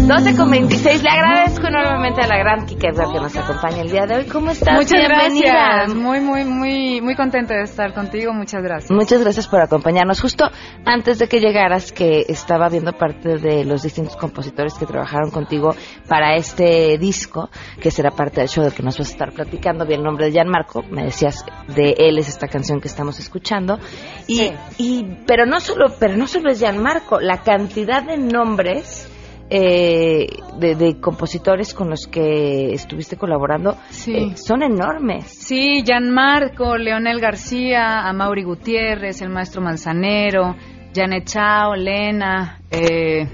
12 0.10 0.36
con 0.36 0.50
26. 0.50 1.04
Le 1.04 1.10
agradezco 1.12 1.68
enormemente 1.68 2.24
a 2.24 2.28
la 2.28 2.40
gran 2.40 2.66
Kika 2.66 2.90
que 2.90 3.20
nos 3.20 3.38
acompaña 3.38 3.82
el 3.82 3.92
día 3.92 4.08
de 4.08 4.16
hoy. 4.16 4.26
¿Cómo 4.26 4.50
estás? 4.50 4.74
Muchas 4.74 5.08
Bienvenida. 5.08 5.54
gracias. 5.54 5.96
Muy, 5.96 6.20
muy, 6.20 6.46
muy, 6.46 7.00
muy 7.00 7.16
contenta 7.16 7.54
de 7.54 7.66
estar 7.66 7.94
contigo. 7.94 8.34
Muchas 8.34 8.64
gracias. 8.64 8.90
Muchas 8.90 9.22
gracias 9.22 9.48
por 9.48 9.62
acompañarnos. 9.62 10.20
Justo 10.20 10.50
antes 10.84 11.20
de 11.20 11.28
que 11.28 11.40
llegaras, 11.40 11.92
que 11.92 12.26
estaba 12.28 12.70
viendo 12.70 12.92
parte 12.94 13.38
de 13.38 13.64
los 13.66 13.84
distintos 13.84 14.16
compositores 14.16 14.74
que 14.74 14.88
trabajaron 14.88 15.30
contigo 15.30 15.76
para 16.08 16.36
este 16.38 16.98
disco, 16.98 17.52
que 17.80 17.92
será 17.92 18.10
parte 18.10 18.40
del 18.40 18.50
show 18.50 18.64
del 18.64 18.74
que 18.74 18.82
nos 18.82 18.98
vas 18.98 19.10
a 19.10 19.12
estar 19.12 19.32
platicando. 19.32 19.86
Vi 19.86 19.94
el 19.94 20.02
nombre 20.02 20.26
de 20.26 20.32
Gianmarco, 20.32 20.82
me 20.90 21.04
decías 21.04 21.46
de 21.68 21.94
él 22.00 22.18
es 22.18 22.30
esta 22.30 22.48
canción 22.48 22.82
que 22.82 22.88
estamos 22.88 23.20
escuchando. 23.20 23.78
Y, 24.26 24.54
y 24.80 25.06
pero 25.28 25.46
no 25.46 25.60
solo, 25.60 25.94
pero 26.00 26.18
no 26.18 26.26
solo 26.26 26.50
es 26.50 26.58
Gianmarco, 26.58 27.20
la 27.20 27.44
cantidad 27.44 28.02
de 28.02 28.18
nombres 28.18 29.09
eh, 29.50 30.28
de, 30.58 30.76
de 30.76 31.00
compositores 31.00 31.74
con 31.74 31.90
los 31.90 32.08
que 32.08 32.74
estuviste 32.74 33.18
colaborando 33.18 33.78
eh, 34.08 34.36
son 34.36 34.64
enormes. 34.64 35.26
Sí, 35.26 35.84
Gianmarco, 35.84 36.78
Leonel 36.78 37.20
García, 37.20 38.08
Amaury 38.08 38.44
Gutiérrez, 38.44 39.22
el 39.22 39.30
maestro 39.30 39.62
Manzanero, 39.62 40.56
Janet 40.94 41.26
Chao, 41.26 41.76
Lena, 41.76 42.60
eh, 42.70 43.28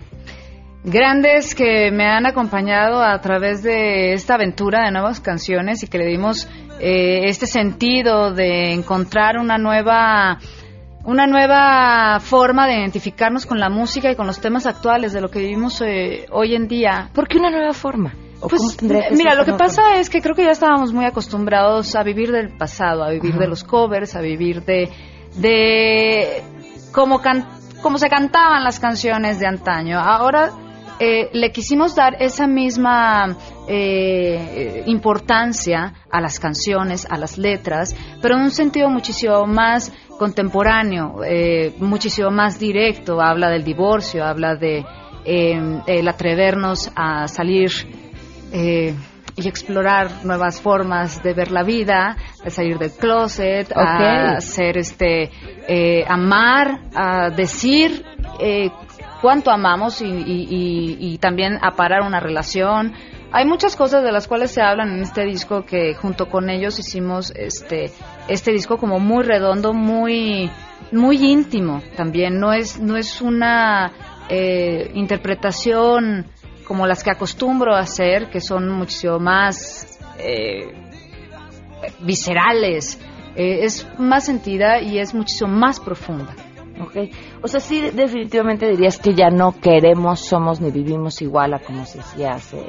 grandes 0.84 1.56
que 1.56 1.92
me 1.92 2.06
han 2.06 2.26
acompañado 2.26 3.02
a 3.02 3.20
través 3.20 3.64
de 3.64 4.14
esta 4.14 4.36
aventura 4.36 4.86
de 4.86 4.92
nuevas 4.92 5.20
canciones 5.20 5.84
y 5.84 5.88
que 5.88 5.98
le 5.98 6.06
dimos 6.06 6.48
eh, 6.80 7.24
este 7.26 7.48
sentido 7.48 8.34
de 8.34 8.72
encontrar 8.72 9.38
una 9.38 9.58
nueva 9.58 10.40
una 11.06 11.28
nueva 11.28 12.20
forma 12.20 12.68
de 12.68 12.80
identificarnos 12.80 13.46
con 13.46 13.60
la 13.60 13.70
música 13.70 14.12
y 14.12 14.16
con 14.16 14.28
los 14.28 14.40
temas 14.42 14.66
actuales 14.66 15.14
de 15.14 15.22
lo 15.22 15.30
que 15.30 15.40
vivimos 15.40 15.82
eh, 15.82 16.26
hoy 16.32 16.56
en 16.56 16.68
día. 16.68 17.10
¿Por 17.14 17.28
qué 17.28 17.38
una 17.38 17.50
nueva 17.52 17.74
forma? 17.74 18.14
¿O 18.42 18.48
Pues, 18.50 18.76
cómo 18.80 18.92
mira, 19.12 19.34
lo 19.36 19.46
que 19.46 19.54
pasa 19.54 19.96
es 19.96 20.10
que 20.10 20.22
creo 20.22 20.36
que 20.36 20.44
ya 20.44 20.52
estábamos 20.52 20.92
muy 20.94 21.06
acostumbrados 21.06 21.96
a 21.96 22.04
vivir 22.04 22.32
del 22.32 22.50
pasado, 22.58 23.04
a 23.04 23.10
vivir 23.12 23.32
Ajá. 23.32 23.42
de 23.42 23.48
los 23.48 23.64
covers, 23.64 24.16
a 24.16 24.22
vivir 24.22 24.64
de, 24.64 24.90
de 25.38 26.44
cómo, 26.92 27.22
can- 27.22 27.48
cómo 27.82 27.98
se 27.98 28.10
cantaban 28.10 28.64
las 28.64 28.80
canciones 28.80 29.40
de 29.40 29.48
antaño. 29.48 30.00
Ahora 30.00 30.52
eh, 31.00 31.30
le 31.34 31.52
quisimos 31.52 31.96
dar 31.96 32.16
esa 32.20 32.48
misma 32.48 33.36
eh, 33.68 34.84
importancia 34.88 35.94
a 36.10 36.22
las 36.22 36.40
canciones, 36.40 37.06
a 37.10 37.18
las 37.18 37.38
letras, 37.38 37.96
pero 38.22 38.36
en 38.36 38.44
un 38.44 38.52
sentido 38.52 38.90
muchísimo 38.90 39.46
más 39.46 39.92
contemporáneo, 40.18 41.22
eh, 41.26 41.74
muchísimo 41.80 42.32
más 42.32 42.60
directo. 42.60 43.22
Habla 43.22 43.50
del 43.50 43.64
divorcio, 43.64 44.24
habla 44.24 44.56
de 44.56 44.86
eh, 45.26 45.82
el 45.88 46.08
atrevernos 46.08 46.92
a 46.96 47.28
salir 47.28 47.72
eh, 48.52 48.96
y 49.38 49.48
explorar 49.48 50.24
nuevas 50.24 50.62
formas 50.62 51.22
de 51.22 51.34
ver 51.34 51.52
la 51.52 51.64
vida, 51.64 52.16
de 52.44 52.50
salir 52.50 52.78
del 52.78 52.92
closet, 52.92 53.72
a 53.76 53.82
Ok. 53.82 54.38
hacer 54.38 54.78
este, 54.78 55.30
eh, 55.68 56.06
amar, 56.08 56.80
a 56.96 57.30
decir 57.32 58.06
eh, 58.40 58.70
cuánto 59.26 59.50
amamos 59.50 60.04
y, 60.04 61.18
también 61.20 61.58
a 61.64 61.72
parar 61.72 62.04
una 62.04 62.20
relación. 62.20 62.94
Hay 63.32 63.44
muchas 63.44 63.76
cosas 63.76 64.04
de 64.04 64.12
las 64.12 64.28
cuales 64.28 64.52
se 64.52 64.62
hablan 64.62 64.92
en 64.92 65.02
este 65.02 65.26
disco 65.26 65.66
que 65.66 65.96
junto 65.96 66.30
con 66.30 66.48
ellos 66.52 66.78
hicimos 66.78 67.34
este 67.36 67.92
este 68.28 68.52
disco 68.52 68.78
como 68.78 69.00
muy 69.00 69.24
redondo, 69.24 69.74
muy 69.74 70.52
muy 70.92 71.18
íntimo 71.26 71.82
también. 71.98 72.40
No 72.40 72.54
es 72.54 72.80
no 72.80 72.98
es 72.98 73.20
una 73.20 73.92
eh, 74.30 74.92
interpretación 74.94 76.28
como 76.68 76.86
las 76.86 77.04
que 77.04 77.10
acostumbro 77.10 77.74
a 77.74 77.80
hacer, 77.80 78.30
que 78.30 78.40
son 78.40 78.70
muchísimo 78.70 79.18
más 79.18 79.98
eh, 80.20 80.68
viscerales. 82.02 83.00
Eh, 83.36 83.66
es 83.66 83.88
más 83.98 84.28
sentida 84.28 84.80
y 84.82 85.00
es 85.00 85.16
muchísimo 85.16 85.50
más 85.50 85.80
profunda. 85.80 86.45
Ok. 86.82 87.12
O 87.42 87.48
sea, 87.48 87.60
sí, 87.60 87.90
definitivamente 87.92 88.70
dirías 88.70 88.98
que 88.98 89.14
ya 89.14 89.30
no 89.30 89.54
queremos, 89.60 90.20
somos 90.20 90.60
ni 90.60 90.72
vivimos 90.72 91.22
igual 91.22 91.54
a 91.54 91.60
como 91.60 91.86
se 91.86 92.00
hacía 92.00 92.34
hace 92.34 92.66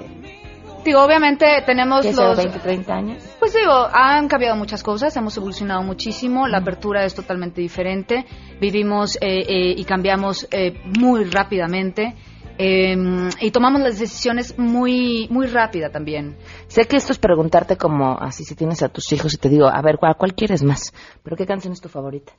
Digo, 0.84 1.02
obviamente 1.02 1.46
tenemos 1.66 2.06
¿qué 2.06 2.12
será, 2.12 2.28
los 2.28 2.36
20, 2.36 2.60
30 2.60 2.94
años. 2.94 3.36
Pues 3.40 3.52
digo, 3.52 3.88
han 3.92 4.28
cambiado 4.28 4.54
muchas 4.54 4.84
cosas, 4.84 5.16
hemos 5.16 5.36
evolucionado 5.36 5.82
muchísimo, 5.82 6.46
la 6.46 6.58
apertura 6.58 7.04
es 7.04 7.12
totalmente 7.12 7.60
diferente, 7.60 8.24
vivimos 8.60 9.16
eh, 9.16 9.40
eh, 9.48 9.74
y 9.76 9.84
cambiamos 9.84 10.46
eh, 10.52 10.80
muy 10.96 11.24
rápidamente 11.24 12.14
eh, 12.58 12.96
y 13.40 13.50
tomamos 13.50 13.82
las 13.82 13.98
decisiones 13.98 14.58
muy 14.58 15.26
muy 15.28 15.46
rápida 15.46 15.90
también. 15.90 16.36
Sé 16.68 16.86
que 16.86 16.96
esto 16.96 17.12
es 17.12 17.18
preguntarte 17.18 17.76
como 17.76 18.18
así 18.18 18.44
si 18.44 18.54
tienes 18.54 18.82
a 18.82 18.88
tus 18.88 19.12
hijos 19.12 19.34
y 19.34 19.38
te 19.38 19.48
digo, 19.48 19.66
a 19.66 19.82
ver, 19.82 19.96
¿cuál, 19.98 20.16
cuál 20.16 20.34
quieres 20.34 20.62
más? 20.62 20.94
¿Pero 21.22 21.36
qué 21.36 21.46
canción 21.46 21.72
es 21.72 21.80
tu 21.80 21.88
favorita? 21.88 22.32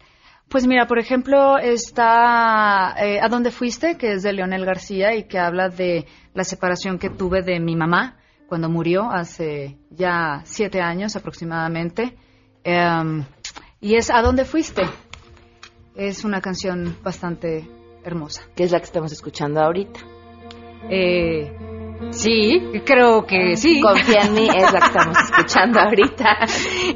Pues 0.49 0.65
mira, 0.65 0.88
por 0.88 0.97
ejemplo, 0.97 1.57
está 1.57 2.95
eh, 3.03 3.19
¿A 3.21 3.27
dónde 3.27 3.51
fuiste? 3.51 3.97
que 3.97 4.13
es 4.13 4.23
de 4.23 4.31
Leonel 4.31 4.65
García 4.65 5.13
y 5.15 5.23
que 5.23 5.39
habla 5.39 5.67
de 5.67 6.05
la 6.33 6.45
separación 6.45 6.99
que 6.99 7.10
tuve 7.10 7.41
de 7.41 7.60
mi 7.60 7.75
mamá 7.75 8.17
cuando 8.47 8.69
murió 8.69 9.12
hace 9.12 9.77
ya 9.89 10.41
siete 10.45 10.79
años 10.79 11.17
aproximadamente. 11.17 12.15
Em, 12.63 13.25
y 13.81 13.95
es 13.95 14.10
¿A 14.10 14.21
dónde 14.21 14.45
fuiste? 14.45 14.83
Es 15.95 16.23
una 16.23 16.39
canción 16.39 16.95
bastante 17.03 17.67
hermosa. 18.05 18.43
Que 18.55 18.63
es 18.63 18.71
la 18.71 18.79
que 18.79 18.86
estamos 18.86 19.12
escuchando 19.12 19.60
ahorita. 19.60 19.99
Eh, 20.89 21.51
sí, 22.12 22.62
creo 22.86 23.25
que 23.25 23.55
sí. 23.55 23.81
Confía 23.81 24.21
en 24.21 24.33
mí, 24.33 24.47
es 24.47 24.71
la 24.71 24.79
que 24.79 24.86
estamos 24.86 25.17
escuchando 25.31 25.79
ahorita. 25.79 26.38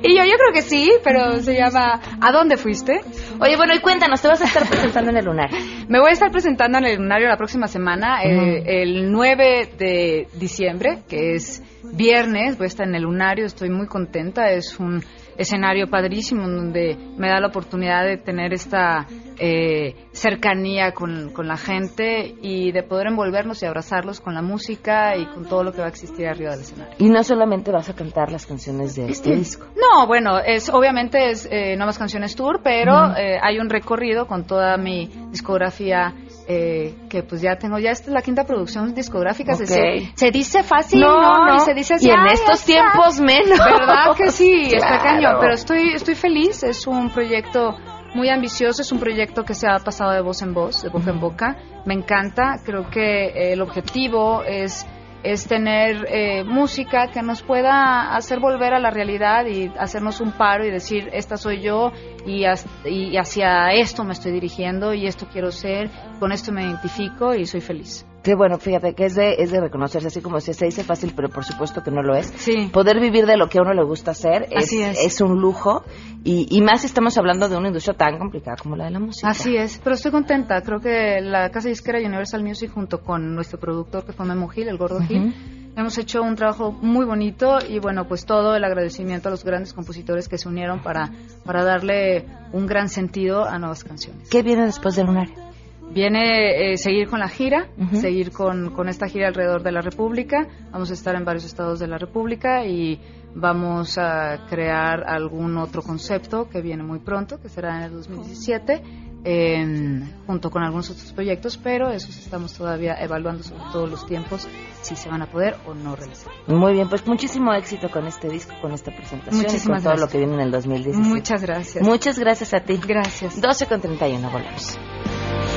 Y 0.02 0.16
yo, 0.16 0.24
yo 0.24 0.38
creo 0.38 0.54
que 0.54 0.62
sí, 0.62 0.92
pero 1.04 1.40
se 1.40 1.56
llama 1.56 2.00
¿A 2.22 2.32
dónde 2.32 2.58
fuiste? 2.58 3.02
Oye, 3.40 3.58
bueno, 3.58 3.74
y 3.76 3.80
cuéntanos, 3.80 4.22
te 4.22 4.28
vas 4.28 4.42
a 4.42 4.46
estar 4.46 4.68
presentando 4.68 5.12
en 5.12 5.18
el 5.18 5.26
lunar. 5.26 5.50
Me 5.88 6.00
voy 6.00 6.10
a 6.10 6.14
estar 6.14 6.32
presentando 6.32 6.78
en 6.78 6.86
el 6.86 6.98
lunario 6.98 7.28
la 7.28 7.38
próxima 7.38 7.68
semana, 7.68 8.24
eh, 8.24 8.82
el 8.82 9.12
9 9.12 9.70
de 9.78 10.28
diciembre, 10.34 11.00
que 11.08 11.36
es 11.36 11.64
viernes, 11.84 12.58
voy 12.58 12.66
a 12.66 12.68
estar 12.68 12.88
en 12.88 12.96
el 12.96 13.04
lunario, 13.04 13.46
estoy 13.46 13.70
muy 13.70 13.88
contenta, 13.88 14.52
es 14.52 14.80
un 14.80 15.04
escenario 15.38 15.88
padrísimo 15.88 16.44
en 16.44 16.56
donde 16.56 16.98
me 17.18 17.30
da 17.30 17.40
la 17.40 17.48
oportunidad 17.48 18.06
de 18.06 18.18
tener 18.18 18.54
esta 18.54 19.08
eh, 19.40 19.96
cercanía 20.12 20.92
con, 20.92 21.32
con 21.32 21.48
la 21.48 21.58
gente 21.58 22.36
y 22.42 22.72
de 22.72 22.84
poder 22.84 23.08
envolvernos 23.08 23.64
y 23.64 23.66
abrazarlos 23.66 24.20
con 24.20 24.36
la 24.36 24.42
música 24.42 25.18
y 25.18 25.26
con 25.26 25.46
todo 25.46 25.64
lo 25.64 25.72
que 25.72 25.80
va 25.80 25.86
a 25.86 25.90
existir 25.90 26.28
arriba 26.28 26.52
del 26.52 26.62
escenario. 26.62 26.96
Y 27.00 27.10
no 27.10 27.24
solamente 27.24 27.72
vas 27.72 27.90
a 27.90 27.96
cantar 27.96 28.32
las 28.32 28.46
canciones 28.46 28.96
de 28.96 29.10
este 29.10 29.36
disco. 29.36 29.66
No, 29.76 30.06
bueno, 30.06 30.40
es 30.40 30.70
obviamente 30.70 31.32
es 31.32 31.48
eh, 31.50 31.76
Nuevas 31.76 31.98
Canciones 31.98 32.36
Tour, 32.36 32.62
pero 32.64 33.16
eh, 33.16 33.40
hay 33.42 33.58
un 33.60 33.70
recorrido 33.70 34.28
con 34.28 34.46
toda 34.46 34.78
mi 34.78 35.10
discografía 35.32 36.14
eh, 36.54 36.96
que 37.10 37.24
pues 37.24 37.42
ya 37.42 37.56
tengo, 37.58 37.80
ya 37.80 37.92
esta 37.92 38.08
es 38.08 38.14
la 38.14 38.22
quinta 38.22 38.44
producción 38.44 38.94
discográfica. 38.94 39.56
se- 39.56 39.64
Ok. 39.64 39.70
Se, 39.70 40.12
se 40.16 40.32
dice 40.32 40.64
fácil, 40.64 41.00
No, 41.02 41.22
¿no? 41.22 41.48
no. 41.48 41.56
Y 41.56 41.60
se 41.62 41.74
dice 41.74 41.94
así, 41.96 42.08
Y 42.08 42.12
en 42.12 42.20
"Ay, 42.20 42.34
estos 42.34 42.64
tiempos 42.66 43.14
está". 43.14 43.24
menos. 43.34 43.60
¿Verdad 43.60 44.16
que 44.18 44.30
sí? 44.32 44.70
Está 44.74 45.00
cañón, 45.02 45.38
pero 45.40 45.54
estoy, 45.54 45.94
estoy 45.94 46.16
feliz, 46.16 46.64
es 46.64 46.86
un 46.88 47.10
proyecto 47.10 47.76
muy 48.14 48.28
ambicioso, 48.30 48.82
es 48.82 48.92
un 48.92 49.00
proyecto 49.00 49.44
que 49.44 49.54
se 49.54 49.68
ha 49.68 49.80
pasado 49.80 50.12
de 50.12 50.22
voz 50.22 50.42
en 50.42 50.54
voz, 50.54 50.82
de 50.84 50.90
boca 50.90 51.10
en 51.12 51.20
boca. 51.22 51.56
Me 51.86 51.94
encanta, 51.94 52.58
creo 52.66 52.90
que 52.90 53.28
eh, 53.28 53.54
el 53.54 53.62
objetivo 53.62 54.44
es 54.44 54.86
es 55.24 55.48
tener 55.48 56.06
eh, 56.10 56.44
música 56.44 57.10
que 57.12 57.22
nos 57.22 57.42
pueda 57.42 58.16
hacer 58.16 58.40
volver 58.40 58.74
a 58.74 58.80
la 58.80 58.90
realidad 58.90 59.46
y 59.46 59.72
hacernos 59.78 60.22
un 60.22 60.32
paro 60.32 60.66
y 60.66 60.72
decir, 60.72 61.10
esta 61.14 61.38
soy 61.38 61.62
yo 61.62 61.92
y, 62.26 62.44
y 62.86 63.18
hacia 63.18 63.74
esto 63.74 64.04
me 64.04 64.14
estoy 64.14 64.32
dirigiendo 64.32 64.94
y 64.94 65.06
esto 65.06 65.28
quiero 65.32 65.52
ser, 65.52 65.90
con 66.20 66.32
esto 66.32 66.52
me 66.52 66.64
identifico 66.64 67.36
y 67.36 67.46
soy 67.46 67.62
feliz. 67.62 68.06
Qué 68.24 68.36
bueno, 68.36 68.60
fíjate 68.60 68.94
que 68.94 69.06
es 69.06 69.16
de, 69.16 69.36
es 69.40 69.52
de 69.52 69.60
reconocerse, 69.60 70.08
así 70.08 70.22
como 70.22 70.40
se, 70.40 70.54
se 70.54 70.66
dice 70.66 70.84
fácil, 70.84 71.14
pero 71.16 71.30
por 71.30 71.44
supuesto 71.44 71.82
que 71.82 71.90
no 71.90 72.04
lo 72.04 72.16
es. 72.16 72.28
Sí. 72.38 72.70
Poder 72.72 73.00
vivir 73.00 73.26
de 73.26 73.36
lo 73.36 73.50
que 73.50 73.58
a 73.58 73.64
uno 73.64 73.74
le 73.74 73.84
gusta 73.84 74.12
hacer 74.12 74.48
es, 74.52 74.66
Así 74.66 74.82
es. 74.82 75.22
un 75.22 75.42
lujo 75.42 75.84
y, 76.24 76.46
y 76.56 76.62
más 76.62 76.82
si 76.82 76.88
estamos 76.88 77.18
hablando 77.18 77.50
de 77.50 77.58
una 77.58 77.70
industria 77.70 77.96
tan 77.98 78.20
complicada 78.20 78.58
como 78.62 78.76
la 78.76 78.86
de 78.86 78.92
la 78.92 79.00
música. 79.00 79.28
Así 79.28 79.58
es, 79.58 79.80
pero 79.84 79.96
estoy 79.96 80.12
contenta. 80.12 80.62
Creo 80.62 80.80
que 80.80 81.20
la 81.22 81.50
casa 81.50 81.70
disquera 81.70 81.98
Universal 82.00 82.44
Music 82.44 82.72
junto 82.72 83.02
con 83.02 83.34
nuestro 83.34 83.60
productor 83.60 84.06
que 84.06 84.14
fue 84.14 84.26
Memo 84.28 84.48
Gil, 84.50 84.68
el 84.68 84.78
Gordo 84.78 85.00
Gil, 85.02 85.34
hemos 85.76 85.98
hecho 85.98 86.22
un 86.22 86.36
trabajo 86.36 86.72
muy 86.72 87.06
bonito 87.06 87.58
y 87.68 87.80
bueno, 87.80 88.08
pues 88.08 88.26
todo 88.26 88.56
el 88.56 88.64
agradecimiento 88.64 89.30
a 89.30 89.32
los 89.32 89.44
grandes 89.44 89.74
compositores 89.74 90.28
que 90.30 90.38
se 90.38 90.48
unieron 90.48 90.84
para, 90.84 91.10
para 91.44 91.64
darle 91.64 92.26
un 92.52 92.68
gran 92.68 92.88
sentido 92.88 93.46
a 93.46 93.58
nuevas 93.58 93.84
canciones. 93.84 94.30
¿Qué 94.30 94.44
viene 94.44 94.66
después 94.66 94.96
del 94.96 95.08
lunario? 95.08 95.51
Viene 95.94 96.72
eh, 96.72 96.78
seguir 96.78 97.10
con 97.10 97.20
la 97.20 97.28
gira, 97.28 97.68
seguir 97.92 98.32
con, 98.32 98.72
con 98.72 98.88
esta 98.88 99.08
gira 99.08 99.28
alrededor 99.28 99.62
de 99.62 99.72
la 99.72 99.82
República. 99.82 100.48
Vamos 100.72 100.90
a 100.90 100.94
estar 100.94 101.16
en 101.16 101.26
varios 101.26 101.44
estados 101.44 101.80
de 101.80 101.88
la 101.88 101.98
República 101.98 102.66
y 102.66 103.00
vamos 103.36 103.98
a 103.98 104.46
crear 104.50 105.04
algún 105.08 105.58
otro 105.58 105.82
concepto 105.82 106.50
que 106.50 106.62
viene 106.62 106.84
muy 106.84 107.00
pronto, 107.00 107.40
que 107.42 107.50
será 107.50 107.78
en 107.78 107.84
el 107.84 107.92
2017, 107.92 108.82
eh, 109.24 110.02
junto 110.26 110.50
con 110.50 110.64
algunos 110.64 110.90
otros 110.90 111.12
proyectos, 111.14 111.58
pero 111.58 111.92
esos 111.92 112.18
estamos 112.18 112.54
todavía 112.54 112.96
evaluando 113.00 113.44
sobre 113.44 113.64
todos 113.72 113.90
los 113.90 114.06
tiempos, 114.06 114.48
si 114.82 114.96
se 114.96 115.10
van 115.10 115.22
a 115.22 115.28
poder 115.28 115.56
o 115.66 115.74
no 115.74 115.96
realizar. 115.96 116.32
Muy 116.48 116.74
bien, 116.74 116.90
pues 116.90 117.06
muchísimo 117.08 117.54
éxito 117.54 117.90
con 117.90 118.08
este 118.08 118.30
disco, 118.30 118.54
con 118.62 118.72
esta 118.72 118.92
presentación 118.92 119.42
y 119.42 119.46
con 119.46 119.52
Muchísimas 119.52 119.84
todo 119.84 119.96
lo 119.96 120.08
que 120.08 120.18
viene 120.18 120.36
en 120.36 120.42
el 120.42 120.52
2017. 120.52 121.08
Muchas 121.08 121.42
gracias. 121.42 121.86
Muchas 121.86 122.20
gracias 122.20 122.54
a 122.54 122.62
ti. 122.62 122.80
Gracias. 122.86 123.40
12 123.40 123.66
con 123.68 123.82
31, 123.82 124.30
volvemos. 124.32 124.78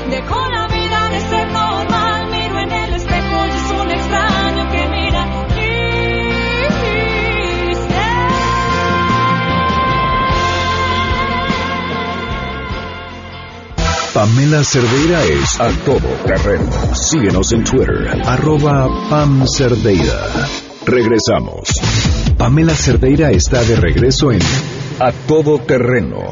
Dejó 0.09 0.49
la 0.49 0.67
vida 0.67 1.09
de 1.09 1.19
ser 1.19 1.51
normal, 1.51 2.29
miro 2.31 2.59
en 2.59 2.71
el 2.71 2.93
espejo 2.93 3.45
y 3.45 3.49
es 3.49 3.81
un 3.81 3.91
extraño 3.91 4.71
que 4.71 4.87
mira. 4.89 5.45
Pamela 14.15 14.63
Cerdeira 14.63 15.21
es 15.25 15.59
a 15.59 15.69
todo 15.83 16.07
terreno. 16.25 16.71
Síguenos 16.95 17.51
en 17.51 17.65
Twitter, 17.65 18.21
arroba 18.25 18.87
Pam 19.09 19.45
Cerdeira. 19.45 20.47
Regresamos. 20.85 21.81
Pamela 22.37 22.73
Cerdeira 22.75 23.31
está 23.31 23.61
de 23.63 23.75
regreso 23.75 24.31
en 24.31 24.39
A 25.01 25.11
Todo 25.27 25.59
Terreno. 25.59 26.31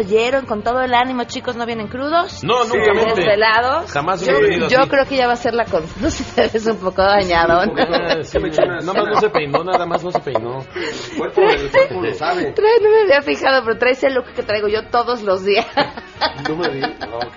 Oyeron 0.00 0.46
con 0.46 0.62
todo 0.62 0.80
el 0.80 0.94
ánimo, 0.94 1.24
chicos? 1.24 1.56
¿No 1.56 1.66
vienen 1.66 1.88
crudos? 1.88 2.42
No, 2.44 2.64
nunca 2.64 2.92
mente. 2.94 3.20
¿Desvelados? 3.20 3.90
Jamás 3.90 4.24
yo, 4.24 4.40
venido 4.40 4.68
yo 4.68 4.80
así. 4.80 4.90
creo 4.90 5.06
que 5.06 5.16
ya 5.16 5.26
va 5.26 5.34
a 5.34 5.36
ser 5.36 5.54
la 5.54 5.64
confusión. 5.64 6.06
Ustedes 6.30 6.66
un 6.66 6.78
poco 6.78 7.02
dañado. 7.02 7.66
¿no? 7.66 7.72
Ah, 7.76 8.22
sí, 8.22 8.38
nada 8.38 8.92
más 8.92 9.08
no 9.08 9.20
se 9.20 9.30
peinó, 9.30 9.64
nada 9.64 9.86
más 9.86 10.02
no 10.04 10.10
se 10.10 10.20
peinó. 10.20 10.58
El 10.74 11.16
cuerpo, 11.18 11.42
el 11.42 11.70
cuerpo 11.70 12.02
lo 12.02 12.14
sabe. 12.14 12.52
Trae, 12.52 12.80
no 12.82 12.90
me 12.90 13.02
había 13.02 13.22
fijado, 13.22 13.62
pero 13.64 13.78
traes 13.78 14.02
el 14.04 14.14
look 14.14 14.32
que 14.34 14.42
traigo 14.42 14.68
yo 14.68 14.88
todos 14.90 15.22
los 15.22 15.44
días. 15.44 15.66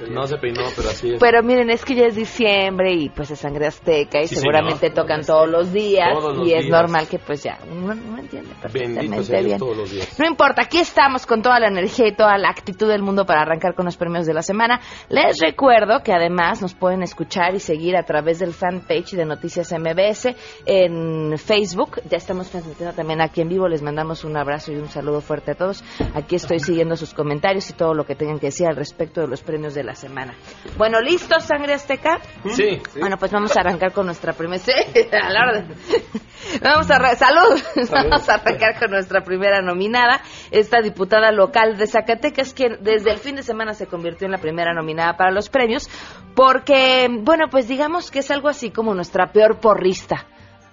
No 0.10 0.28
se 0.28 0.38
peinó, 0.38 0.64
pero 0.76 0.90
así 0.90 1.14
es. 1.14 1.20
Pero 1.20 1.44
miren, 1.44 1.70
es 1.70 1.84
que 1.86 1.96
ya 1.96 2.06
es 2.06 2.16
diciembre 2.16 2.94
y 2.94 3.10
pues 3.10 3.32
es 3.32 3.40
sangre 3.40 3.68
azteca 3.68 4.22
y 4.22 4.28
Sí, 4.28 4.36
seguramente 4.36 4.80
señor. 4.90 4.96
tocan 4.96 5.26
todos 5.26 5.50
los 5.50 5.72
días 5.74 6.10
Todos 6.14 6.38
los 6.38 6.48
y 6.48 6.54
es 6.54 6.68
normal 6.68 7.08
que 7.08 7.20
pues 7.20 7.44
ya 7.44 7.58
uno 7.72 7.94
no 7.96 8.18
entiende 8.20 8.50
Bendito 8.50 8.62
perfectamente 8.62 9.24
sea 9.24 9.40
Dios 9.40 9.46
bien. 9.46 9.60
todos 9.60 9.78
los 9.78 9.92
días. 9.92 10.20
No 10.20 10.26
importa, 10.28 10.64
aquí 10.64 10.78
estamos 10.80 11.26
con 11.26 11.42
toda 11.42 11.60
la 11.60 11.68
energía 11.68 12.08
y 12.08 12.16
toda 12.16 12.38
la 12.38 12.50
actitud 12.50 12.88
del 12.88 13.02
mundo 13.02 13.26
para 13.26 13.42
arrancar 13.42 13.76
con 13.76 13.86
los 13.86 13.98
premios 13.98 14.26
de 14.26 14.34
la 14.34 14.42
semana. 14.42 14.80
Les 15.10 15.40
recuerdo 15.40 16.02
que 16.04 16.12
además 16.14 16.62
nos 16.62 16.74
pueden 16.74 17.04
escuchar 17.04 17.56
y 17.56 17.60
seguir 17.60 17.96
a 17.96 18.04
través 18.04 18.40
del 18.40 18.54
fanpage 18.54 19.12
de 19.12 19.26
Noticias 19.26 19.72
MBS 19.72 20.36
en 20.66 21.38
Facebook. 21.38 22.02
Ya 22.10 22.18
estamos 22.18 22.50
transmitiendo 22.50 22.94
también 22.96 23.22
aquí 23.22 23.42
en 23.42 23.50
vivo. 23.50 23.68
Les 23.68 23.82
mandamos 23.82 24.24
un 24.24 24.38
abrazo 24.38 24.72
y 24.72 24.76
un 24.76 24.90
saludo 24.90 25.22
fuerte 25.22 25.52
a 25.52 25.56
todos. 25.56 25.84
Aquí 26.14 26.36
estoy 26.36 26.60
siguiendo 26.60 26.96
sus 26.96 27.14
comentarios 27.14 27.70
y 27.70 27.74
todo 27.74 27.94
lo 27.94 28.06
que 28.06 28.16
tengan 28.16 28.40
que 28.40 28.48
decir 28.48 28.68
al 28.74 28.78
respecto 28.78 29.22
de 29.22 29.28
los 29.28 29.42
premios 29.42 29.74
de 29.74 29.84
la 29.84 29.96
semana. 29.96 30.34
Bueno, 30.78 31.00
¿listos, 31.00 31.44
Sangre 31.44 31.74
Azteca? 31.74 32.20
Sí. 32.50 32.82
Bueno, 33.00 33.18
pues 33.18 33.32
vamos 33.32 33.56
a 33.56 33.62
arrancar 33.62 33.94
con 33.94 34.06
nuestra 34.08 34.34
primera... 34.34 34.62
Sí, 34.62 34.72
a 35.12 35.30
la 35.30 35.42
orden. 35.48 35.68
Vamos 36.62 36.92
a... 36.92 36.96
arran- 36.98 37.16
¡Salud! 37.18 37.62
Vamos 37.90 38.28
a 38.30 38.34
arrancar 38.36 38.78
con 38.78 38.92
nuestra 38.92 39.22
primera 39.24 39.62
nominada, 39.62 40.22
esta 40.52 40.82
diputada 40.82 41.32
local 41.32 41.78
de 41.78 41.88
Zacatecas, 41.88 42.54
quien 42.54 42.84
desde 42.84 43.12
el 43.12 43.20
fin 43.20 43.36
de 43.36 43.44
semana 43.44 43.74
se 43.74 43.88
convirtió 43.88 44.26
en 44.26 44.32
la 44.34 44.40
primera 44.40 44.74
nominada 44.74 45.16
para 45.16 45.32
los 45.32 45.48
premios, 45.50 45.90
porque, 46.36 47.08
bueno, 47.22 47.46
pues 47.50 47.68
digamos 47.68 48.12
que 48.12 48.20
es 48.20 48.30
algo 48.32 48.50
así 48.50 48.72
como 48.72 48.94
nuestra 48.94 49.32
peor 49.32 49.60
porrista. 49.60 50.26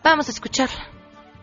Vamos 0.03 0.29
a 0.29 0.33
escucharla. 0.33 1.00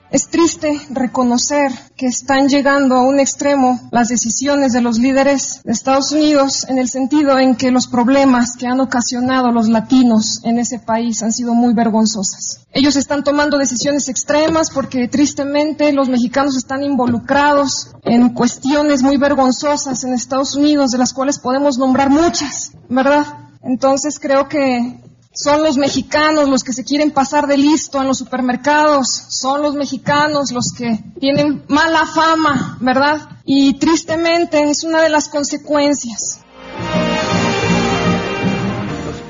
Es 0.09 0.29
triste 0.29 0.79
reconocer 0.89 1.69
que 1.97 2.05
están 2.05 2.47
llegando 2.47 2.95
a 2.95 3.01
un 3.01 3.19
extremo 3.19 3.77
las 3.91 4.07
decisiones 4.07 4.71
de 4.71 4.79
los 4.79 4.99
líderes 4.99 5.61
de 5.65 5.73
Estados 5.73 6.13
Unidos 6.13 6.65
en 6.69 6.77
el 6.77 6.87
sentido 6.87 7.37
en 7.37 7.55
que 7.55 7.71
los 7.71 7.87
problemas 7.87 8.55
que 8.55 8.67
han 8.67 8.79
ocasionado 8.79 9.51
los 9.51 9.67
latinos 9.67 10.39
en 10.43 10.59
ese 10.59 10.79
país 10.79 11.21
han 11.23 11.33
sido 11.33 11.53
muy 11.53 11.73
vergonzosas. 11.73 12.65
Ellos 12.71 12.95
están 12.95 13.25
tomando 13.25 13.57
decisiones 13.57 14.07
extremas 14.07 14.71
porque 14.71 15.09
tristemente 15.09 15.91
los 15.91 16.07
mexicanos 16.07 16.55
están 16.55 16.83
involucrados 16.83 17.91
en 18.03 18.29
cuestiones 18.29 19.03
muy 19.03 19.17
vergonzosas 19.17 20.05
en 20.05 20.13
Estados 20.13 20.55
Unidos, 20.55 20.91
de 20.91 20.99
las 20.99 21.11
cuales 21.11 21.37
podemos 21.37 21.77
nombrar 21.77 22.09
muchas, 22.09 22.71
¿verdad? 22.87 23.25
Entonces 23.61 24.19
creo 24.19 24.47
que 24.47 25.01
son 25.37 25.63
los 25.63 25.77
mexicanos 25.77 26.49
los 26.49 26.63
que 26.63 26.73
se 26.73 26.83
quieren 26.83 27.11
pasar 27.11 27.45
de 27.45 27.57
listo 27.57 28.01
en 28.01 28.07
los 28.07 28.17
supermercados, 28.17 29.07
son 29.29 29.61
los 29.61 29.75
mexicanos 29.75 30.51
los 30.51 30.73
que 30.75 30.99
tienen 31.19 31.63
mala 31.67 32.07
fama, 32.07 32.79
¿verdad? 32.81 33.21
Y 33.45 33.75
tristemente 33.75 34.59
es 34.63 34.83
una 34.83 35.01
de 35.01 35.09
las 35.09 35.29
consecuencias. 35.29 36.41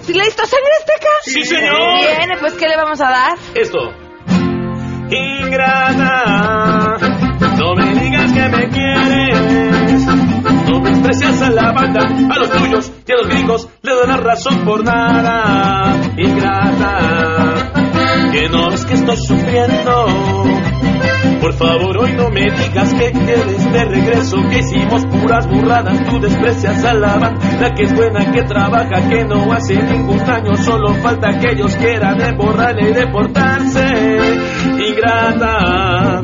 ¿Sí, 0.06 0.14
¿Listo, 0.14 0.46
Sangre 0.46 0.72
Azteca? 0.80 1.10
Sí, 1.24 1.44
señor. 1.44 1.76
Bien, 2.00 2.30
pues 2.40 2.54
¿qué 2.54 2.70
le 2.70 2.78
vamos 2.78 3.02
a 3.02 3.10
dar? 3.10 3.38
Esto. 3.54 3.78
Ingrata, 5.10 6.96
no 7.58 7.76
me 7.76 7.94
digas 8.00 8.32
que 8.32 8.48
me 8.48 8.70
quieres. 8.70 10.17
Desprecias 10.84 11.42
a 11.42 11.50
la 11.50 11.72
banda, 11.72 12.02
a 12.02 12.40
los 12.40 12.52
tuyos 12.52 12.92
y 13.08 13.12
a 13.12 13.16
los 13.16 13.28
gringos 13.28 13.68
le 13.82 13.92
la 14.08 14.18
razón 14.18 14.66
por 14.66 14.84
nada. 14.84 15.96
Ingrata, 16.18 17.72
que 18.32 18.50
no 18.50 18.70
ves 18.70 18.86
que 18.86 18.94
estoy 18.94 19.18
sufriendo. 19.18 20.44
Por 21.42 21.54
favor, 21.54 21.98
hoy 21.98 22.14
no 22.14 22.30
me 22.30 22.42
digas 22.42 22.94
que 22.94 23.12
quieres 23.12 23.72
de 23.72 23.86
regreso, 23.86 24.38
que 24.50 24.60
hicimos 24.60 25.06
puras 25.06 25.48
burradas. 25.48 26.04
Tú 26.10 26.20
desprecias 26.20 26.84
a 26.84 26.94
la 26.94 27.18
banda, 27.18 27.74
que 27.76 27.84
es 27.84 27.96
buena, 27.96 28.32
que 28.32 28.44
trabaja, 28.44 29.10
que 29.10 29.24
no 29.24 29.52
hace 29.54 29.82
ningún 29.82 30.18
daño. 30.26 30.56
Solo 30.58 30.94
falta 30.96 31.40
que 31.40 31.52
ellos 31.54 31.76
quieran 31.76 32.38
borrarle 32.38 32.90
y 32.90 32.94
deportarse. 32.94 34.18
Ingrata, 34.90 36.22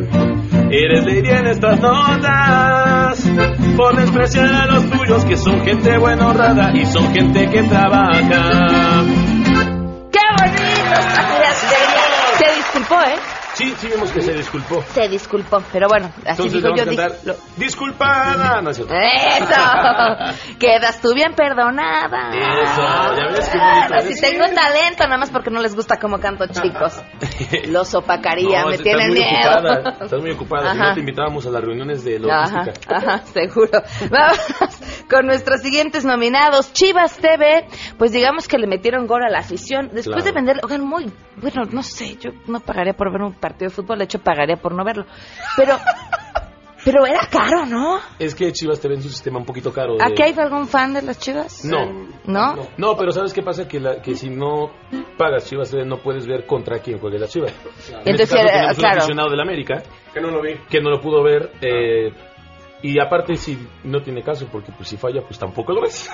eres 0.72 1.06
lady 1.06 1.30
en 1.30 1.48
estas 1.48 1.80
notas. 1.80 3.63
Por 3.76 3.96
despreciar 3.96 4.54
a 4.54 4.66
los 4.68 4.90
tuyos, 4.90 5.26
que 5.26 5.36
son 5.38 5.62
gente 5.62 5.98
buena 5.98 6.28
honrada 6.28 6.72
y 6.74 6.86
son 6.86 7.14
gente 7.14 7.50
que 7.50 7.64
trabaja. 7.64 9.33
Sí, 13.54 13.74
sí 13.78 13.88
vimos 13.88 14.12
que 14.12 14.22
se 14.22 14.34
disculpó. 14.34 14.82
Se 14.94 15.08
disculpó, 15.08 15.62
pero 15.72 15.88
bueno, 15.88 16.08
así 16.26 16.42
Entonces 16.44 16.54
dijo 16.54 16.70
vamos 16.70 16.78
yo. 16.78 16.84
a 16.84 16.86
cantar 17.08 17.12
lo- 17.24 17.36
Disculpada. 17.58 18.62
No 18.62 18.70
es 18.72 18.78
cierto. 18.78 18.94
¡Eso! 18.96 20.56
Quedas 20.60 21.00
tú 21.02 21.14
bien 21.14 21.34
perdonada. 21.36 22.30
Eso, 22.34 23.16
ya 23.18 23.28
ves 23.32 23.50
qué 23.50 23.58
bonito 23.60 23.94
Así 23.96 24.14
es. 24.14 24.22
tengo 24.22 24.46
talento, 24.56 25.04
nada 25.04 25.18
más 25.18 25.30
porque 25.30 25.52
no 25.52 25.62
les 25.62 25.76
gusta 25.76 26.00
cómo 26.00 26.20
canto, 26.20 26.46
chicos. 26.48 27.02
Los 27.68 27.94
opacaría, 27.94 28.62
No, 28.64 28.70
me 28.70 28.78
tienen 28.80 29.10
muy 29.10 29.18
miedo. 29.20 29.52
Ocupada, 29.60 29.90
estás 30.02 30.22
muy 30.22 30.32
ocupada. 30.32 30.72
Si 30.74 30.78
Ajá. 30.80 30.88
no 30.90 30.94
te 30.96 31.00
invitábamos 31.02 31.46
a 31.46 31.50
las 31.52 31.64
reuniones 31.64 32.04
de 32.04 32.22
Ajá, 32.32 32.64
logística. 32.64 32.98
ajá, 32.98 33.18
seguro. 33.28 33.82
Vamos 34.10 34.40
con 35.10 35.26
nuestros 35.28 35.62
siguientes 35.62 36.06
nominados. 36.06 36.74
Chivas 36.74 37.18
TV, 37.18 37.68
pues 37.98 38.12
digamos 38.12 38.48
que 38.48 38.58
le 38.58 38.68
metieron 38.68 39.06
gol 39.06 39.24
a 39.24 39.30
la 39.30 39.40
afición. 39.40 39.90
Después 39.94 40.24
Claro. 40.24 40.24
de 40.24 40.32
vender, 40.32 40.60
oigan, 40.64 40.82
muy, 40.86 41.12
bueno, 41.38 41.64
no 41.72 41.84
sé, 41.84 42.16
yo 42.18 42.32
no 42.48 42.60
pagaría 42.60 42.94
por 42.94 43.12
ver 43.12 43.22
un 43.22 43.34
partido 43.44 43.70
de 43.70 43.76
fútbol, 43.76 43.98
de 44.00 44.06
hecho 44.06 44.20
pagaría 44.20 44.56
por 44.56 44.74
no 44.74 44.84
verlo. 44.86 45.06
Pero, 45.58 45.78
pero 46.86 47.06
era 47.06 47.22
caro, 47.32 47.66
¿no? 47.66 48.00
Es 48.20 48.36
que 48.36 48.52
Chivas 48.52 48.80
te 48.80 48.88
ve 48.88 48.96
en 48.96 49.02
su 49.02 49.10
sistema 49.10 49.40
un 49.40 49.46
poquito 49.46 49.72
caro. 49.72 49.96
de- 49.96 50.04
¿Aquí 50.04 50.22
hay 50.24 50.34
algún 50.38 50.68
fan 50.68 50.94
de 50.94 51.02
las 51.02 51.18
Chivas? 51.20 51.64
No. 51.66 52.08
¿No? 52.26 52.56
No, 52.78 52.98
pero 52.98 53.12
¿sabes 53.12 53.34
qué 53.34 53.42
pasa? 53.42 53.68
Que, 53.68 53.80
la- 53.80 54.02
que 54.02 54.16
si 54.16 54.30
no 54.30 54.72
pagas 55.18 55.46
Chivas 55.50 55.70
TV 55.72 55.86
no 55.86 55.98
puedes 55.98 56.26
ver 56.28 56.46
contra 56.46 56.80
quién 56.80 57.00
juega 57.00 57.18
la 57.20 57.28
Chivas. 57.28 57.54
En 57.90 57.98
Entonces, 58.00 58.22
este 58.22 58.36
caso 58.36 58.44
era- 58.44 58.52
tenemos 58.54 58.78
un 58.78 58.82
claro. 58.82 58.98
aficionado 58.98 59.30
del 59.30 59.40
América 59.42 59.84
que 60.14 60.22
no 60.22 60.30
lo 60.32 60.42
vi. 60.42 60.56
Que 60.70 60.82
no 60.82 60.90
lo 60.90 61.00
pudo 61.02 61.24
ver. 61.24 61.52
eh, 61.62 62.12
y 62.86 63.00
aparte 63.00 63.36
si 63.38 63.58
no 63.86 64.02
tiene 64.02 64.22
caso 64.24 64.46
porque 64.52 64.74
pues 64.76 64.90
si 64.90 64.98
falla 64.98 65.22
pues 65.22 65.40
tampoco 65.40 65.72
lo 65.72 65.82
ves. 65.84 66.10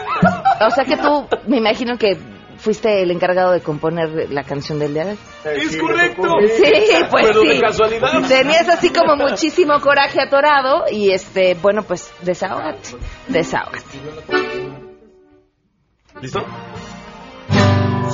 O 0.65 0.69
sea 0.69 0.85
que 0.85 0.97
tú, 0.97 1.25
me 1.47 1.57
imagino 1.57 1.97
que 1.97 2.15
fuiste 2.59 3.01
el 3.01 3.11
encargado 3.11 3.51
de 3.51 3.61
componer 3.61 4.29
la 4.31 4.43
canción 4.43 4.79
del 4.79 4.93
día 4.93 5.05
de 5.05 5.11
hoy. 5.11 5.17
Es 5.55 5.77
correcto. 5.77 6.23
Sí, 6.57 6.93
pues 7.09 7.25
Pero 7.27 7.41
sí. 7.41 7.47
de 7.47 7.59
casualidad. 7.59 8.27
Tenías 8.27 8.69
así 8.69 8.91
como 8.91 9.15
muchísimo 9.15 9.79
coraje 9.79 10.21
atorado 10.21 10.83
y 10.91 11.11
este, 11.11 11.55
bueno, 11.55 11.83
pues 11.83 12.11
desahógate, 12.21 12.89
desahógate. 13.27 13.85
¿Listo? 16.21 16.45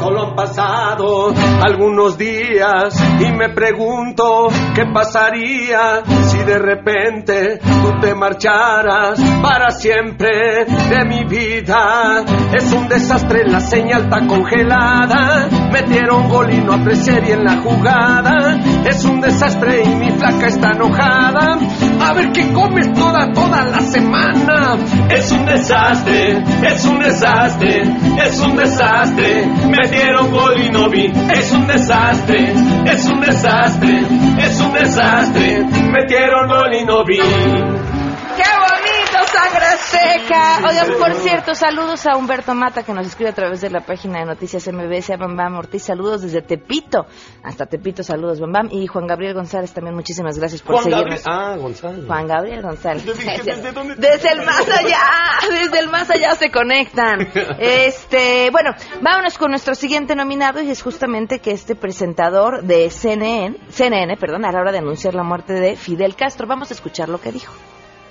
Solo 0.06 0.22
han 0.22 0.36
pasado 0.36 1.34
algunos 1.64 2.16
días 2.16 2.94
y 3.20 3.32
me 3.32 3.50
pregunto 3.50 4.50
qué 4.76 4.86
pasaría 4.94 6.04
si 6.28 6.38
de 6.44 6.60
repente 6.60 7.60
tú 7.60 8.00
te 8.00 8.14
marcharas 8.14 9.20
para 9.42 9.72
siempre 9.72 10.66
de 10.66 11.06
mi 11.06 11.24
vida. 11.24 12.24
Es 12.54 12.72
un 12.72 12.88
desastre, 12.88 13.46
la 13.48 13.60
señal 13.60 14.04
está 14.04 14.28
congelada. 14.28 15.48
Metieron 15.72 16.30
gol 16.30 16.54
y 16.54 16.60
no 16.60 16.74
aprecié 16.74 17.20
bien 17.22 17.44
la 17.44 17.58
jugada. 17.62 18.60
Es 18.88 19.04
un 19.06 19.20
desastre 19.20 19.86
y 19.86 19.90
mi 19.90 20.12
flaca 20.12 20.46
está 20.46 20.70
enojada. 20.70 21.58
A 22.00 22.14
ver 22.14 22.32
qué 22.32 22.54
comes 22.54 22.94
toda, 22.94 23.34
toda 23.34 23.64
la 23.64 23.80
semana. 23.82 24.78
Es 25.10 25.32
un 25.32 25.48
desastre, 25.48 26.44
es 26.62 26.86
un 26.86 27.00
desastre, 27.00 27.82
es 28.24 28.40
un 28.40 28.56
desastre. 28.56 29.46
Metieron 29.96 30.30
gol 30.30 30.62
y 30.62 30.70
no. 30.72 30.92
Es 31.32 31.52
un 31.54 31.68
desastre, 31.68 32.54
es 32.86 33.06
un 33.06 33.22
desastre, 33.22 34.02
es 34.40 34.60
un 34.60 34.74
desastre. 34.74 35.64
Metieron 35.90 36.50
gol 36.50 36.74
y 36.74 36.84
no 36.84 37.06
vi. 37.06 37.95
¡Qué 39.36 39.42
bonito, 39.42 39.60
sangre 39.60 39.78
seca! 39.78 40.68
Oigan, 40.68 40.98
por 41.00 41.14
cierto, 41.22 41.56
saludos 41.56 42.06
a 42.08 42.16
Humberto 42.16 42.54
Mata 42.56 42.84
que 42.84 42.94
nos 42.94 43.06
escribe 43.08 43.30
a 43.32 43.34
través 43.34 43.62
de 43.62 43.70
la 43.70 43.82
página 43.82 44.20
de 44.20 44.26
Noticias 44.26 44.68
MBS, 44.72 45.12
a 45.12 45.18
Bam 45.18 45.36
Bam 45.36 45.56
Ortiz, 45.58 45.84
saludos 45.84 46.22
desde 46.22 46.42
Tepito. 46.42 47.06
Hasta 47.44 47.66
Tepito, 47.66 48.04
saludos 48.04 48.40
Bam 48.40 48.52
Bam. 48.52 48.70
Y 48.72 48.88
Juan 48.88 49.08
Gabriel 49.08 49.34
González 49.34 49.74
también, 49.74 49.96
muchísimas 49.96 50.38
gracias 50.40 50.62
por 50.62 50.76
Juan 50.78 50.90
Gabriel. 50.90 51.20
Ah, 51.26 51.56
Gonzalo. 51.58 52.06
Juan 52.08 52.28
Gabriel 52.28 52.62
González. 52.62 53.06
¿desde 53.06 53.72
dónde 53.72 53.96
te- 53.96 54.02
Desde 54.10 54.30
el 54.32 54.46
más 54.46 54.68
allá, 54.70 55.00
desde 55.50 55.80
el 55.80 55.90
más 55.90 56.10
allá 56.10 56.36
se 56.36 56.50
conectan. 56.52 57.28
Este, 57.60 58.50
bueno, 58.52 58.72
vámonos 59.02 59.38
con 59.38 59.50
nuestro 59.52 59.76
siguiente 59.76 60.16
nominado 60.16 60.62
y 60.62 60.70
es 60.70 60.82
justamente 60.82 61.40
que 61.40 61.52
este 61.52 61.76
presentador 61.76 62.64
de 62.64 62.90
CNN, 62.90 63.58
CNN, 63.70 64.18
perdón, 64.18 64.46
a 64.46 64.52
la 64.52 64.60
hora 64.60 64.72
de 64.72 64.80
anunciar 64.80 65.14
la 65.14 65.24
muerte 65.24 65.54
de 65.54 65.76
Fidel 65.76 66.16
Castro, 66.16 66.48
vamos 66.48 66.72
a 66.72 66.74
escuchar 66.74 67.10
lo 67.10 67.20
que 67.20 67.32
dijo. 67.32 67.54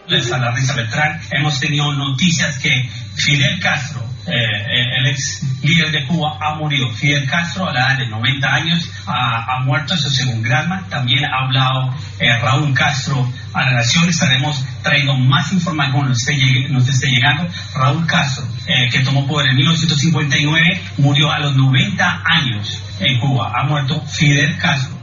A 0.06 0.38
la 0.38 0.50
Risa 0.50 0.74
Beltrán, 0.74 1.18
hemos 1.30 1.58
tenido 1.58 1.90
noticias 1.94 2.58
que 2.58 2.70
Fidel 3.14 3.58
Castro, 3.58 4.02
eh, 4.26 4.32
eh, 4.32 4.98
el 4.98 5.06
ex 5.06 5.42
líder 5.62 5.92
de 5.92 6.06
Cuba, 6.06 6.36
ha 6.40 6.56
morido. 6.56 6.90
Fidel 6.90 7.26
Castro, 7.26 7.66
a 7.66 7.72
la 7.72 7.80
edad 7.80 7.98
de 7.98 8.08
90 8.08 8.54
años, 8.54 8.90
ha, 9.06 9.60
muerto, 9.64 9.94
eso 9.94 10.10
según 10.10 10.42
Granma. 10.42 10.86
También 10.90 11.24
ha 11.24 11.44
hablado 11.44 11.94
eh, 12.20 12.28
Raúl 12.38 12.74
Castro 12.74 13.26
a 13.54 13.64
la 13.64 13.72
Nación. 13.72 14.08
Estaremos 14.08 14.62
trayendo 14.82 15.14
más 15.16 15.52
información 15.52 16.08
nos 16.08 16.18
esté, 16.18 16.68
nos 16.68 16.86
esté 16.86 17.08
llegando. 17.08 17.48
Raúl 17.74 18.06
Castro, 18.06 18.44
que 18.90 19.00
tomó 19.00 19.26
poder 19.26 19.50
en 19.50 19.56
1959, 19.56 20.80
murió 20.98 21.32
a 21.32 21.38
los 21.38 21.56
90 21.56 22.22
años 22.26 22.82
en 23.00 23.18
Cuba. 23.20 23.52
Ha 23.56 23.64
muerto 23.64 24.02
Fidel 24.02 24.58
Castro. 24.58 24.98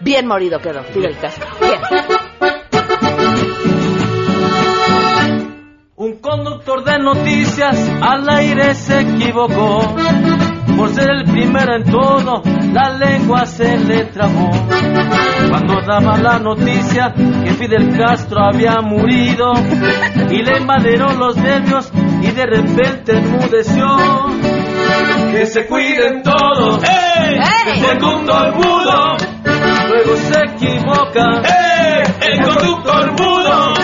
Bien 0.00 0.26
morido 0.26 0.58
quedó 0.60 0.82
Fidel 0.84 1.18
Castro. 1.18 1.46
Bien. 1.60 1.78
Conductor 6.30 6.84
de 6.84 6.98
noticias 7.00 7.76
al 8.00 8.28
aire 8.30 8.74
se 8.74 9.00
equivocó. 9.00 9.80
Por 10.76 10.88
ser 10.90 11.10
el 11.10 11.24
primero 11.24 11.74
en 11.74 11.84
todo, 11.84 12.42
la 12.72 12.90
lengua 12.90 13.44
se 13.46 13.76
le 13.76 14.04
trabó. 14.04 14.48
Cuando 15.50 15.80
daba 15.82 16.16
la 16.18 16.38
noticia 16.38 17.12
que 17.12 17.50
Fidel 17.54 17.98
Castro 17.98 18.44
había 18.44 18.80
murido 18.80 19.52
y 20.30 20.42
le 20.42 20.58
invadieron 20.58 21.18
los 21.18 21.36
nervios 21.36 21.90
y 22.22 22.30
de 22.30 22.46
repente 22.46 23.18
enmudeció. 23.18 23.86
Que 25.32 25.46
se 25.46 25.66
cuiden 25.66 26.22
todos, 26.22 26.82
¡Ey! 26.84 27.38
el 27.82 27.98
conductor 27.98 28.54
mudo, 28.54 29.16
luego 29.88 30.16
se 30.16 30.40
equivoca, 30.44 31.42
¡Ey! 31.42 32.32
el 32.32 32.42
conductor 32.44 33.12
mudo, 33.12 33.74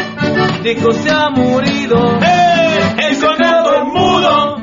se 0.74 1.10
ha 1.10 1.30
murido, 1.30 1.96
¡Ey! 2.20 2.96
el 3.10 3.20
conductor 3.20 3.84
mudo. 3.84 4.56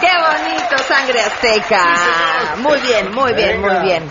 ¡Qué 0.00 0.10
bonito, 0.10 0.78
sangre 0.88 1.20
azteca! 1.20 2.56
Muy 2.56 2.80
bien, 2.80 3.14
muy 3.14 3.32
bien, 3.32 3.60
muy 3.60 3.78
bien. 3.84 4.10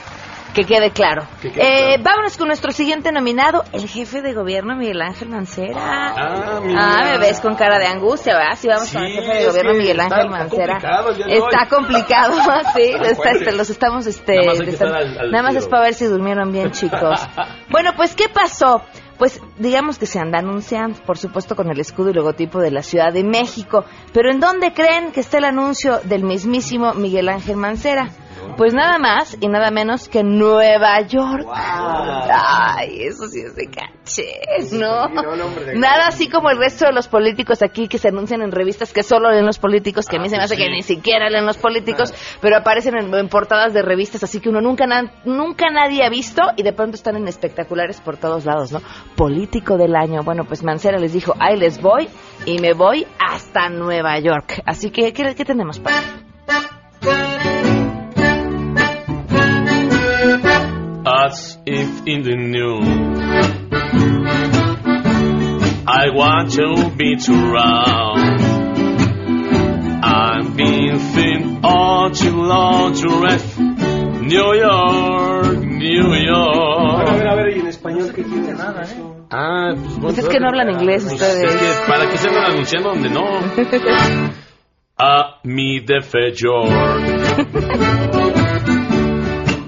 Que 0.54 0.64
quede 0.64 0.90
claro. 0.92 1.28
Que 1.42 1.52
quede 1.52 1.94
Eh, 1.96 1.98
vámonos 2.02 2.38
con 2.38 2.48
nuestro 2.48 2.72
siguiente 2.72 3.12
nominado, 3.12 3.64
el 3.74 3.88
jefe 3.88 4.22
de 4.22 4.34
gobierno 4.34 4.76
Miguel 4.78 5.02
Ángel 5.02 5.28
Mancera. 5.30 5.76
Ah, 5.78 6.60
mira. 6.64 6.80
Ah, 6.82 7.04
me 7.04 7.18
ves 7.20 7.42
con 7.42 7.56
cara 7.56 7.78
de 7.78 7.86
angustia, 7.86 8.34
¿verdad? 8.36 8.58
Sí, 8.58 8.68
vamos 8.70 8.90
con 8.92 9.04
el 9.04 9.12
Sí, 9.12 9.16
jefe 9.20 9.34
de 9.34 9.40
es 9.42 9.48
gobierno 9.50 9.74
Miguel 9.74 10.00
Ángel 10.00 10.20
está 10.20 10.30
Mancera. 10.32 10.74
complicado 10.80 11.10
hoy. 11.10 11.34
Está 11.34 11.66
complicado, 11.70 12.34
sí, 12.76 12.92
lo 12.98 13.04
está- 13.06 13.32
este, 13.32 13.52
los 13.52 13.70
estamos, 13.70 14.08
este, 14.08 14.36
Nada 14.38 14.48
más 14.48 14.60
estar 14.68 14.88
al- 14.88 15.20
al 15.20 15.32
nada 15.32 15.44
más 15.44 15.56
es 15.58 15.68
para 15.68 15.84
ver 15.84 15.94
si 15.94 16.06
durmieron 16.06 16.52
bien, 16.54 16.72
chicos. 16.72 17.20
bueno, 17.70 17.92
pues, 17.98 18.16
¿qué 18.16 18.30
pasó? 18.30 18.82
Pues 19.18 19.42
digamos 19.58 19.98
que 19.98 20.06
se 20.06 20.20
anda 20.20 20.40
anunciando, 20.40 21.00
por 21.06 21.18
supuesto 21.18 21.56
con 21.56 21.72
el 21.72 21.80
escudo 21.80 22.12
y 22.12 22.14
logotipo 22.14 22.60
de 22.60 22.72
la 22.72 22.84
Ciudad 22.84 23.12
de 23.12 23.24
México. 23.24 23.84
Pero 24.14 24.32
¿en 24.32 24.40
dónde 24.40 24.74
creen 24.74 25.12
que 25.12 25.22
está 25.22 25.40
el 25.40 25.46
anuncio 25.46 26.00
del 26.04 26.24
mismísimo 26.24 26.94
Miguel 26.94 27.30
Ángel 27.30 27.58
Mancera? 27.58 28.12
Pues 28.58 28.74
nada 28.74 28.98
más 28.98 29.38
y 29.40 29.48
nada 29.48 29.70
menos 29.72 30.10
que 30.10 30.24
Nueva 30.24 31.02
York. 31.02 31.46
Ay, 32.30 33.04
eso 33.04 33.28
sí 33.28 33.42
es 33.42 33.56
de 33.56 33.68
caché, 33.70 34.42
¿no? 34.74 35.08
Nada 35.76 36.08
así 36.08 36.28
como 36.30 36.50
el 36.50 36.58
resto 36.58 36.86
de 36.86 36.92
los 36.94 37.08
políticos 37.08 37.62
aquí 37.62 37.88
que 37.88 37.98
se 38.00 38.08
anuncian 38.08 38.42
en 38.42 38.52
revistas 38.52 38.94
que 38.94 39.04
solo 39.04 39.30
leen 39.32 39.46
los 39.46 39.60
políticos, 39.60 40.08
que 40.08 40.18
a 40.18 40.20
mí 40.20 40.30
se 40.30 40.38
me 40.38 40.44
hace 40.44 40.56
que 40.58 40.70
ni 40.70 40.82
siquiera 40.82 41.30
leen 41.30 41.46
los 41.46 41.58
políticos, 41.58 42.14
pero 42.42 42.58
aparecen 42.58 42.96
en, 42.98 43.14
en 43.14 43.30
portadas 43.30 43.74
de 43.74 43.82
revistas 43.84 44.24
así 44.24 44.40
que 44.40 44.50
uno 44.50 44.60
nunca, 44.62 44.88
na- 44.88 45.12
nunca 45.26 45.70
nadie 45.70 46.04
ha 46.04 46.10
visto 46.10 46.42
y 46.56 46.64
de 46.64 46.74
pronto 46.74 46.96
están 46.96 47.16
en 47.16 47.28
espectaculares 47.28 48.02
por 48.02 48.18
todos 48.18 48.46
lados, 48.46 48.72
¿no? 48.72 48.82
Político 49.16 49.78
del 49.78 49.96
año. 49.96 50.24
Bueno, 50.24 50.46
pues 50.46 50.64
Mancera 50.64 50.98
les 50.98 51.14
dijo, 51.14 51.34
ahí 51.40 51.58
les 51.58 51.80
voy 51.82 52.10
y 52.46 52.60
me 52.60 52.74
voy 52.74 53.06
hasta 53.20 53.70
Nueva 53.70 54.18
York. 54.20 54.62
Así 54.66 54.90
que, 54.90 55.14
¿qué, 55.14 55.36
qué 55.36 55.46
tenemos 55.46 55.80
para 55.80 56.02
as 61.26 61.58
if 61.66 62.06
in 62.06 62.22
the 62.24 62.36
new. 62.36 62.78
I 65.90 66.10
want 66.14 66.52
to 66.54 66.92
be 66.96 67.16
around. 67.30 68.42
I've 70.04 70.56
been 70.56 71.00
thin 71.00 71.60
all 71.64 72.12
too 72.12 72.36
long 72.36 72.94
to 72.94 73.08
rest. 73.24 73.58
New 73.60 74.54
York, 74.56 75.58
New 75.64 76.10
ver, 76.10 76.20
a 76.20 76.26
York. 76.26 77.08
ver, 77.18 77.28
a 77.28 77.36
ver, 77.36 77.58
y 77.58 77.60
en 77.62 77.68
español, 77.68 78.14
¿qué 78.14 78.24
quiere 78.24 78.54
nada, 78.54 78.84
eh? 78.84 79.02
Ah, 79.32 79.72
pues, 79.74 79.82
bueno, 79.86 80.02
Pues 80.02 80.18
es 80.20 80.28
que 80.30 80.40
no 80.40 80.48
hablan 80.50 80.70
inglés 80.70 81.04
pues, 81.04 81.14
ustedes. 81.14 81.44
es 81.54 81.62
que 81.62 81.92
para 81.92 82.10
que 82.10 82.18
se 82.18 82.28
andan 82.28 82.46
anunciando 82.52 82.90
donde 82.90 83.10
no. 83.10 83.24
A 85.00 85.40
mi 85.44 85.80
de 85.80 86.02
Fe 86.02 86.32
York. 86.34 86.74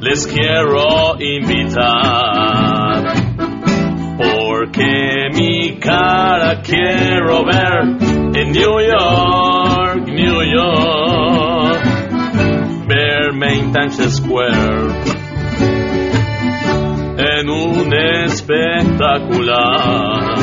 Les 0.10 0.26
quiero 0.26 1.17
invitar. 1.19 3.13
Porque 4.17 5.30
mi 5.36 5.78
cara 5.78 6.63
quiero 6.63 7.45
ver 7.45 7.84
en 8.34 8.52
New 8.52 8.80
York, 8.82 10.08
New 10.08 10.41
York. 10.52 11.84
Verme 12.88 13.60
en 13.60 13.72
Times 13.72 14.00
Square. 14.15 14.95
En 17.19 17.48
un 17.48 17.93
espectacular. 18.26 20.39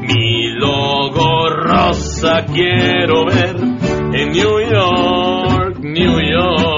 Mi 0.00 0.48
logo 0.58 1.48
rosa 1.48 2.44
quiero 2.52 3.24
ver 3.24 3.54
en 4.14 4.32
New 4.32 4.60
York, 4.68 5.78
New 5.78 6.20
York. 6.20 6.73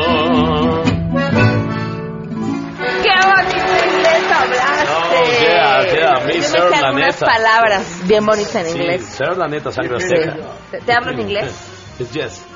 Neta. 7.21 7.27
palabras 7.27 8.01
bien 8.07 8.25
bonitas 8.25 8.55
en 8.57 8.67
Sí, 8.67 8.79
inglés. 8.79 9.05
ser 9.07 9.37
la 9.37 9.47
neta, 9.49 9.71
sangre 9.73 9.99
Sí. 10.01 10.15
azteca. 10.15 10.37
¿Te, 10.71 10.81
te 10.81 10.93
hablo 10.93 11.13
en 11.13 11.21
inglés? 11.21 11.97
Es 11.99 12.13
yes. 12.13 12.47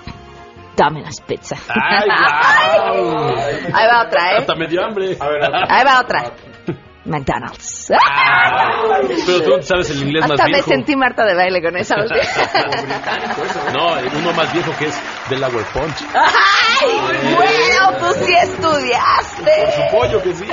Domino's 0.77 1.21
Pizza. 1.27 1.57
Ay, 1.69 2.09
wow. 3.01 3.35
Ahí 3.73 3.87
va 3.87 4.05
otra, 4.07 4.33
¿eh? 4.33 4.37
Hasta 4.39 4.55
me 4.55 4.67
dio 4.67 4.83
hambre. 4.85 5.17
Ahí 5.21 5.85
va 5.85 6.01
otra. 6.01 6.33
McDonald's. 7.11 7.93
Pero 9.27 9.43
tú 9.43 9.63
sabes 9.63 9.91
el 9.91 10.03
inglés 10.05 10.23
más 10.23 10.33
Hasta 10.33 10.45
me 10.45 10.53
viejo. 10.55 10.69
sentí 10.69 10.97
Marta 10.97 11.25
de 11.25 11.35
baile 11.35 11.61
con 11.63 11.77
esa. 11.77 11.97
No, 13.75 13.93
uno 14.19 14.33
más 14.33 14.53
viejo 14.53 14.73
que 14.79 14.87
es 14.87 15.01
Delaware 15.29 15.65
Punch. 15.73 15.97
¡Ay! 16.15 17.35
Bueno, 17.35 17.99
tú 17.99 18.25
sí 18.25 18.33
estudiaste. 18.43 19.89
Pollo 19.91 20.23
que 20.23 20.35
sí. 20.35 20.45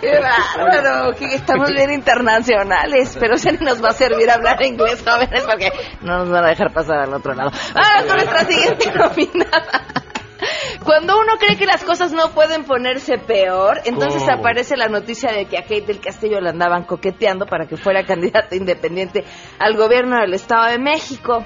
¡Qué 0.00 0.18
bárbaro! 0.20 1.12
Que 1.16 1.34
estamos 1.34 1.70
bien 1.70 1.92
internacionales. 1.92 3.16
Pero 3.18 3.36
se 3.36 3.52
nos 3.52 3.82
va 3.82 3.90
a 3.90 3.92
servir 3.92 4.30
hablar 4.30 4.62
inglés, 4.62 5.02
jóvenes, 5.06 5.42
porque 5.44 5.70
no 6.02 6.18
nos 6.18 6.30
van 6.30 6.44
a 6.44 6.48
dejar 6.48 6.72
pasar 6.72 6.98
al 7.00 7.14
otro 7.14 7.34
lado. 7.34 7.50
Ahora 7.74 8.06
con 8.06 8.16
nuestra 8.16 8.44
siguiente 8.44 8.92
nominada. 8.94 10.01
Cuando 10.84 11.18
uno 11.18 11.32
cree 11.38 11.56
que 11.56 11.66
las 11.66 11.84
cosas 11.84 12.12
no 12.12 12.30
pueden 12.30 12.64
ponerse 12.64 13.18
peor, 13.18 13.80
entonces 13.84 14.22
¿Cómo? 14.22 14.38
aparece 14.38 14.76
la 14.76 14.88
noticia 14.88 15.32
de 15.32 15.46
que 15.46 15.58
a 15.58 15.62
Kate 15.62 15.82
del 15.82 16.00
Castillo 16.00 16.40
la 16.40 16.50
andaban 16.50 16.84
coqueteando 16.84 17.46
para 17.46 17.66
que 17.66 17.76
fuera 17.76 18.04
candidata 18.06 18.54
independiente 18.56 19.24
al 19.58 19.76
gobierno 19.76 20.20
del 20.20 20.34
Estado 20.34 20.70
de 20.70 20.78
México. 20.78 21.44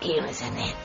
Y 0.00 0.20
no 0.20 0.26
es 0.26 0.42
neta. 0.52 0.78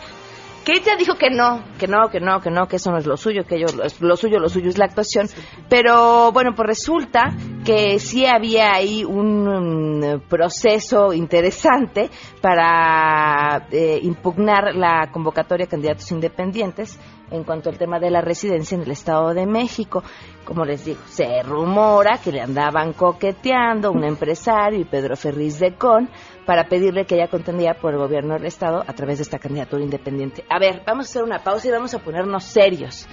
Kate 0.66 0.82
ya 0.82 0.96
dijo 0.98 1.16
que 1.16 1.30
no, 1.30 1.64
que 1.80 1.88
no, 1.88 2.10
que 2.10 2.20
no, 2.20 2.42
que 2.42 2.50
no, 2.50 2.68
que 2.68 2.76
eso 2.76 2.92
no 2.92 2.98
es 2.98 3.06
lo 3.06 3.16
suyo, 3.16 3.46
que 3.46 3.56
ello, 3.56 3.68
lo, 3.74 3.86
lo 4.06 4.18
suyo, 4.18 4.38
lo 4.38 4.50
suyo 4.50 4.68
es 4.68 4.78
la 4.78 4.86
actuación. 4.86 5.30
Pero 5.70 6.34
bueno, 6.34 6.52
pues 6.56 6.68
resulta 6.68 7.34
que 7.68 8.00
sí 8.00 8.26
había 8.26 8.72
ahí 8.72 9.04
un 9.04 10.00
mm, 10.00 10.22
proceso 10.30 11.12
interesante 11.12 12.10
para 12.40 13.68
eh, 13.70 14.00
impugnar 14.04 14.74
la 14.74 15.10
convocatoria 15.12 15.66
de 15.66 15.72
candidatos 15.72 16.10
independientes 16.14 16.98
en 17.30 17.44
cuanto 17.44 17.70
al 17.70 17.78
tema 17.78 18.00
de 18.00 18.10
la 18.10 18.22
residencia 18.22 18.76
en 18.76 18.84
el 18.84 18.92
Estado 18.92 19.34
de 19.34 19.46
México. 19.46 20.02
Como 20.46 20.64
les 20.64 20.86
digo, 20.86 21.02
se 21.08 21.44
rumora 21.44 22.20
que 22.24 22.32
le 22.32 22.40
andaban 22.40 22.94
coqueteando 22.94 23.92
un 23.92 24.06
empresario 24.06 24.80
y 24.80 24.86
Pedro 24.86 25.18
Ferriz 25.18 25.60
de 25.60 25.74
Con 25.74 26.10
para 26.46 26.70
pedirle 26.70 27.04
que 27.04 27.16
ella 27.16 27.28
contendía 27.28 27.74
por 27.74 27.92
el 27.92 28.00
gobierno 28.00 28.36
del 28.36 28.46
Estado 28.46 28.82
a 28.88 28.94
través 28.94 29.18
de 29.18 29.24
esta 29.24 29.40
candidatura 29.40 29.84
independiente. 29.84 30.46
A 30.50 30.58
ver, 30.58 30.84
vamos 30.88 31.08
a 31.08 31.10
hacer 31.10 31.24
una 31.24 31.40
pausa 31.40 31.68
y 31.68 31.72
vamos 31.72 31.94
a 31.94 32.00
ponernos 32.00 32.46
serios. 32.46 33.10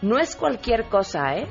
No 0.00 0.18
es 0.18 0.36
cualquier 0.36 0.84
cosa, 0.86 1.36
¿eh? 1.36 1.46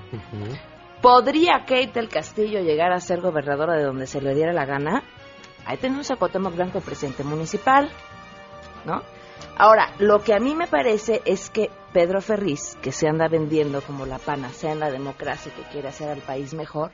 ¿Podría 1.02 1.62
Kate 1.62 1.91
del 1.93 2.10
Castillo 2.10 2.60
llegar 2.60 2.91
a 2.91 3.00
ser 3.00 3.22
gobernadora 3.22 3.78
de 3.78 3.86
donde 3.86 4.06
se 4.06 4.22
le 4.22 4.36
diera 4.36 4.52
la 4.52 4.66
gana? 4.66 5.04
Ahí 5.66 5.78
tenemos 5.78 6.12
a 6.12 6.18
Cuauhtémoc 6.18 6.56
Blanco, 6.56 6.82
presidente 6.82 7.24
municipal, 7.24 7.89
¿no? 8.86 9.02
Ahora, 9.58 9.93
lo 10.00 10.22
que 10.22 10.34
a 10.34 10.39
mí 10.39 10.56
me 10.56 10.68
parece 10.68 11.22
es 11.26 11.50
que 11.50 11.70
Pedro 11.93 12.22
Ferriz, 12.22 12.76
que 12.82 12.91
se 12.91 13.08
anda 13.08 13.30
vendiendo 13.30 13.82
como 13.82 14.06
la 14.06 14.20
panacea 14.20 14.74
en 14.74 14.80
la 14.80 14.91
democracia 14.91 15.54
que 15.56 15.64
quiere 15.72 15.88
hacer 15.88 16.10
al 16.10 16.22
país 16.22 16.54
mejor, 16.54 16.91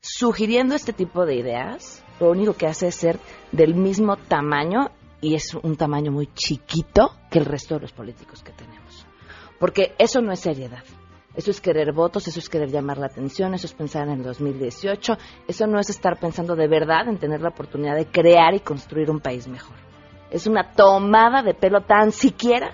sugiriendo 0.00 0.76
este 0.76 0.92
tipo 0.92 1.26
de 1.26 1.34
ideas, 1.34 2.04
lo 2.20 2.30
único 2.30 2.54
que 2.54 2.66
hace 2.66 2.88
es 2.88 2.94
ser 2.94 3.18
del 3.50 3.74
mismo 3.74 4.16
tamaño 4.16 4.90
y 5.20 5.34
es 5.34 5.52
un 5.54 5.76
tamaño 5.76 6.12
muy 6.12 6.28
chiquito 6.32 7.12
que 7.30 7.40
el 7.40 7.44
resto 7.44 7.74
de 7.74 7.80
los 7.82 7.92
políticos 7.92 8.44
que 8.44 8.52
tenemos. 8.52 9.06
Porque 9.58 9.94
eso 9.98 10.20
no 10.20 10.32
es 10.32 10.40
seriedad. 10.40 10.84
Eso 11.36 11.50
es 11.50 11.60
querer 11.60 11.92
votos, 11.92 12.26
eso 12.26 12.38
es 12.38 12.48
querer 12.48 12.70
llamar 12.70 12.96
la 12.96 13.06
atención, 13.06 13.52
eso 13.52 13.66
es 13.66 13.74
pensar 13.74 14.08
en 14.08 14.14
el 14.14 14.22
2018, 14.22 15.18
eso 15.46 15.66
no 15.66 15.78
es 15.78 15.90
estar 15.90 16.18
pensando 16.18 16.56
de 16.56 16.66
verdad 16.66 17.08
en 17.08 17.18
tener 17.18 17.42
la 17.42 17.50
oportunidad 17.50 17.94
de 17.94 18.06
crear 18.06 18.54
y 18.54 18.60
construir 18.60 19.10
un 19.10 19.20
país 19.20 19.46
mejor. 19.46 19.76
Es 20.30 20.46
una 20.46 20.72
tomada 20.72 21.42
de 21.42 21.52
pelo 21.52 21.82
tan 21.82 22.10
siquiera, 22.10 22.72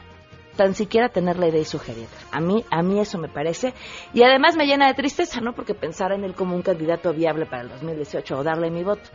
tan 0.56 0.74
siquiera 0.74 1.08
tener 1.08 1.38
la 1.38 1.48
idea 1.48 1.60
y 1.60 1.64
sugerirla. 1.64 2.16
A 2.30 2.40
mí, 2.40 2.64
a 2.70 2.82
mí 2.82 3.00
eso 3.00 3.18
me 3.18 3.28
parece. 3.28 3.74
Y 4.14 4.22
además 4.22 4.56
me 4.56 4.66
llena 4.66 4.86
de 4.86 4.94
tristeza, 4.94 5.40
¿no? 5.40 5.54
Porque 5.54 5.74
pensar 5.74 6.12
en 6.12 6.24
él 6.24 6.34
como 6.34 6.54
un 6.54 6.62
candidato 6.62 7.12
viable 7.12 7.46
para 7.46 7.62
el 7.62 7.68
2018 7.68 8.38
o 8.38 8.44
darle 8.44 8.70
mi 8.70 8.84
voto. 8.84 9.10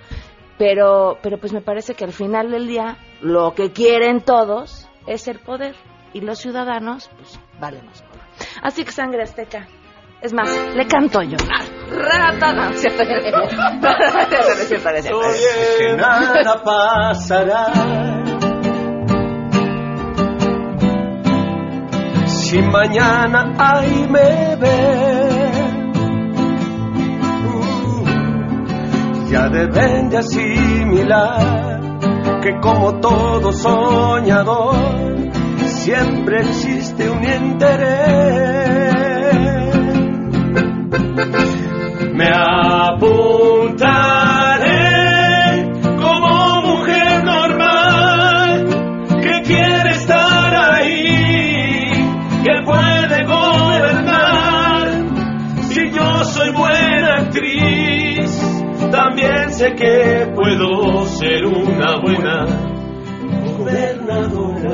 Pero, 0.57 1.17
pero 1.21 1.37
pues 1.37 1.53
me 1.53 1.61
parece 1.61 1.93
que 1.93 2.03
al 2.03 2.13
final 2.13 2.51
del 2.51 2.67
día 2.67 2.97
lo 3.21 3.53
que 3.53 3.71
quieren 3.71 4.21
todos 4.21 4.89
es 5.05 5.27
el 5.27 5.39
poder. 5.39 5.75
Y 6.13 6.21
los 6.21 6.39
ciudadanos, 6.39 7.09
pues, 7.17 7.39
valemos. 7.59 8.03
Así 8.61 8.83
que 8.83 8.91
sangre 8.91 9.23
azteca. 9.23 9.65
Es 10.21 10.33
más, 10.33 10.49
le 10.75 10.85
canto 10.87 11.21
yo. 11.21 11.37
Rata, 11.91 12.51
no, 12.53 12.73
cierto, 12.73 13.03
que 15.77 15.95
nada 15.95 16.63
pasará. 16.63 17.67
Si 22.25 22.59
mañana 22.61 23.53
ahí 23.57 24.07
me 24.09 24.55
ven, 24.55 25.91
uh, 27.45 29.29
ya 29.29 29.49
deben 29.49 30.09
de 30.09 30.17
asimilar 30.17 31.79
que 32.41 32.59
como 32.61 32.99
todo 32.99 33.51
soñador, 33.51 35.16
siempre 35.87 36.41
existe 36.41 37.09
un 37.09 37.23
interés. 37.23 37.87
Me 42.13 42.29
apuntaré 42.29 43.31
como 46.01 46.61
mujer 46.63 47.23
normal 47.23 48.65
que 49.21 49.41
quiere 49.43 49.91
estar 49.91 50.55
ahí, 50.73 51.93
que 52.43 52.61
puede 52.65 53.23
gobernar. 53.23 54.87
Si 55.69 55.89
yo 55.89 56.23
soy 56.25 56.51
buena 56.51 57.19
actriz, 57.19 58.29
también 58.91 59.53
sé 59.53 59.73
que 59.73 60.33
puedo 60.35 61.05
ser 61.05 61.45
una 61.45 61.95
buena 62.01 62.45
gobernadora. 63.57 64.66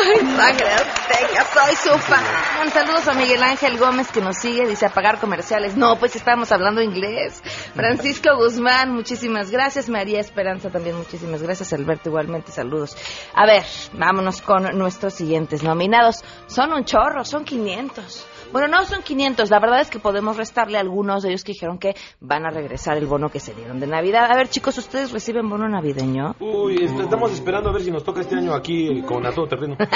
Ay, 0.00 0.18
sangre 0.36 0.68
azteca, 0.68 1.44
soy 1.52 1.74
su 1.76 1.98
fan. 1.98 2.24
Saludos 2.72 3.08
a 3.08 3.14
Miguel 3.14 3.42
Ángel 3.42 3.78
Gómez 3.78 4.12
que 4.12 4.20
nos 4.20 4.36
sigue, 4.36 4.66
dice 4.66 4.86
apagar 4.86 5.18
comerciales. 5.18 5.76
No, 5.76 5.96
pues 5.98 6.14
estamos 6.14 6.52
hablando 6.52 6.82
inglés. 6.82 7.42
Francisco 7.74 8.36
Guzmán, 8.36 8.92
muchísimas 8.92 9.50
gracias. 9.50 9.88
María 9.88 10.20
Esperanza 10.20 10.70
también, 10.70 10.96
muchísimas 10.96 11.42
gracias. 11.42 11.72
Alberto, 11.72 12.10
igualmente, 12.10 12.52
saludos. 12.52 12.96
A 13.34 13.46
ver, 13.46 13.64
vámonos 13.92 14.42
con 14.42 14.64
nuestros 14.78 15.14
siguientes 15.14 15.62
nominados. 15.62 16.22
Son 16.46 16.72
un 16.72 16.84
chorro, 16.84 17.24
son 17.24 17.44
500. 17.44 18.26
Bueno, 18.52 18.68
no 18.68 18.84
son 18.84 19.02
500, 19.02 19.50
la 19.50 19.58
verdad 19.60 19.80
es 19.80 19.90
que 19.90 19.98
podemos 19.98 20.36
restarle 20.36 20.78
a 20.78 20.80
algunos 20.80 21.22
de 21.22 21.30
ellos 21.30 21.44
que 21.44 21.52
dijeron 21.52 21.78
que 21.78 21.94
van 22.20 22.46
a 22.46 22.50
regresar 22.50 22.96
el 22.96 23.06
bono 23.06 23.28
que 23.30 23.40
se 23.40 23.54
dieron 23.54 23.78
de 23.80 23.86
Navidad. 23.86 24.30
A 24.30 24.34
ver, 24.36 24.48
chicos, 24.48 24.76
¿ustedes 24.78 25.12
reciben 25.12 25.48
bono 25.48 25.68
navideño? 25.68 26.36
Uy, 26.40 26.76
est- 26.84 26.98
estamos 26.98 27.32
esperando 27.32 27.70
a 27.70 27.72
ver 27.72 27.82
si 27.82 27.90
nos 27.90 28.04
toca 28.04 28.20
este 28.20 28.36
año 28.36 28.54
aquí 28.54 29.02
con 29.02 29.24
a 29.26 29.32
todo 29.32 29.46
terreno. 29.46 29.76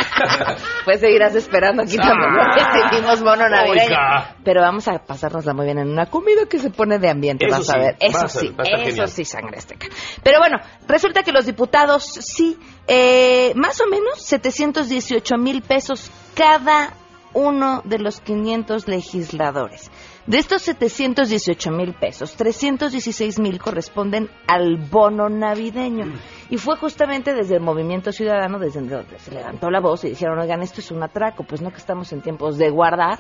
Pues 0.85 1.01
seguirás 1.01 1.35
esperando 1.35 1.83
aquí 1.83 1.97
también. 1.97 2.31
Ah. 2.39 2.57
Recibimos 2.91 3.23
bono 3.23 3.49
navideño. 3.49 3.83
Oiga. 3.85 4.37
Pero 4.45 4.61
vamos 4.61 4.89
a 4.89 4.99
pasárnosla 4.99 5.55
muy 5.55 5.65
bien 5.65 5.79
en 5.79 5.89
una 5.91 6.07
comida 6.07 6.47
que 6.49 6.59
se 6.59 6.71
pone 6.71 6.99
de 6.99 7.09
ambiente, 7.11 7.47
Eso 7.47 7.57
vas 7.59 7.71
a 7.71 7.73
sí, 7.75 7.79
ver. 7.79 7.95
va 7.95 7.97
Eso 8.01 8.19
a 8.25 8.29
ser- 8.29 8.41
sí, 8.43 8.55
a 8.59 8.63
eso 8.63 8.85
genial. 8.85 9.09
sí, 9.09 9.25
sangre 9.25 9.59
azteca. 9.59 9.87
Pero 10.23 10.39
bueno, 10.41 10.59
resulta 10.89 11.23
que 11.23 11.33
los 11.33 11.47
diputados 11.47 12.05
sí, 12.05 12.59
eh, 12.87 13.53
más 13.55 13.81
o 13.81 13.87
menos 13.87 14.21
718 14.23 15.37
mil 15.39 15.63
pesos 15.63 16.11
cada 16.35 16.91
uno 17.35 17.83
de 17.85 17.99
los 17.99 18.21
500 18.21 18.89
legisladores. 18.89 19.91
De 20.27 20.39
estos 20.39 20.63
718 20.63 21.71
mil 21.73 21.95
pesos, 21.95 22.35
316 22.37 23.41
mil 23.41 23.59
corresponden 23.59 24.31
al 24.47 24.77
bono 24.77 25.29
navideño. 25.29 26.13
Y 26.49 26.59
fue 26.59 26.77
justamente 26.77 27.35
desde 27.35 27.57
el 27.57 27.63
Movimiento 27.63 28.13
Ciudadano, 28.13 28.59
desde 28.59 28.83
donde 28.83 29.19
se 29.19 29.33
levantó 29.33 29.71
la 29.71 29.81
voz 29.81 30.05
y 30.05 30.11
dijeron, 30.11 30.39
oigan, 30.39 30.63
esto 30.63 30.81
es 30.81 30.91
un 30.91 31.03
atraco, 31.03 31.45
pues 31.45 31.61
no 31.61 31.71
que 31.71 31.79
estamos 31.79 32.13
en 32.13 32.23
tiempos 32.23 32.57
de 32.57 32.71
guardar, 32.71 33.19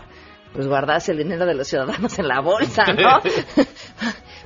pues 0.52 0.66
guardarse 0.66 1.12
el 1.12 1.18
dinero 1.18 1.46
de 1.46 1.54
los 1.54 1.68
ciudadanos 1.68 2.18
en 2.18 2.28
la 2.28 2.40
bolsa, 2.40 2.84
¿no? 2.96 3.20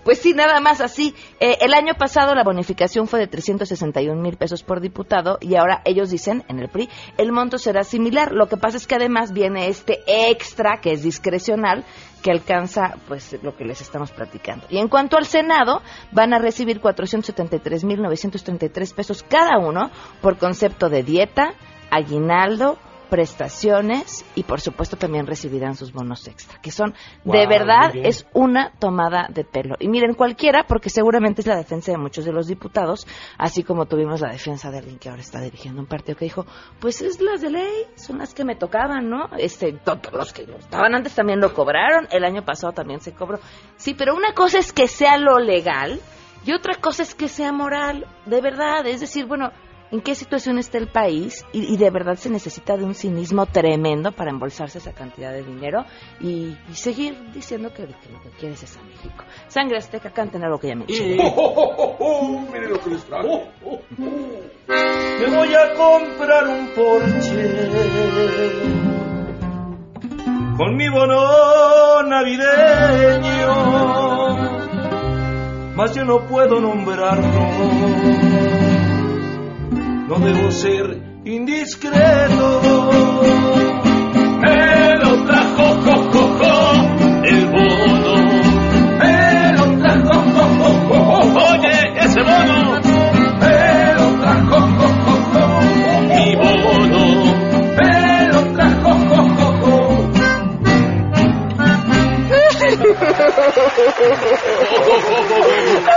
Pues 0.06 0.20
sí, 0.20 0.34
nada 0.34 0.60
más 0.60 0.80
así. 0.80 1.16
Eh, 1.40 1.58
el 1.62 1.74
año 1.74 1.94
pasado 1.94 2.36
la 2.36 2.44
bonificación 2.44 3.08
fue 3.08 3.18
de 3.18 3.26
361 3.26 4.22
mil 4.22 4.36
pesos 4.36 4.62
por 4.62 4.80
diputado 4.80 5.36
y 5.40 5.56
ahora 5.56 5.82
ellos 5.84 6.10
dicen, 6.10 6.44
en 6.48 6.60
el 6.60 6.68
PRI, 6.68 6.88
el 7.18 7.32
monto 7.32 7.58
será 7.58 7.82
similar. 7.82 8.30
Lo 8.30 8.46
que 8.46 8.56
pasa 8.56 8.76
es 8.76 8.86
que 8.86 8.94
además 8.94 9.32
viene 9.32 9.66
este 9.66 10.04
extra 10.06 10.80
que 10.80 10.92
es 10.92 11.02
discrecional 11.02 11.84
que 12.22 12.30
alcanza 12.30 12.94
pues 13.08 13.36
lo 13.42 13.56
que 13.56 13.64
les 13.64 13.80
estamos 13.80 14.12
platicando. 14.12 14.66
Y 14.70 14.78
en 14.78 14.86
cuanto 14.86 15.16
al 15.16 15.26
Senado, 15.26 15.82
van 16.12 16.32
a 16.34 16.38
recibir 16.38 16.80
473 16.80 17.82
mil 17.82 18.00
933 18.00 18.92
pesos 18.92 19.24
cada 19.28 19.58
uno 19.58 19.90
por 20.20 20.38
concepto 20.38 20.88
de 20.88 21.02
dieta, 21.02 21.54
aguinaldo, 21.90 22.78
prestaciones 23.10 24.24
y 24.34 24.42
por 24.42 24.60
supuesto 24.60 24.96
también 24.96 25.26
recibirán 25.26 25.76
sus 25.76 25.92
bonos 25.92 26.26
extra, 26.26 26.58
que 26.60 26.70
son 26.70 26.94
de 27.24 27.46
verdad 27.46 27.90
es 28.08 28.26
una 28.32 28.72
tomada 28.78 29.28
de 29.30 29.44
pelo. 29.44 29.76
Y 29.78 29.88
miren, 29.88 30.14
cualquiera, 30.14 30.64
porque 30.66 30.90
seguramente 30.90 31.40
es 31.42 31.46
la 31.46 31.56
defensa 31.56 31.92
de 31.92 31.98
muchos 31.98 32.24
de 32.24 32.32
los 32.32 32.46
diputados, 32.46 33.06
así 33.38 33.62
como 33.62 33.86
tuvimos 33.86 34.20
la 34.20 34.30
defensa 34.30 34.70
de 34.70 34.78
alguien 34.78 34.98
que 34.98 35.08
ahora 35.08 35.20
está 35.22 35.40
dirigiendo 35.40 35.80
un 35.80 35.86
partido 35.86 36.16
que 36.16 36.24
dijo, 36.24 36.46
pues 36.80 37.02
es 37.02 37.20
las 37.20 37.40
de 37.40 37.50
ley, 37.50 37.84
son 37.96 38.18
las 38.18 38.34
que 38.34 38.44
me 38.44 38.56
tocaban, 38.56 39.08
¿no? 39.08 39.28
Este, 39.38 39.72
to- 39.72 40.00
los 40.12 40.32
que 40.32 40.42
estaban 40.58 40.94
antes 40.94 41.14
también 41.14 41.40
lo 41.40 41.52
cobraron, 41.54 42.08
el 42.10 42.24
año 42.24 42.44
pasado 42.44 42.72
también 42.72 43.00
se 43.00 43.12
cobró. 43.12 43.38
Sí, 43.76 43.94
pero 43.94 44.14
una 44.14 44.32
cosa 44.34 44.58
es 44.58 44.72
que 44.72 44.88
sea 44.88 45.16
lo 45.18 45.38
legal 45.38 46.00
y 46.44 46.52
otra 46.52 46.76
cosa 46.76 47.02
es 47.02 47.14
que 47.14 47.28
sea 47.28 47.52
moral, 47.52 48.06
de 48.24 48.40
verdad, 48.40 48.86
es 48.86 49.00
decir, 49.00 49.26
bueno, 49.26 49.50
¿En 49.92 50.00
qué 50.00 50.14
situación 50.14 50.58
está 50.58 50.78
el 50.78 50.88
país? 50.88 51.44
Y, 51.52 51.72
y 51.72 51.76
de 51.76 51.90
verdad 51.90 52.16
se 52.16 52.28
necesita 52.28 52.76
de 52.76 52.84
un 52.84 52.94
cinismo 52.94 53.46
tremendo 53.46 54.10
para 54.12 54.30
embolsarse 54.30 54.78
esa 54.78 54.92
cantidad 54.92 55.32
de 55.32 55.44
dinero 55.44 55.84
y, 56.20 56.56
y 56.68 56.74
seguir 56.74 57.30
diciendo 57.32 57.70
que, 57.70 57.86
que 57.86 58.10
lo 58.10 58.20
que 58.22 58.30
quieres 58.38 58.62
es 58.62 58.76
a 58.76 58.82
México. 58.82 59.24
Sangre 59.48 59.78
azteca, 59.78 60.10
canten 60.10 60.44
algo 60.44 60.58
que 60.58 60.68
ya 60.68 60.74
me 60.74 60.84
eché. 60.84 61.16
Miren 62.52 62.70
lo 62.70 62.80
que 62.80 62.90
les 62.90 63.04
trajo. 63.04 63.44
Me 64.68 65.36
voy 65.36 65.54
a 65.54 65.74
comprar 65.74 66.48
un 66.48 66.68
Porsche 66.74 67.96
con 70.56 70.76
mi 70.76 70.88
bono 70.88 72.02
navideño. 72.02 73.54
Mas 75.76 75.94
yo 75.94 76.04
no 76.04 76.26
puedo 76.26 76.60
nombrarlo 76.60 78.45
no 80.08 80.18
debo 80.18 80.50
ser 80.50 81.02
indiscreto. 81.24 82.60
Me 84.40 84.96
lo 84.98 85.24
trajo 85.24 85.80
Coco, 85.84 86.38
co, 86.38 86.56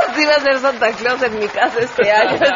Así 0.10 0.26
va 0.26 0.36
a 0.36 0.40
ser 0.40 0.58
Santa 0.60 0.92
Claus 0.94 1.22
en 1.24 1.40
mi 1.40 1.48
casa 1.48 1.80
este 1.80 2.12
año. 2.12 2.40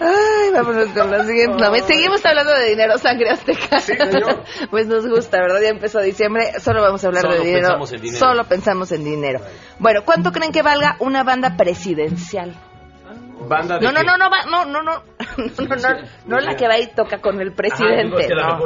Ay, 0.00 0.50
vámonos 0.52 0.88
con 0.88 1.10
la 1.10 1.24
siguiente. 1.24 1.56
No, 1.58 1.74
seguimos 1.86 2.24
hablando 2.24 2.52
de 2.54 2.68
dinero, 2.70 2.98
sangre 2.98 3.30
azteca. 3.30 3.78
Pues 4.70 4.86
nos 4.86 5.06
gusta, 5.06 5.38
¿verdad? 5.38 5.60
Ya 5.62 5.68
empezó 5.68 6.00
diciembre, 6.00 6.52
solo 6.60 6.82
vamos 6.82 7.02
a 7.04 7.08
hablar 7.08 7.22
Solo 7.22 7.34
de 7.34 7.40
dinero. 7.40 7.60
pensamos 7.68 7.92
en 7.92 8.00
dinero. 8.00 8.18
Solo 8.18 8.44
pensamos 8.44 8.92
en 8.92 9.04
dinero. 9.04 9.40
Bueno, 9.78 10.00
¿cuánto 10.04 10.32
creen 10.32 10.52
que 10.52 10.62
valga 10.62 10.96
una 11.00 11.22
banda 11.24 11.56
presidencial? 11.56 12.54
Banda 13.48 13.78
de 13.78 13.86
No, 13.86 13.92
no, 13.92 14.02
no, 14.02 14.16
no, 14.16 14.28
no, 14.28 14.64
no, 14.64 14.64
no, 14.66 14.82
no, 14.82 14.94
no, 15.58 15.76
no, 15.76 16.08
no 16.26 16.40
la 16.40 16.56
que 16.56 16.68
va 16.68 16.78
y 16.78 16.88
toca 16.88 17.20
con 17.20 17.40
el 17.40 17.52
presidente. 17.52 18.28
no. 18.34 18.58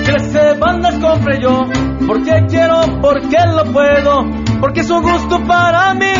Trece 0.03 0.53
bandas 0.59 0.99
compré 0.99 1.41
yo, 1.41 1.65
porque 2.07 2.45
quiero, 2.49 2.81
porque 3.01 3.37
lo 3.47 3.63
puedo, 3.71 4.23
porque 4.59 4.81
es 4.81 4.89
un 4.89 5.01
gusto 5.01 5.43
para 5.45 5.93
mí. 5.93 6.11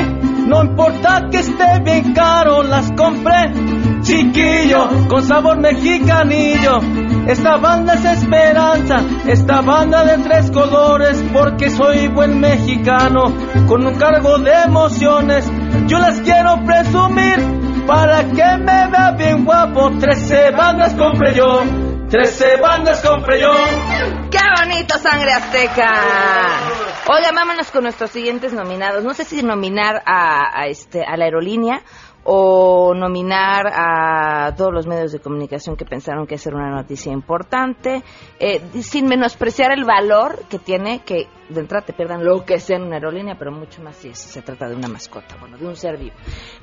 No 0.48 0.64
importa 0.64 1.28
que 1.30 1.38
esté 1.38 1.80
bien 1.84 2.14
caro, 2.14 2.64
las 2.64 2.92
compré. 2.94 3.54
Chiquillo, 4.02 5.08
con 5.08 5.22
sabor 5.24 5.60
mexicanillo. 5.60 6.80
Esta 7.28 7.58
banda 7.58 7.94
es 7.94 8.06
esperanza, 8.06 9.02
esta 9.28 9.62
banda 9.62 10.04
de 10.04 10.18
tres 10.24 10.50
colores, 10.50 11.24
porque 11.32 11.70
soy 11.70 12.08
buen 12.08 12.40
mexicano, 12.40 13.26
con 13.68 13.86
un 13.86 13.96
cargo 13.96 14.40
de 14.40 14.52
emociones. 14.66 15.52
Yo 15.86 16.00
las 16.00 16.20
quiero 16.22 16.64
presumir, 16.66 17.86
para 17.86 18.24
que 18.24 18.58
me 18.58 18.88
vea 18.88 19.12
bien 19.18 19.46
guapo. 19.46 19.92
Trece 20.00 20.52
bandas 20.52 20.96
compré 20.96 21.36
yo, 21.36 21.62
trece 22.10 22.58
bandas 22.58 23.02
compré 23.02 23.42
yo. 23.42 23.52
¡Qué 24.32 24.40
bonito, 24.58 24.98
sangre 24.98 25.32
azteca! 25.32 25.94
Oiga, 27.08 27.32
vámonos 27.34 27.72
con 27.72 27.84
nuestros 27.84 28.12
siguientes 28.12 28.54
nominados. 28.54 29.04
No 29.04 29.14
sé 29.14 29.24
si 29.26 29.42
nominar 29.44 30.02
a, 30.06 30.60
a 30.60 30.68
este, 30.68 31.04
a 31.04 31.16
la 31.18 31.26
aerolínea 31.26 31.82
o 32.32 32.94
nominar 32.94 33.66
a 33.74 34.54
todos 34.56 34.72
los 34.72 34.86
medios 34.86 35.12
de 35.12 35.20
comunicación 35.20 35.76
que 35.76 35.84
pensaron 35.84 36.28
que 36.28 36.36
esa 36.36 36.52
era 36.52 36.60
una 36.60 36.76
noticia 36.76 37.12
importante, 37.12 38.04
eh, 38.40 38.62
sin 38.84 39.08
menospreciar 39.08 39.72
el 39.72 39.84
valor 39.84 40.44
que 40.48 40.60
tiene 40.60 41.00
que 41.00 41.28
de 41.50 41.62
entrada 41.62 41.84
te 41.84 41.94
pierdan 41.94 42.24
lo 42.24 42.46
que 42.46 42.60
sea 42.60 42.78
en 42.78 42.84
una 42.84 42.98
aerolínea, 42.98 43.34
pero 43.34 43.52
mucho 43.52 43.82
más 43.82 43.96
si 43.96 44.14
se 44.14 44.44
trata 44.44 44.70
de 44.70 44.76
una 44.76 44.88
mascota, 44.88 45.38
bueno, 45.40 45.58
de 45.58 45.66
un 45.66 45.76
ser 45.76 45.98
vivo. 45.98 46.14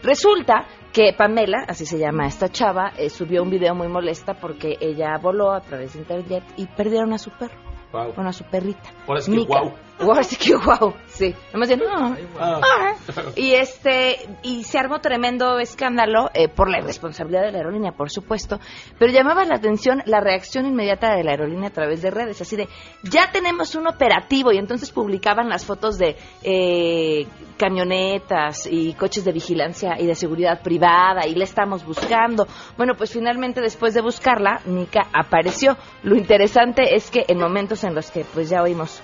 Resulta 0.04 0.66
que 0.92 1.12
Pamela, 1.18 1.64
así 1.66 1.84
se 1.84 1.98
llama 1.98 2.28
esta 2.28 2.48
chava, 2.48 2.92
eh, 2.96 3.10
subió 3.10 3.42
un 3.42 3.50
video 3.50 3.74
muy 3.74 3.88
molesta 3.88 4.34
porque 4.34 4.76
ella 4.80 5.18
voló 5.20 5.50
a 5.50 5.62
través 5.62 5.94
de 5.94 5.98
internet 5.98 6.44
y 6.56 6.66
perdieron 6.66 7.12
a 7.12 7.18
su 7.18 7.30
perro. 7.30 7.56
Guau. 7.90 8.12
Bueno, 8.14 8.30
a 8.30 8.32
su 8.32 8.44
perrita. 8.44 8.88
Ahora 9.08 9.20
sí 9.20 9.32
que 9.32 9.38
Mica. 9.38 9.48
guau. 9.48 9.85
Que 10.38 10.54
guau, 10.54 10.94
sí. 11.08 11.34
Nomás 11.52 11.70
"Ah". 11.88 12.16
Ah. 12.38 12.60
Ah. 12.62 13.22
Y 13.34 13.52
este 13.54 14.28
y 14.42 14.64
se 14.64 14.78
armó 14.78 15.00
tremendo 15.00 15.58
escándalo 15.58 16.30
eh, 16.34 16.48
por 16.48 16.68
la 16.70 16.78
irresponsabilidad 16.78 17.42
de 17.42 17.52
la 17.52 17.58
aerolínea, 17.58 17.92
por 17.92 18.10
supuesto, 18.10 18.60
pero 18.98 19.12
llamaba 19.12 19.44
la 19.44 19.56
atención 19.56 20.02
la 20.06 20.20
reacción 20.20 20.66
inmediata 20.66 21.14
de 21.14 21.24
la 21.24 21.32
aerolínea 21.32 21.68
a 21.68 21.72
través 21.72 22.02
de 22.02 22.10
redes, 22.10 22.40
así 22.40 22.56
de 22.56 22.68
ya 23.02 23.30
tenemos 23.32 23.74
un 23.74 23.86
operativo 23.88 24.52
y 24.52 24.58
entonces 24.58 24.90
publicaban 24.90 25.48
las 25.48 25.64
fotos 25.64 25.98
de 25.98 26.16
eh, 26.42 27.26
camionetas 27.56 28.68
y 28.70 28.92
coches 28.94 29.24
de 29.24 29.32
vigilancia 29.32 29.96
y 29.98 30.06
de 30.06 30.14
seguridad 30.14 30.60
privada 30.62 31.26
y 31.26 31.34
la 31.34 31.44
estamos 31.44 31.84
buscando. 31.84 32.46
Bueno, 32.76 32.94
pues 32.96 33.12
finalmente 33.12 33.60
después 33.60 33.94
de 33.94 34.02
buscarla, 34.02 34.60
Nika 34.66 35.08
apareció. 35.12 35.76
Lo 36.02 36.16
interesante 36.16 36.94
es 36.94 37.10
que 37.10 37.24
en 37.28 37.38
momentos 37.38 37.82
en 37.84 37.94
los 37.94 38.10
que 38.10 38.24
pues 38.24 38.50
ya 38.50 38.62
oímos 38.62 39.00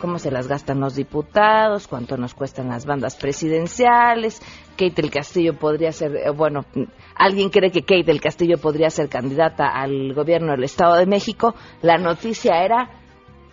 cómo 0.00 0.18
se 0.18 0.30
las 0.30 0.48
gastan 0.48 0.80
los 0.80 0.96
diputados, 0.96 1.86
cuánto 1.86 2.16
nos 2.16 2.34
cuestan 2.34 2.68
las 2.68 2.86
bandas 2.86 3.14
presidenciales, 3.16 4.40
Kate 4.72 5.02
del 5.02 5.10
Castillo 5.10 5.56
podría 5.58 5.92
ser, 5.92 6.16
eh, 6.16 6.30
bueno, 6.30 6.64
alguien 7.14 7.50
cree 7.50 7.70
que 7.70 7.82
Kate 7.82 8.02
del 8.04 8.20
Castillo 8.20 8.58
podría 8.58 8.90
ser 8.90 9.08
candidata 9.08 9.68
al 9.68 10.12
gobierno 10.14 10.52
del 10.52 10.64
Estado 10.64 10.96
de 10.96 11.06
México, 11.06 11.54
la 11.82 11.98
noticia 11.98 12.64
era, 12.64 12.90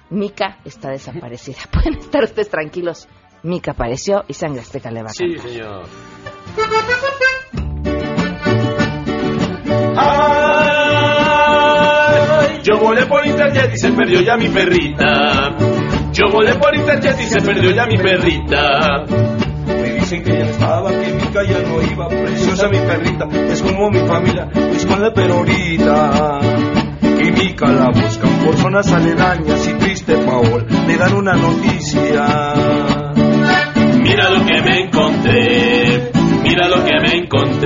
Mica 0.10 0.60
está 0.66 0.90
desaparecida. 0.90 1.58
Pueden 1.72 1.96
estar 2.00 2.24
ustedes 2.24 2.50
tranquilos, 2.50 3.08
Mica 3.44 3.72
apareció 3.72 4.24
y 4.28 4.34
Sangre 4.34 4.62
Azteca 4.62 4.90
le 4.90 5.04
va 5.04 5.10
a 5.10 5.14
Sí, 5.14 5.36
cantar. 5.36 5.50
señor. 5.52 5.86
Ay, 11.28 12.60
Yo 12.64 12.78
volé 12.80 13.06
por 13.06 13.26
internet 13.26 13.72
y 13.74 13.78
se 13.78 13.92
perdió 13.92 14.22
ya 14.22 14.38
mi 14.38 14.48
perrita. 14.50 15.56
Yo 16.18 16.32
volé 16.32 16.56
por 16.56 16.76
internet 16.76 17.16
y 17.22 17.26
se 17.26 17.40
perdió 17.42 17.70
ya 17.70 17.86
mi 17.86 17.96
perrita. 17.96 19.06
Me 19.68 19.94
dicen 20.00 20.24
que 20.24 20.32
ya 20.32 20.46
no 20.46 20.50
estaba, 20.50 20.90
que 20.90 21.14
mi 21.14 21.22
ya 21.32 21.62
no 21.62 21.80
iba. 21.92 22.08
Preciosa 22.08 22.70
mi 22.70 22.80
perrita, 22.80 23.28
es 23.52 23.62
como 23.62 23.92
mi 23.92 24.00
familia, 24.00 24.50
es 24.56 24.84
con 24.88 25.00
la 25.00 25.14
perorita. 25.14 26.40
Y 27.04 27.32
Mica 27.32 27.68
la 27.68 27.92
buscan 27.92 28.32
por 28.44 28.56
zonas 28.56 28.92
aledañas 28.92 29.68
y 29.68 29.74
triste 29.74 30.18
Paol 30.18 30.66
le 30.88 30.98
dan 30.98 31.14
una 31.14 31.34
noticia. 31.34 32.54
Mira 34.02 34.30
lo 34.32 34.44
que 34.44 34.62
me 34.64 34.80
encontré, 34.86 36.12
mira 36.42 36.68
lo 36.68 36.84
que 36.84 37.00
me 37.00 37.18
encontré, 37.20 37.57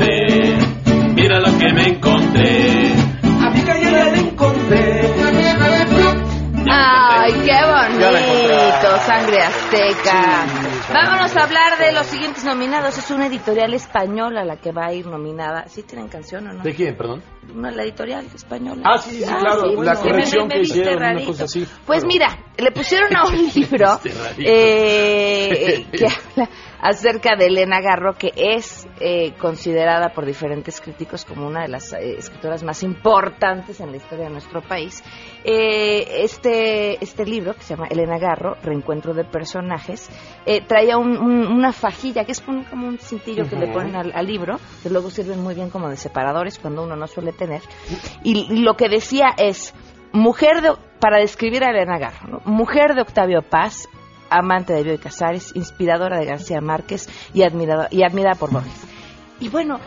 Sangre 9.21 9.39
Azteca. 9.43 10.45
Vámonos 10.91 11.35
a 11.35 11.43
hablar 11.43 11.77
de 11.77 11.91
los 11.91 12.07
siguientes 12.07 12.43
nominados. 12.43 12.97
Es 12.97 13.11
una 13.11 13.27
editorial 13.27 13.71
española 13.75 14.43
la 14.43 14.57
que 14.57 14.71
va 14.71 14.87
a 14.87 14.93
ir 14.93 15.05
nominada. 15.05 15.67
¿Sí 15.67 15.83
tienen 15.83 16.07
canción 16.07 16.47
o 16.47 16.53
no? 16.53 16.63
¿De 16.63 16.73
quién, 16.73 16.97
perdón? 16.97 17.21
Una, 17.53 17.69
la 17.69 17.83
editorial 17.83 18.25
española. 18.33 18.81
Ah, 18.83 18.97
sí, 18.97 19.19
sí, 19.19 19.23
claro, 19.23 19.83
la 19.83 19.95
sí, 19.95 20.01
corrección 20.07 20.47
me- 20.47 20.47
me 20.47 20.53
que 20.55 20.59
viste 20.61 20.79
hicieron, 20.79 21.03
una 21.17 21.25
cosa 21.25 21.43
así. 21.43 21.67
Pues 21.85 22.03
mira, 22.03 22.35
le 22.57 22.71
pusieron 22.71 23.15
a 23.15 23.25
un 23.27 23.35
libro 23.53 23.99
eh, 24.39 25.85
que 25.91 26.05
habla 26.07 26.49
acerca 26.81 27.35
de 27.35 27.45
Elena 27.45 27.79
Garro, 27.79 28.13
que 28.13 28.31
es 28.35 28.87
eh, 28.99 29.33
considerada 29.39 30.09
por 30.09 30.25
diferentes 30.25 30.81
críticos 30.81 31.25
como 31.25 31.47
una 31.47 31.61
de 31.61 31.67
las 31.67 31.93
eh, 31.93 32.15
escritoras 32.17 32.63
más 32.63 32.81
importantes 32.83 33.79
en 33.79 33.91
la 33.91 33.97
historia 33.97 34.25
de 34.25 34.31
nuestro 34.31 34.61
país. 34.61 35.03
Eh, 35.43 36.23
este, 36.23 37.03
este 37.03 37.25
libro, 37.25 37.53
que 37.53 37.61
se 37.61 37.75
llama 37.75 37.87
Elena 37.89 38.17
Garro, 38.17 38.55
Reencuentro 38.63 39.13
de 39.13 39.23
Personajes, 39.23 40.09
traía 40.67 40.97
un- 40.97 41.17
un- 41.17 41.47
una 41.47 41.71
fajilla, 41.71 42.25
que 42.25 42.31
es 42.31 42.41
como 42.41 42.87
un 42.87 42.97
cintillo 42.99 43.47
que 43.47 43.55
le 43.55 43.67
ponen 43.73 43.95
al, 43.95 44.11
al 44.13 44.25
libro, 44.25 44.57
que 44.83 44.89
luego 44.89 45.09
sirven 45.09 45.41
muy 45.41 45.53
bien 45.55 45.69
como 45.69 45.89
de 45.89 45.97
separadores 45.97 46.57
cuando 46.59 46.83
uno 46.83 46.95
no 46.95 47.07
suele 47.07 47.31
tener. 47.31 47.61
Y, 48.23 48.51
y 48.53 48.59
lo 48.63 48.75
que 48.75 48.89
decía 48.89 49.27
es, 49.37 49.73
mujer 50.13 50.61
de, 50.61 50.73
para 50.99 51.19
describir 51.19 51.63
a 51.63 51.69
Elena 51.69 51.97
Garro, 51.97 52.27
¿no? 52.27 52.41
mujer 52.45 52.95
de 52.95 53.01
Octavio 53.01 53.41
Paz, 53.41 53.87
amante 54.31 54.73
de 54.73 54.83
Bioy 54.83 54.97
Casares, 54.97 55.55
inspiradora 55.55 56.17
de 56.17 56.25
García 56.25 56.61
Márquez 56.61 57.07
y, 57.33 57.43
admirado, 57.43 57.87
y 57.91 58.03
admirada 58.03 58.35
por 58.35 58.51
Borges. 58.51 58.87
Y 59.39 59.49
bueno, 59.49 59.79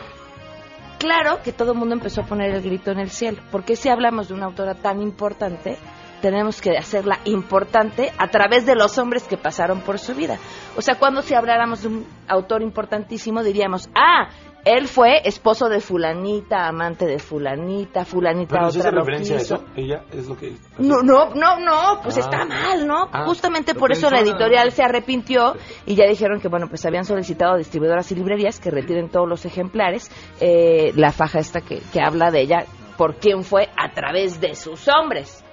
claro 0.99 1.41
que 1.43 1.51
todo 1.51 1.73
el 1.73 1.77
mundo 1.77 1.95
empezó 1.95 2.21
a 2.21 2.25
poner 2.25 2.53
el 2.53 2.61
grito 2.61 2.91
en 2.91 2.99
el 2.99 3.09
cielo, 3.09 3.41
porque 3.51 3.75
si 3.75 3.89
hablamos 3.89 4.27
de 4.27 4.35
una 4.35 4.45
autora 4.45 4.75
tan 4.75 5.01
importante, 5.01 5.77
tenemos 6.25 6.59
que 6.59 6.75
hacerla 6.75 7.19
importante 7.25 8.11
a 8.17 8.27
través 8.29 8.65
de 8.65 8.73
los 8.73 8.97
hombres 8.97 9.25
que 9.25 9.37
pasaron 9.37 9.81
por 9.81 9.99
su 9.99 10.15
vida. 10.15 10.39
O 10.75 10.81
sea, 10.81 10.95
cuando 10.97 11.21
si 11.21 11.35
habláramos 11.35 11.83
de 11.83 11.89
un 11.89 12.07
autor 12.27 12.63
importantísimo, 12.63 13.43
diríamos, 13.43 13.91
ah, 13.93 14.29
él 14.63 14.87
fue 14.87 15.21
esposo 15.25 15.69
de 15.69 15.79
fulanita, 15.81 16.67
amante 16.67 17.05
de 17.05 17.19
fulanita, 17.19 18.05
fulanita 18.05 18.55
Pero 18.55 18.71
¿sí 18.71 18.79
otra 18.79 18.89
hace 18.89 18.95
lo 18.95 19.03
referencia 19.03 19.35
a 19.35 19.39
quiso. 19.39 19.55
eso? 19.57 19.65
Ella 19.75 20.01
es 20.11 20.27
lo 20.27 20.35
que... 20.35 20.55
No, 20.79 21.03
no, 21.03 21.29
no, 21.35 21.59
no, 21.59 21.99
pues 22.01 22.17
Ah. 22.17 22.21
está 22.21 22.45
mal, 22.45 22.87
¿no? 22.87 23.07
Ah, 23.13 23.25
Justamente 23.27 23.75
por 23.75 23.91
eso 23.91 24.09
la 24.09 24.21
editorial 24.21 24.71
se 24.71 24.81
arrepintió 24.81 25.53
y 25.85 25.93
ya 25.93 26.07
dijeron 26.07 26.41
que, 26.41 26.47
bueno, 26.47 26.67
pues 26.67 26.83
habían 26.87 27.05
solicitado 27.05 27.53
a 27.53 27.57
distribuidoras 27.57 28.11
y 28.11 28.15
librerías 28.15 28.59
que 28.59 28.71
retiren 28.71 29.09
todos 29.09 29.29
los 29.29 29.45
ejemplares, 29.45 30.09
eh, 30.41 30.91
la 30.95 31.11
faja 31.11 31.37
esta 31.37 31.61
que, 31.61 31.83
que 31.93 32.01
habla 32.01 32.31
de 32.31 32.41
ella, 32.41 32.65
por 32.97 33.17
quién 33.17 33.43
fue 33.43 33.69
a 33.77 33.91
través 33.93 34.41
de 34.41 34.55
sus 34.55 34.87
hombres, 34.87 35.44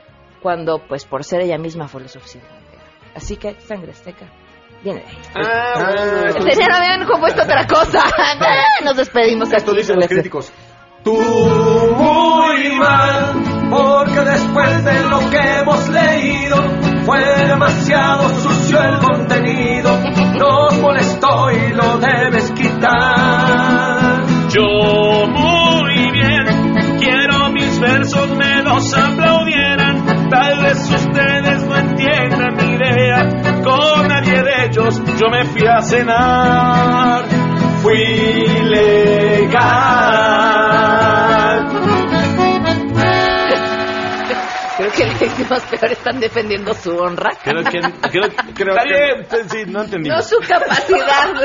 cuando, 0.43 0.79
pues, 0.87 1.05
por 1.05 1.25
ser 1.25 1.41
ella 1.43 1.59
misma 1.59 1.89
fue 1.89 2.01
lo 2.03 2.09
grande. 2.09 2.41
Así 3.15 3.37
que, 3.37 3.61
sangre 3.61 3.93
azteca, 3.93 4.27
viene 4.83 5.01
de 5.01 5.07
ahí. 5.07 5.19
Ah, 5.35 6.29
Tenían, 6.35 6.73
habían 6.73 7.07
compuesto 7.07 7.43
otra 7.43 7.67
cosa. 7.67 8.03
Ah, 8.19 8.85
Nos 8.85 8.97
despedimos 8.97 9.53
Esto 9.53 9.71
aquí 9.71 9.81
dicen 9.81 9.97
los 9.97 10.05
este- 10.05 10.15
críticos. 10.17 10.53
Tú 11.05 11.15
muy 11.15 12.71
mal, 12.79 13.43
porque 13.71 14.21
después 14.21 14.85
de 14.85 15.01
lo 15.09 15.19
que 15.31 15.37
hemos 15.59 15.89
leído, 15.89 16.57
fue 17.05 17.19
demasiado 17.45 18.29
sucio 18.41 18.81
el 18.81 18.99
contenido. 19.01 19.97
Nos 20.39 20.79
molestó 20.79 21.51
y 21.51 21.73
lo 21.73 21.99
debes 21.99 22.53
quitar. 22.53 23.42
Yo 35.23 35.31
me 35.31 35.45
fui 35.45 35.67
a 35.67 35.81
cenar. 35.83 37.25
Fui 37.83 37.97
legal. 38.71 40.52
Que 44.97 45.07
los 45.07 45.21
víctimas 45.21 45.63
peor 45.65 45.93
están 45.93 46.21
defendiendo 46.21 46.75
su 46.75 46.91
honra. 46.97 47.31
Creo 47.43 47.63
que... 47.65 47.81
Creo, 48.11 48.29
creo 48.55 48.75
Está 48.77 48.83
que- 48.85 49.37
bien, 49.37 49.49
sí, 49.51 49.65
no 49.71 49.83
entendí. 49.83 50.09
No 50.11 50.23
su 50.23 50.37
capacidad 50.47 51.33
no 51.35 51.41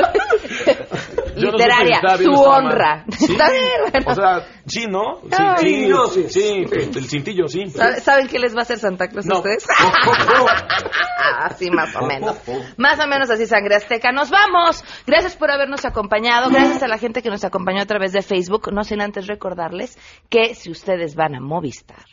literaria, 1.36 2.00
su 2.18 2.32
honra. 2.32 3.04
Sí, 3.16 3.32
Está 3.32 3.50
bien, 3.50 3.80
bueno. 3.92 4.06
O 4.10 4.14
sea, 4.14 4.46
sí, 4.66 4.86
¿no? 4.88 5.20
Sí, 5.22 5.36
Ay, 5.38 5.92
sí, 6.12 6.24
sí, 6.28 6.66
sí, 6.66 6.66
el 6.98 7.04
cintillo, 7.08 7.46
sí. 7.46 7.68
¿Sabe- 7.70 8.00
¿Saben 8.00 8.26
qué 8.28 8.38
les 8.40 8.54
va 8.54 8.60
a 8.60 8.62
hacer 8.62 8.78
Santa 8.78 9.06
Claus 9.08 9.26
a 9.26 9.28
No. 9.28 9.36
ustedes? 9.36 9.64
así 11.40 11.70
más 11.70 11.94
o 11.94 12.06
menos. 12.06 12.36
Más 12.76 12.98
o 12.98 13.06
menos 13.06 13.30
así, 13.30 13.46
Sangre 13.46 13.76
Azteca. 13.76 14.10
Nos 14.12 14.30
vamos. 14.30 14.82
Gracias 15.06 15.36
por 15.36 15.50
habernos 15.50 15.84
acompañado. 15.84 16.50
Gracias 16.50 16.82
a 16.82 16.88
la 16.88 16.98
gente 16.98 17.22
que 17.22 17.30
nos 17.30 17.44
acompañó 17.44 17.82
a 17.82 17.86
través 17.86 18.12
de 18.12 18.22
Facebook. 18.22 18.72
No 18.72 18.82
sin 18.82 19.00
antes 19.00 19.26
recordarles 19.28 19.96
que 20.28 20.54
si 20.56 20.70
ustedes 20.70 21.14
van 21.14 21.36
a 21.36 21.40
Movistar, 21.40 22.04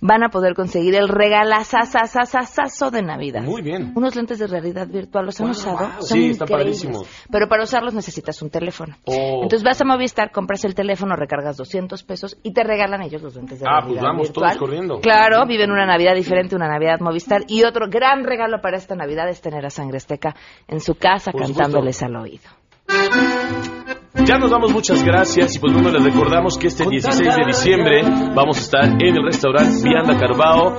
van 0.00 0.22
a 0.24 0.28
poder 0.28 0.54
conseguir 0.54 0.83
el 0.94 1.08
regalazazazazazo 1.08 2.90
de 2.90 3.02
Navidad. 3.02 3.42
Muy 3.42 3.62
bien. 3.62 3.92
Unos 3.94 4.16
lentes 4.16 4.38
de 4.38 4.46
realidad 4.48 4.88
virtual. 4.88 5.26
¿Los 5.26 5.40
han 5.40 5.50
usado? 5.50 5.76
wow. 5.78 5.88
Son 6.02 6.18
Sí, 6.18 6.30
están 6.30 6.48
padrísimos. 6.48 7.06
Pero 7.30 7.48
para 7.48 7.62
usarlos 7.62 7.94
necesitas 7.94 8.42
un 8.42 8.50
teléfono. 8.50 8.96
Oh. 9.04 9.40
Entonces 9.42 9.62
vas 9.62 9.80
a 9.80 9.84
Movistar, 9.84 10.32
compras 10.32 10.64
el 10.64 10.74
teléfono, 10.74 11.14
recargas 11.16 11.56
200 11.56 12.02
pesos 12.02 12.36
y 12.42 12.52
te 12.52 12.64
regalan 12.64 13.02
ellos 13.02 13.22
los 13.22 13.36
lentes 13.36 13.60
de 13.60 13.66
Ah, 13.66 13.80
realidad 13.80 14.00
pues 14.00 14.02
vamos 14.02 14.22
virtual. 14.28 14.50
todos 14.50 14.58
corriendo. 14.58 15.00
Claro, 15.00 15.46
viven 15.46 15.70
una 15.70 15.86
Navidad 15.86 16.14
diferente, 16.14 16.56
una 16.56 16.68
Navidad 16.68 16.98
Movistar. 17.00 17.42
Y 17.48 17.62
otro 17.64 17.86
gran 17.88 18.24
regalo 18.24 18.60
para 18.60 18.76
esta 18.76 18.94
Navidad 18.94 19.28
es 19.28 19.40
tener 19.40 19.64
a 19.64 19.70
Sangre 19.70 19.98
Azteca 19.98 20.34
en 20.68 20.80
su 20.80 20.96
casa 20.96 21.30
Por 21.32 21.42
cantándoles 21.42 22.02
al 22.02 22.16
oído. 22.16 22.44
Ya 24.26 24.38
nos 24.38 24.50
damos 24.50 24.72
muchas 24.72 25.04
gracias 25.04 25.56
y 25.56 25.58
pues 25.58 25.74
bueno, 25.74 25.90
les 25.90 26.02
recordamos 26.02 26.56
que 26.56 26.68
este 26.68 26.86
16 26.88 27.36
de 27.36 27.44
diciembre 27.46 28.02
vamos 28.34 28.56
a 28.56 28.60
estar 28.60 28.84
en 28.84 29.14
el 29.16 29.22
restaurante 29.24 29.86
Vianda 29.86 30.16
Carbao. 30.16 30.78